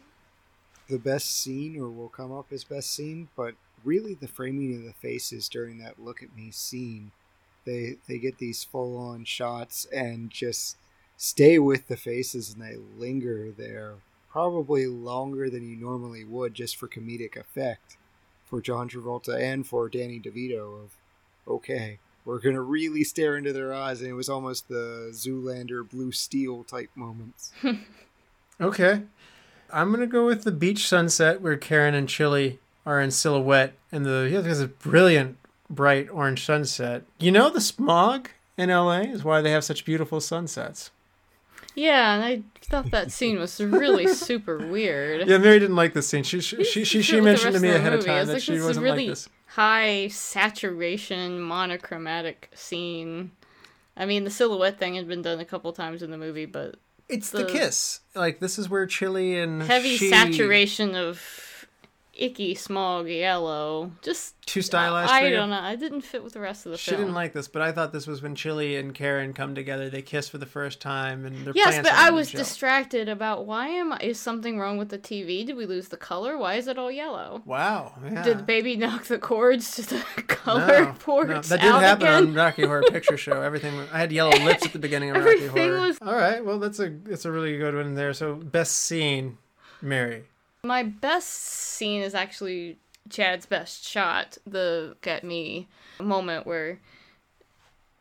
[0.90, 3.54] the best scene, or will come up as best scene, but
[3.86, 7.12] really the framing of the faces during that "look at me" scene.
[7.70, 10.78] They they get these full on shots and just
[11.18, 13.96] stay with the faces, and they linger there
[14.32, 17.98] probably longer than you normally would, just for comedic effect,
[18.46, 20.84] for John Travolta and for Danny DeVito.
[20.84, 20.92] Of
[21.48, 26.12] okay, we're gonna really stare into their eyes, and it was almost the Zoolander Blue
[26.12, 27.52] Steel type moments.
[28.62, 29.04] Okay.
[29.72, 34.06] I'm gonna go with the beach sunset where Karen and Chili are in silhouette, and
[34.06, 35.39] the yeah, there's a brilliant
[35.70, 37.04] bright orange sunset.
[37.20, 40.92] You know the smog in LA is why they have such beautiful sunsets.
[41.76, 45.28] Yeah, and I thought that scene was really super weird.
[45.28, 46.24] Yeah, Mary didn't like this scene.
[46.24, 48.02] She she she, she, she mentioned to me of ahead of.
[48.02, 49.30] I time that like, she this wasn't really like this.
[49.46, 53.32] high saturation monochromatic scene.
[53.96, 56.76] I mean, the silhouette thing had been done a couple times in the movie, but
[57.08, 58.00] It's the, the- kiss.
[58.16, 61.22] Like this is where Chili and heavy she, saturation of
[62.22, 63.92] icky smog yellow.
[64.02, 65.12] Just Too stylized.
[65.12, 65.36] I for you?
[65.36, 65.60] don't know.
[65.60, 67.02] I didn't fit with the rest of the She film.
[67.02, 69.90] didn't like this, but I thought this was when Chili and Karen come together.
[69.90, 73.68] They kiss for the first time, and they're Yes, but I was distracted about why
[73.68, 75.46] am I, is something wrong with the TV?
[75.46, 76.38] Did we lose the color?
[76.38, 77.42] Why is it all yellow?
[77.46, 77.94] Wow.
[78.04, 78.24] Yeah.
[78.24, 82.24] Did baby knock the cords to the color no, ports no, that did happen again?
[82.30, 83.42] on Rocky Horror Picture Show.
[83.50, 83.74] Everything.
[83.92, 85.82] I had yellow lips at the beginning of Rocky Everything Horror.
[85.88, 86.44] was- All right.
[86.44, 88.14] Well, that's a that's a really good one there.
[88.14, 89.38] So best scene,
[89.82, 90.24] Mary.
[90.64, 92.78] My best scene is actually
[93.10, 95.68] Chad's best shot, the look at me
[96.00, 96.80] moment where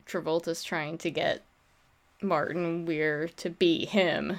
[0.07, 1.45] Travolta's trying to get
[2.21, 4.39] Martin Weir to be him.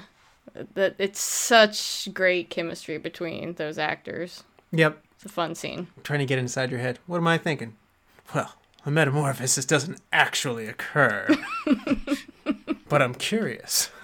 [0.74, 4.44] That it's such great chemistry between those actors.
[4.72, 5.02] Yep.
[5.14, 5.88] It's a fun scene.
[6.02, 6.98] trying to get inside your head.
[7.06, 7.76] What am I thinking?
[8.34, 11.28] Well, a metamorphosis doesn't actually occur.
[12.88, 13.90] but I'm curious.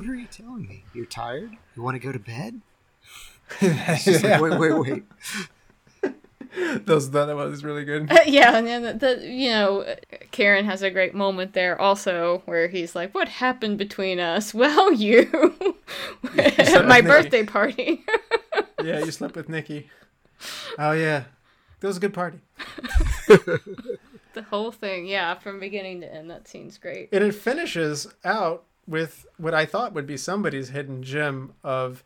[0.00, 0.82] What are you telling me?
[0.94, 1.58] You're tired?
[1.76, 2.62] You want to go to bed?
[3.60, 4.72] It's like, wait, wait,
[6.02, 6.14] wait.
[6.84, 8.10] Those that was really good.
[8.10, 9.96] Uh, yeah, and then the, the you know
[10.32, 14.92] Karen has a great moment there also where he's like, "What happened between us?" Well,
[14.92, 15.54] you
[16.36, 17.06] at my with Nikki.
[17.06, 18.04] birthday party.
[18.82, 19.88] Yeah, you slept with Nikki.
[20.76, 21.24] Oh yeah,
[21.80, 22.40] that was a good party.
[24.34, 26.30] the whole thing, yeah, from beginning to end.
[26.30, 27.10] That scene's great.
[27.12, 32.02] And it finishes out with what I thought would be somebody's hidden gem of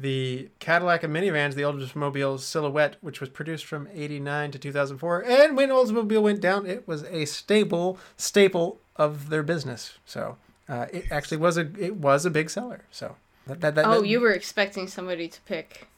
[0.00, 5.24] the Cadillac and minivans, the Oldsmobile Silhouette, which was produced from 89 to 2004.
[5.24, 9.98] And when Oldsmobile went down, it was a stable staple of their business.
[10.06, 10.36] So
[10.68, 12.84] uh, it actually was a it was a big seller.
[12.90, 13.16] So
[13.46, 15.88] that, that, that, Oh, you were expecting somebody to pick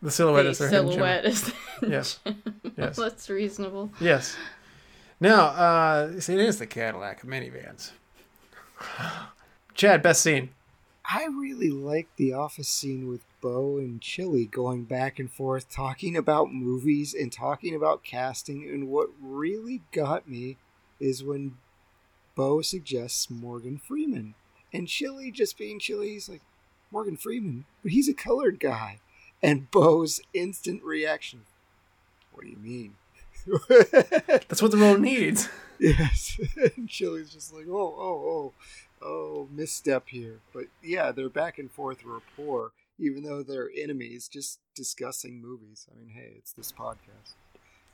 [0.00, 1.52] the Silhouette the is their silhouette as
[1.86, 2.20] Yes.
[2.76, 2.96] Yes.
[2.96, 3.90] That's reasonable.
[4.00, 4.36] Yes.
[5.20, 7.90] Now, uh, see, it is the Cadillac minivans.
[9.74, 10.50] Chad, best scene.
[11.10, 16.18] I really like the office scene with Bo and Chili going back and forth talking
[16.18, 18.68] about movies and talking about casting.
[18.68, 20.58] And what really got me
[21.00, 21.56] is when
[22.34, 24.34] Bo suggests Morgan Freeman.
[24.70, 26.42] And Chili, just being Chili, he's like,
[26.90, 27.64] Morgan Freeman?
[27.82, 29.00] But he's a colored guy.
[29.42, 31.42] And Bo's instant reaction,
[32.32, 32.96] What do you mean?
[34.28, 35.48] That's what the role needs.
[35.78, 36.38] Yes.
[36.76, 38.52] and Chili's just like, oh, oh, oh,
[39.02, 40.40] oh, misstep here.
[40.52, 45.86] But yeah, they're back and forth rapport, even though they're enemies, just discussing movies.
[45.90, 47.34] I mean, hey, it's this podcast.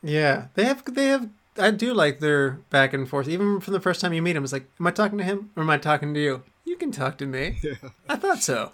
[0.02, 3.28] Yeah, they have they have I do like their back and forth.
[3.28, 5.50] Even from the first time you meet him, it's like, am I talking to him
[5.56, 6.42] or am I talking to you?
[6.64, 7.58] You can talk to me.
[7.62, 7.90] Yeah.
[8.08, 8.72] I thought so.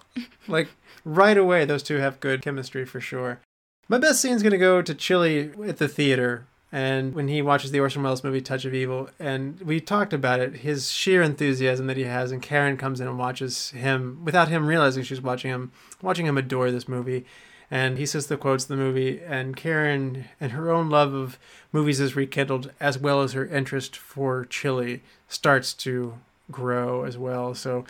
[0.48, 0.68] like
[1.04, 3.40] right away, those two have good chemistry for sure.
[3.88, 7.80] My best scene's gonna go to Chili at the theater, and when he watches the
[7.80, 11.96] Orson Welles movie Touch of Evil, and we talked about it, his sheer enthusiasm that
[11.96, 15.72] he has, and Karen comes in and watches him without him realizing she's watching him,
[16.00, 17.24] watching him adore this movie.
[17.72, 21.38] And he says the quotes in the movie, and Karen and her own love of
[21.72, 26.14] movies is rekindled, as well as her interest for Chili starts to
[26.50, 27.54] grow as well.
[27.54, 27.84] So,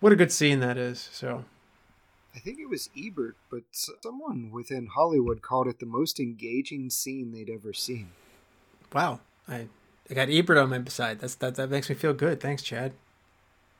[0.00, 1.10] what a good scene that is.
[1.12, 1.44] So,
[2.34, 3.62] I think it was Ebert, but
[4.02, 8.08] someone within Hollywood called it the most engaging scene they'd ever seen.
[8.92, 9.68] Wow, I
[10.10, 11.20] I got Ebert on my side.
[11.20, 12.40] That's that that makes me feel good.
[12.40, 12.92] Thanks, Chad.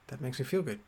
[0.09, 0.81] That makes me feel good.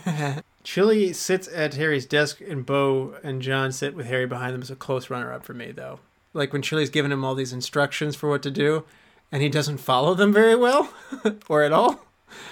[0.64, 4.70] Chili sits at Harry's desk, and Bo and John sit with Harry behind them as
[4.70, 6.00] a close runner-up for me, though.
[6.34, 8.84] Like when Chili's giving him all these instructions for what to do,
[9.32, 10.92] and he doesn't follow them very well,
[11.48, 12.04] or at all.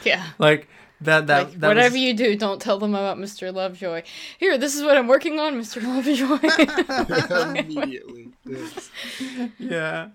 [0.05, 0.31] Yeah.
[0.39, 0.69] Like
[1.03, 1.27] that.
[1.27, 3.53] That, Like, that whatever was- you do, don't tell them about Mr.
[3.55, 4.03] Lovejoy.
[4.39, 5.83] Here, this is what I'm working on, Mr.
[5.83, 7.59] Lovejoy.
[7.61, 8.29] Immediately.
[8.45, 8.91] Yes.
[9.59, 10.09] Yeah.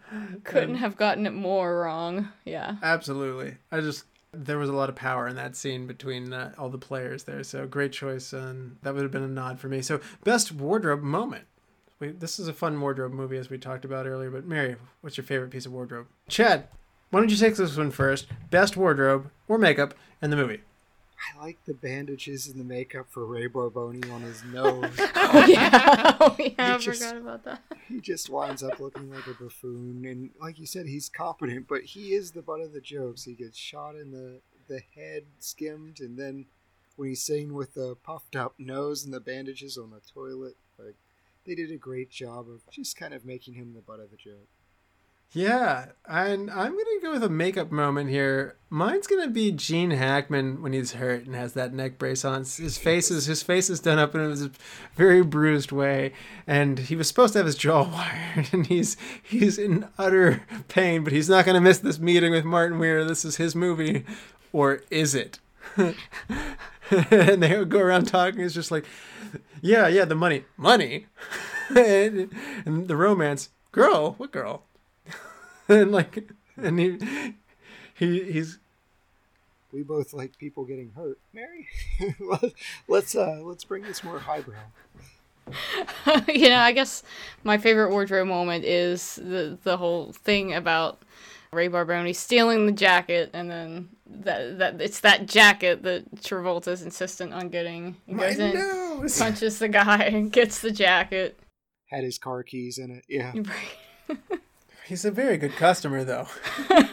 [0.43, 2.29] Couldn't And- have gotten it more wrong.
[2.45, 2.75] Yeah.
[2.83, 3.55] Absolutely.
[3.71, 4.05] I just
[4.37, 7.41] there was a lot of power in that scene between uh, all the players there.
[7.43, 9.81] So great choice, and that would have been a nod for me.
[9.81, 11.45] So best wardrobe moment.
[11.99, 14.29] We, this is a fun wardrobe movie, as we talked about earlier.
[14.29, 16.07] But Mary, what's your favorite piece of wardrobe?
[16.27, 16.67] Chad,
[17.11, 18.27] why don't you take this one first?
[18.49, 20.59] Best wardrobe or makeup in the movie.
[21.17, 24.91] I like the bandages and the makeup for Ray Barboni on his nose.
[25.15, 26.17] Oh, yeah.
[26.19, 26.75] Oh, yeah.
[26.75, 27.61] I just- forgot about that.
[27.87, 30.05] he just winds up looking like a buffoon.
[30.05, 33.23] And like you said, he's competent, but he is the butt of the jokes.
[33.23, 36.45] He gets shot in the, the head, skimmed, and then
[36.95, 40.95] when he's seen with the puffed up nose and the bandages on the toilet, like
[41.45, 44.17] they did a great job of just kind of making him the butt of the
[44.17, 44.47] joke.
[45.31, 48.56] Yeah, and I'm gonna go with a makeup moment here.
[48.69, 52.45] Mine's gonna be Gene Hackman when he's hurt and has that neck brace on.
[52.45, 54.52] His face is his face is done up in a
[54.95, 56.14] very bruised way,
[56.47, 61.03] and he was supposed to have his jaw wired, and he's he's in utter pain.
[61.03, 63.03] But he's not gonna miss this meeting with Martin Weir.
[63.03, 64.06] This is his movie,
[64.53, 65.39] or is it?
[65.77, 68.41] and they would go around talking.
[68.41, 68.85] It's just like,
[69.61, 71.07] yeah, yeah, the money, money,
[71.76, 72.31] and,
[72.65, 73.49] and the romance.
[73.72, 74.64] Girl, what girl?
[75.69, 77.35] and like and he
[77.95, 78.59] he he's
[79.71, 81.19] We both like people getting hurt.
[81.33, 81.67] Mary,
[82.87, 84.55] let's uh let's bring this more highbrow.
[86.27, 87.03] you know, I guess
[87.43, 90.99] my favorite wardrobe moment is the the whole thing about
[91.51, 97.33] Ray Barboni stealing the jacket, and then that that it's that jacket that Travolta's insistent
[97.33, 97.95] on getting.
[98.05, 99.17] He my in, nose.
[99.19, 101.39] punches the guy, and gets the jacket.
[101.87, 103.05] Had his car keys in it.
[103.07, 103.33] Yeah.
[104.85, 106.27] He's a very good customer though.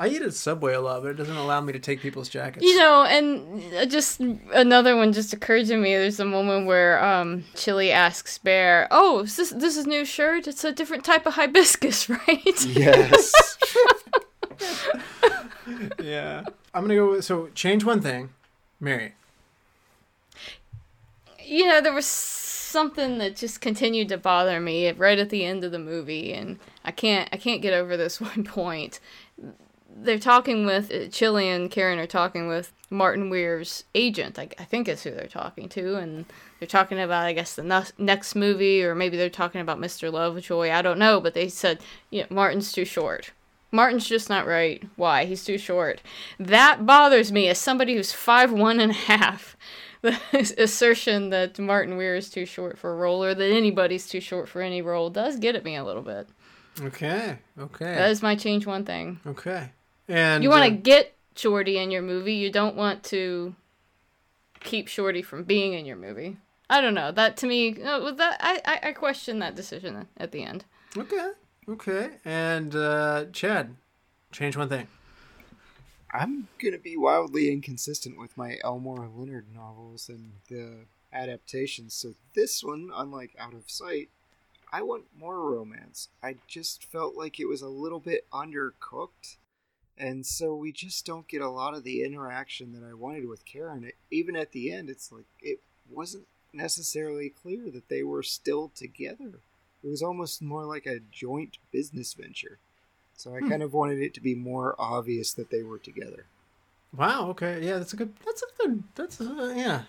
[0.00, 2.64] I eat at Subway a lot, but it doesn't allow me to take people's jackets.
[2.64, 5.92] You know, and uh, just another one just occurred to me.
[5.96, 10.46] There's a moment where um, Chili asks Bear, "Oh, is this this is new shirt?
[10.46, 13.58] It's a different type of hibiscus, right?" Yes.
[16.00, 16.44] yeah.
[16.72, 18.30] I'm gonna go with so change one thing.
[18.80, 19.14] Mary.
[21.44, 22.06] you know, there was
[22.68, 26.58] something that just continued to bother me right at the end of the movie, and
[26.84, 29.00] I can't I can't get over this one point.
[30.00, 34.38] They're talking with uh, Chili and Karen are talking with Martin Weir's agent.
[34.38, 36.26] I, I think is who they're talking to, and
[36.58, 40.12] they're talking about I guess the nu- next movie, or maybe they're talking about Mr.
[40.12, 40.70] Lovejoy.
[40.70, 41.80] I don't know, but they said
[42.10, 43.32] you know, Martin's too short.
[43.70, 44.82] Martin's just not right.
[44.96, 45.26] Why?
[45.26, 46.00] He's too short.
[46.38, 49.56] That bothers me as somebody who's five one and a half.
[50.02, 50.16] The
[50.58, 54.48] assertion that Martin Weir is too short for a role or that anybody's too short
[54.48, 56.28] for any role does get at me a little bit.
[56.80, 57.38] Okay.
[57.58, 57.94] Okay.
[57.94, 59.20] That is my change one thing.
[59.26, 59.70] okay.
[60.06, 62.34] And You want to uh, get Shorty in your movie.
[62.34, 63.54] You don't want to
[64.60, 66.36] keep Shorty from being in your movie.
[66.70, 67.10] I don't know.
[67.12, 70.64] That to me, that I, I, I question that decision at the end.
[70.96, 71.30] Okay.
[71.68, 72.10] Okay.
[72.24, 73.74] And uh Chad,
[74.32, 74.86] change one thing.
[76.10, 81.94] I'm gonna be wildly inconsistent with my Elmore Leonard novels and the adaptations.
[81.94, 84.08] So this one, unlike Out of Sight,
[84.72, 86.08] I want more romance.
[86.22, 89.36] I just felt like it was a little bit undercooked,
[89.98, 93.44] and so we just don't get a lot of the interaction that I wanted with
[93.44, 93.84] Karen.
[93.84, 95.60] It, even at the end, it's like it
[95.90, 99.40] wasn't necessarily clear that they were still together.
[99.82, 102.58] It was almost more like a joint business venture.
[103.18, 106.26] So I kind of wanted it to be more obvious that they were together.
[106.96, 107.28] Wow.
[107.30, 107.64] Okay.
[107.66, 108.14] Yeah, that's a good.
[108.24, 108.84] That's a good.
[108.94, 109.82] That's uh, yeah.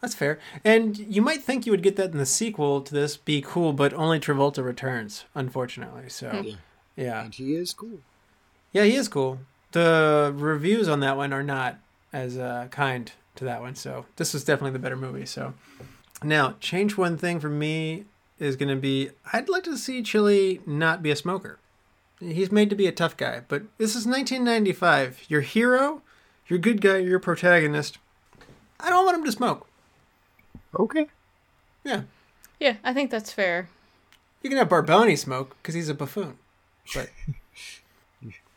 [0.00, 0.40] That's fair.
[0.64, 3.16] And you might think you would get that in the sequel to this.
[3.16, 6.08] Be cool, but only Travolta returns, unfortunately.
[6.08, 6.54] So, Yeah.
[6.96, 7.24] Yeah.
[7.24, 8.00] And he is cool.
[8.72, 9.38] Yeah, he is cool.
[9.70, 11.78] The reviews on that one are not
[12.12, 15.24] as uh, kind to that one, so this was definitely the better movie.
[15.24, 15.54] So
[16.22, 18.04] now, change one thing for me
[18.38, 21.58] is going to be I'd like to see Chili not be a smoker.
[22.22, 25.24] He's made to be a tough guy, but this is 1995.
[25.28, 26.02] Your hero,
[26.46, 27.98] your good guy, your protagonist.
[28.78, 29.66] I don't want him to smoke.
[30.78, 31.06] Okay.
[31.84, 32.02] Yeah,
[32.60, 33.68] Yeah, I think that's fair.
[34.42, 36.38] you can have Barboni smoke because he's a buffoon,
[36.94, 37.10] but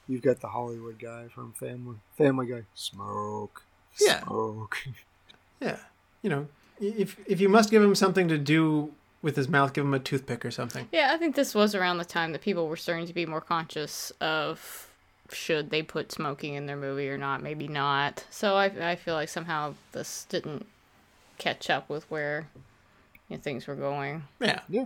[0.08, 2.62] You've got the Hollywood guy from Family Family Guy.
[2.76, 3.64] Smoke.
[4.00, 4.22] Yeah.
[4.24, 4.78] Smoke.
[5.60, 5.78] yeah,
[6.22, 6.48] you know,
[6.80, 8.92] if if you must give him something to do
[9.26, 10.88] with his mouth, give him a toothpick or something.
[10.92, 13.42] Yeah, I think this was around the time that people were starting to be more
[13.42, 14.88] conscious of
[15.32, 18.24] should they put smoking in their movie or not, maybe not.
[18.30, 20.68] So I, I feel like somehow this didn't
[21.40, 22.48] catch up with where
[23.28, 24.26] you know, things were going.
[24.40, 24.60] Yeah.
[24.70, 24.86] Yeah.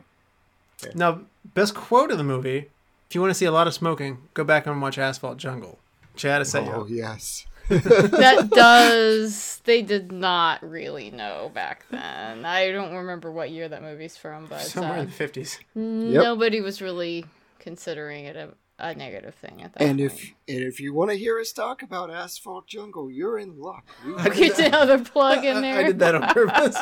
[0.95, 1.19] Now,
[1.53, 2.69] best quote of the movie.
[3.09, 5.79] If you want to see a lot of smoking, go back and watch Asphalt Jungle.
[6.15, 7.45] Chad has set you Oh yes.
[7.69, 12.45] That does they did not really know back then.
[12.45, 15.59] I don't remember what year that movie's from, but somewhere uh, in the fifties.
[15.75, 17.25] nobody was really
[17.59, 20.11] considering it a, a negative thing at that And point.
[20.11, 23.85] if and if you want to hear us talk about Asphalt Jungle, you're in luck.
[24.05, 25.79] We Get another plug in there.
[25.79, 26.77] I did that on purpose.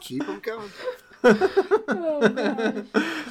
[0.00, 0.70] keep them coming.
[1.88, 2.84] oh,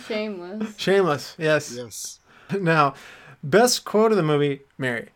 [0.08, 0.78] Shameless.
[0.78, 1.36] Shameless.
[1.38, 1.76] Yes.
[1.76, 2.20] Yes.
[2.60, 2.94] Now,
[3.44, 4.62] best quote of the movie.
[4.78, 5.10] Mary.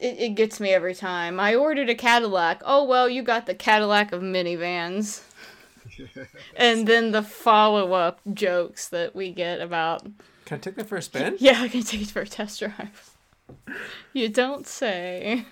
[0.00, 1.38] It, it gets me every time.
[1.38, 2.62] I ordered a Cadillac.
[2.64, 5.22] Oh, well, you got the Cadillac of minivans.
[6.56, 10.02] and then the follow up jokes that we get about,
[10.46, 11.36] Can I take that for a spin?
[11.40, 13.10] yeah, I can take it for a test drive.
[14.12, 15.44] You don't say.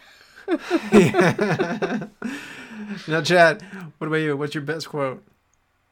[3.06, 3.62] Now, Chad,
[3.98, 4.36] what about you?
[4.36, 5.22] What's your best quote?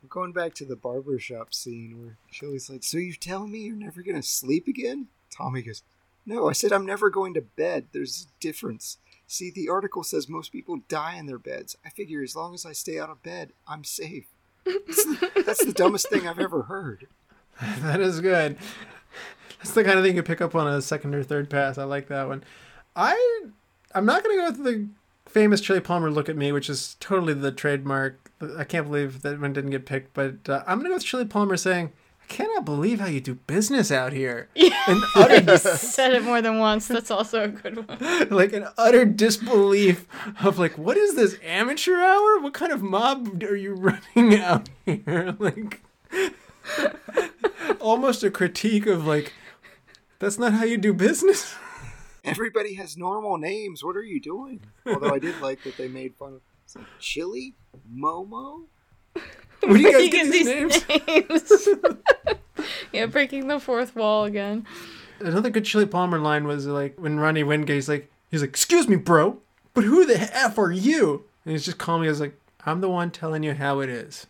[0.02, 3.76] I'm going back to the barbershop scene where Chili's like, So you tell me you're
[3.76, 5.08] never going to sleep again?
[5.30, 5.82] Tommy goes,
[6.26, 7.86] No, I said I'm never going to bed.
[7.92, 8.98] There's a difference.
[9.28, 11.76] See, the article says most people die in their beds.
[11.84, 14.26] I figure as long as I stay out of bed, I'm safe.
[14.64, 17.06] That's the, that's the dumbest thing I've ever heard.
[17.80, 18.58] That is good.
[19.58, 21.78] That's the kind of thing you pick up on a second or third pass.
[21.78, 22.44] I like that one.
[22.94, 23.16] I
[23.94, 24.88] I'm not gonna go with the
[25.24, 28.30] famous Chili Palmer look at me, which is totally the trademark.
[28.58, 31.24] I can't believe that one didn't get picked, but uh, I'm gonna go with Chili
[31.24, 31.92] Palmer saying,
[32.28, 34.48] "I cannot believe how you do business out here."
[34.88, 36.86] In utter said it more than once.
[36.86, 38.28] That's also a good one.
[38.30, 40.06] like an utter disbelief
[40.44, 42.38] of like, what is this amateur hour?
[42.38, 43.74] What kind of mob are you
[44.16, 45.34] running out here?
[45.38, 45.82] Like,
[47.80, 49.32] almost a critique of like,
[50.18, 51.54] that's not how you do business.
[52.24, 53.82] Everybody has normal names.
[53.84, 54.60] What are you doing?
[54.86, 56.40] Although I did like that they made fun of
[56.76, 57.54] like, Chili?
[57.92, 58.66] Momo?
[59.62, 60.88] Where do you guys You get these names?
[61.06, 61.68] names.
[62.92, 64.66] yeah, breaking the fourth wall again.
[65.20, 68.96] Another good Chili Palmer line was like when Ronnie Wingate's like, he's like, "Excuse me,
[68.96, 69.38] bro,
[69.74, 72.88] but who the f are you?" And he's just calling me as like, "I'm the
[72.90, 74.26] one telling you how it is."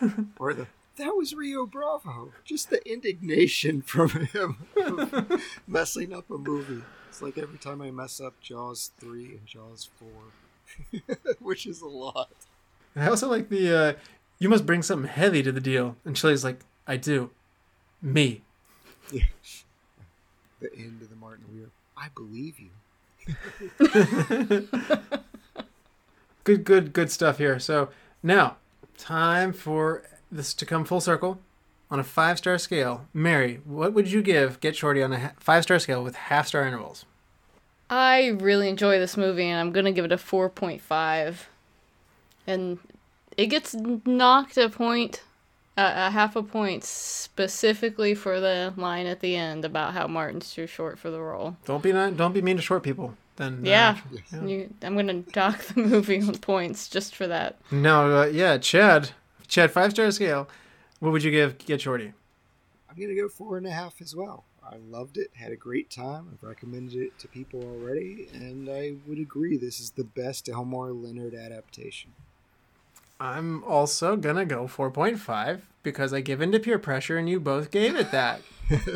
[0.38, 0.66] Or the
[0.96, 2.32] that was Rio Bravo.
[2.44, 4.56] Just the indignation from him
[5.66, 6.82] messing up a movie.
[7.08, 11.00] It's like every time I mess up Jaws 3 and Jaws 4,
[11.40, 12.30] which is a lot.
[12.96, 13.92] I also like the uh,
[14.38, 15.96] you must bring something heavy to the deal.
[16.04, 17.30] And Chili's like, I do.
[18.02, 18.42] Me.
[19.10, 19.22] The
[20.76, 21.70] end of the Martin Weir.
[21.96, 22.68] I believe you.
[26.44, 27.58] Good, good, good stuff here.
[27.58, 27.90] So
[28.22, 28.56] now,
[28.96, 30.02] time for
[30.32, 31.38] this to come full circle
[31.90, 33.06] on a five star scale.
[33.12, 36.66] Mary, what would you give Get Shorty on a five star scale with half star
[36.66, 37.04] intervals?
[37.90, 41.34] I really enjoy this movie, and I'm gonna give it a 4.5.
[42.50, 42.78] And
[43.36, 45.22] it gets knocked a point,
[45.76, 50.52] uh, a half a point, specifically for the line at the end about how Martin's
[50.52, 51.56] too short for the role.
[51.64, 53.14] Don't be not, don't be mean to short people.
[53.36, 53.98] Then uh, Yeah,
[54.32, 54.44] Yeah.
[54.44, 57.56] You, I'm gonna dock the movie on points just for that.
[57.70, 59.10] No, uh, yeah, Chad,
[59.48, 60.48] Chad, five star scale.
[60.98, 62.12] What would you give Get Shorty?
[62.90, 64.44] I'm going to go four and a half as well.
[64.62, 66.28] I loved it, had a great time.
[66.32, 70.92] I've recommended it to people already, and I would agree this is the best Elmore
[70.92, 72.12] Leonard adaptation.
[73.20, 77.70] I'm also gonna go 4.5 because I give in to peer pressure and you both
[77.70, 78.40] gave it that.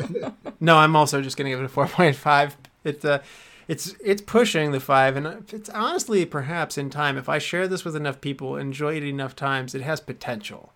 [0.59, 2.53] no, I'm also just gonna give it a 4.5.
[2.83, 3.21] It's uh,
[3.67, 7.83] it's it's pushing the five, and it's honestly perhaps in time if I share this
[7.83, 10.71] with enough people, enjoy it enough times, it has potential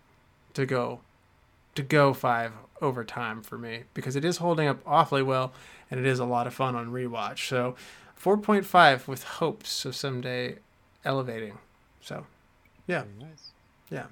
[0.53, 1.01] to go
[1.75, 5.53] to go five over time for me because it is holding up awfully well
[5.91, 7.47] and it is a lot of fun on rewatch.
[7.47, 7.75] So
[8.21, 10.57] 4.5 with hopes of someday
[11.05, 11.57] elevating.
[12.01, 12.25] So
[12.89, 13.03] yeah.
[13.19, 13.51] Nice.
[13.89, 14.05] Yeah.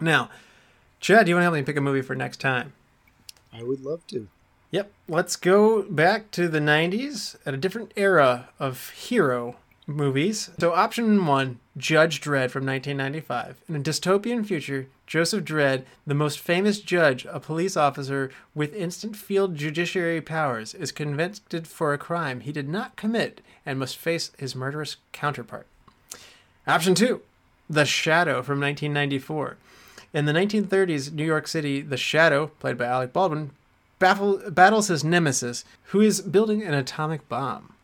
[0.00, 0.30] Now,
[1.00, 2.72] Chad, do you want to help me pick a movie for next time?
[3.52, 4.28] I would love to.
[4.70, 4.92] Yep.
[5.08, 9.56] Let's go back to the 90s at a different era of hero
[9.86, 10.50] movies.
[10.60, 13.62] So, option one Judge Dredd from 1995.
[13.68, 19.16] In a dystopian future, Joseph Dredd, the most famous judge, a police officer with instant
[19.16, 24.30] field judiciary powers, is convicted for a crime he did not commit and must face
[24.38, 25.66] his murderous counterpart.
[26.66, 27.22] Option two
[27.70, 29.56] The Shadow from 1994.
[30.14, 33.50] In the 1930s New York City, The Shadow, played by Alec Baldwin,
[33.98, 37.74] baffle, battles his nemesis, who is building an atomic bomb.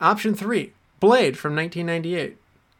[0.00, 2.38] Option 3 Blade from 1998.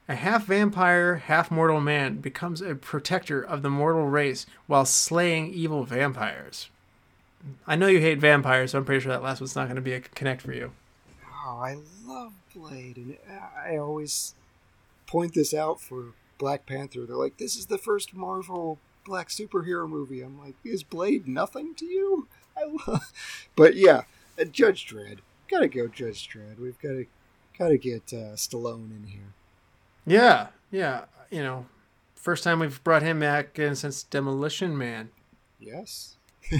[0.09, 5.53] A half vampire, half mortal man becomes a protector of the mortal race while slaying
[5.53, 6.69] evil vampires.
[7.67, 9.83] I know you hate vampires, so I'm pretty sure that last one's not going to
[9.83, 10.73] be a connect for you.
[11.45, 13.17] Oh, I love Blade, and
[13.65, 14.35] I always
[15.07, 17.07] point this out for Black Panther.
[17.07, 21.75] They're like, "This is the first Marvel black superhero movie." I'm like, "Is Blade nothing
[21.77, 23.13] to you?" I love,
[23.57, 24.03] but yeah,
[24.51, 25.19] Judge Dredd.
[25.49, 26.59] Gotta go, Judge Dredd.
[26.59, 27.07] We've got to,
[27.59, 29.35] gotta get uh, Stallone in here.
[30.07, 31.05] Yeah, yeah.
[31.31, 31.67] You know,
[32.15, 35.11] first time we've brought him back in since Demolition Man.
[35.61, 36.17] Yes.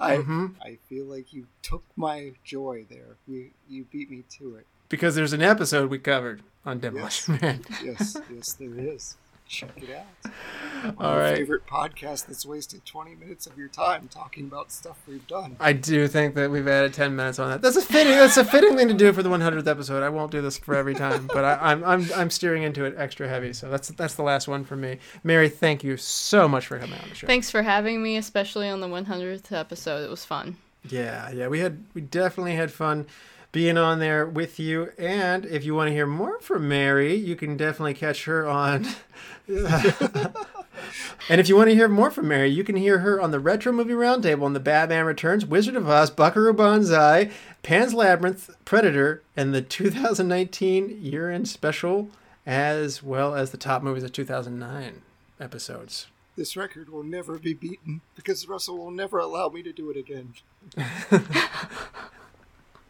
[0.00, 0.46] I mm-hmm.
[0.62, 3.16] I feel like you took my joy there.
[3.26, 4.66] You you beat me to it.
[4.94, 7.42] Because there's an episode we covered on Demolition yes.
[7.42, 7.64] Man.
[7.82, 9.16] yes, yes, there is.
[9.48, 10.94] Check it out.
[10.98, 11.36] All right.
[11.36, 15.56] Favorite podcast that's wasted 20 minutes of your time talking about stuff we've done.
[15.58, 17.60] I do think that we've added 10 minutes on that.
[17.60, 18.12] That's a fitting.
[18.12, 20.04] That's a fitting thing to do for the 100th episode.
[20.04, 22.84] I won't do this for every time, but I, am I'm, I'm I'm steering into
[22.84, 23.52] it extra heavy.
[23.52, 24.98] So that's that's the last one for me.
[25.24, 27.26] Mary, thank you so much for coming on the show.
[27.26, 30.04] Thanks for having me, especially on the 100th episode.
[30.04, 30.56] It was fun.
[30.88, 33.06] Yeah, yeah, we had we definitely had fun
[33.54, 34.90] being on there with you.
[34.98, 38.84] And if you want to hear more from Mary, you can definitely catch her on.
[39.46, 40.34] and
[41.28, 43.70] if you want to hear more from Mary, you can hear her on the Retro
[43.70, 47.30] Movie Roundtable on the Batman Returns, Wizard of Oz, Buckaroo Banzai,
[47.62, 52.10] Pan's Labyrinth, Predator, and the 2019 year end special,
[52.44, 55.02] as well as the top movies of 2009
[55.38, 56.08] episodes.
[56.36, 59.96] This record will never be beaten because Russell will never allow me to do it
[59.96, 60.34] again.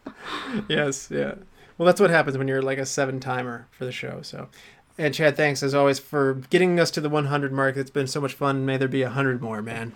[0.68, 1.34] yes, yeah.
[1.76, 4.20] Well, that's what happens when you're like a seven timer for the show.
[4.22, 4.48] So,
[4.96, 7.76] and Chad, thanks as always for getting us to the 100 mark.
[7.76, 8.64] It's been so much fun.
[8.64, 9.92] May there be a hundred more, man.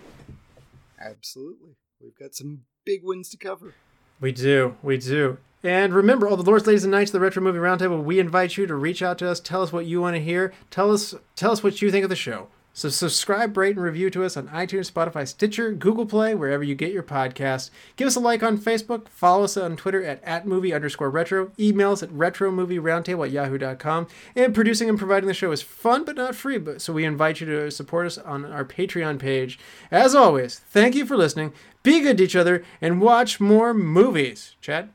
[0.99, 1.77] Absolutely.
[2.01, 3.75] We've got some big wins to cover.
[4.19, 4.75] We do.
[4.81, 5.37] We do.
[5.63, 8.55] And remember, all the lords, ladies, and knights of the Retro Movie Roundtable, we invite
[8.55, 9.39] you to reach out to us.
[9.39, 10.53] Tell us what you want to hear.
[10.71, 12.47] Tell us, tell us what you think of the show.
[12.79, 16.75] So subscribe, rate, and review to us on iTunes, Spotify, Stitcher, Google Play, wherever you
[16.75, 17.71] get your podcasts.
[17.97, 19.09] Give us a like on Facebook.
[19.09, 21.51] Follow us on Twitter at, at movie underscore retro.
[21.59, 24.07] Email us at retromovieroundtable at yahoo.com.
[24.33, 27.41] And producing and providing the show is fun but not free, but so we invite
[27.41, 29.59] you to support us on our Patreon page.
[29.91, 31.51] As always, thank you for listening.
[31.83, 34.55] Be good to each other and watch more movies.
[34.61, 34.87] Chad?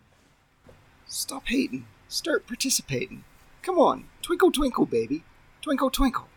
[1.06, 1.84] Stop hating.
[2.08, 3.24] Start participating.
[3.60, 4.06] Come on.
[4.22, 5.22] Twinkle, twinkle, baby.
[5.60, 6.28] Twinkle, twinkle.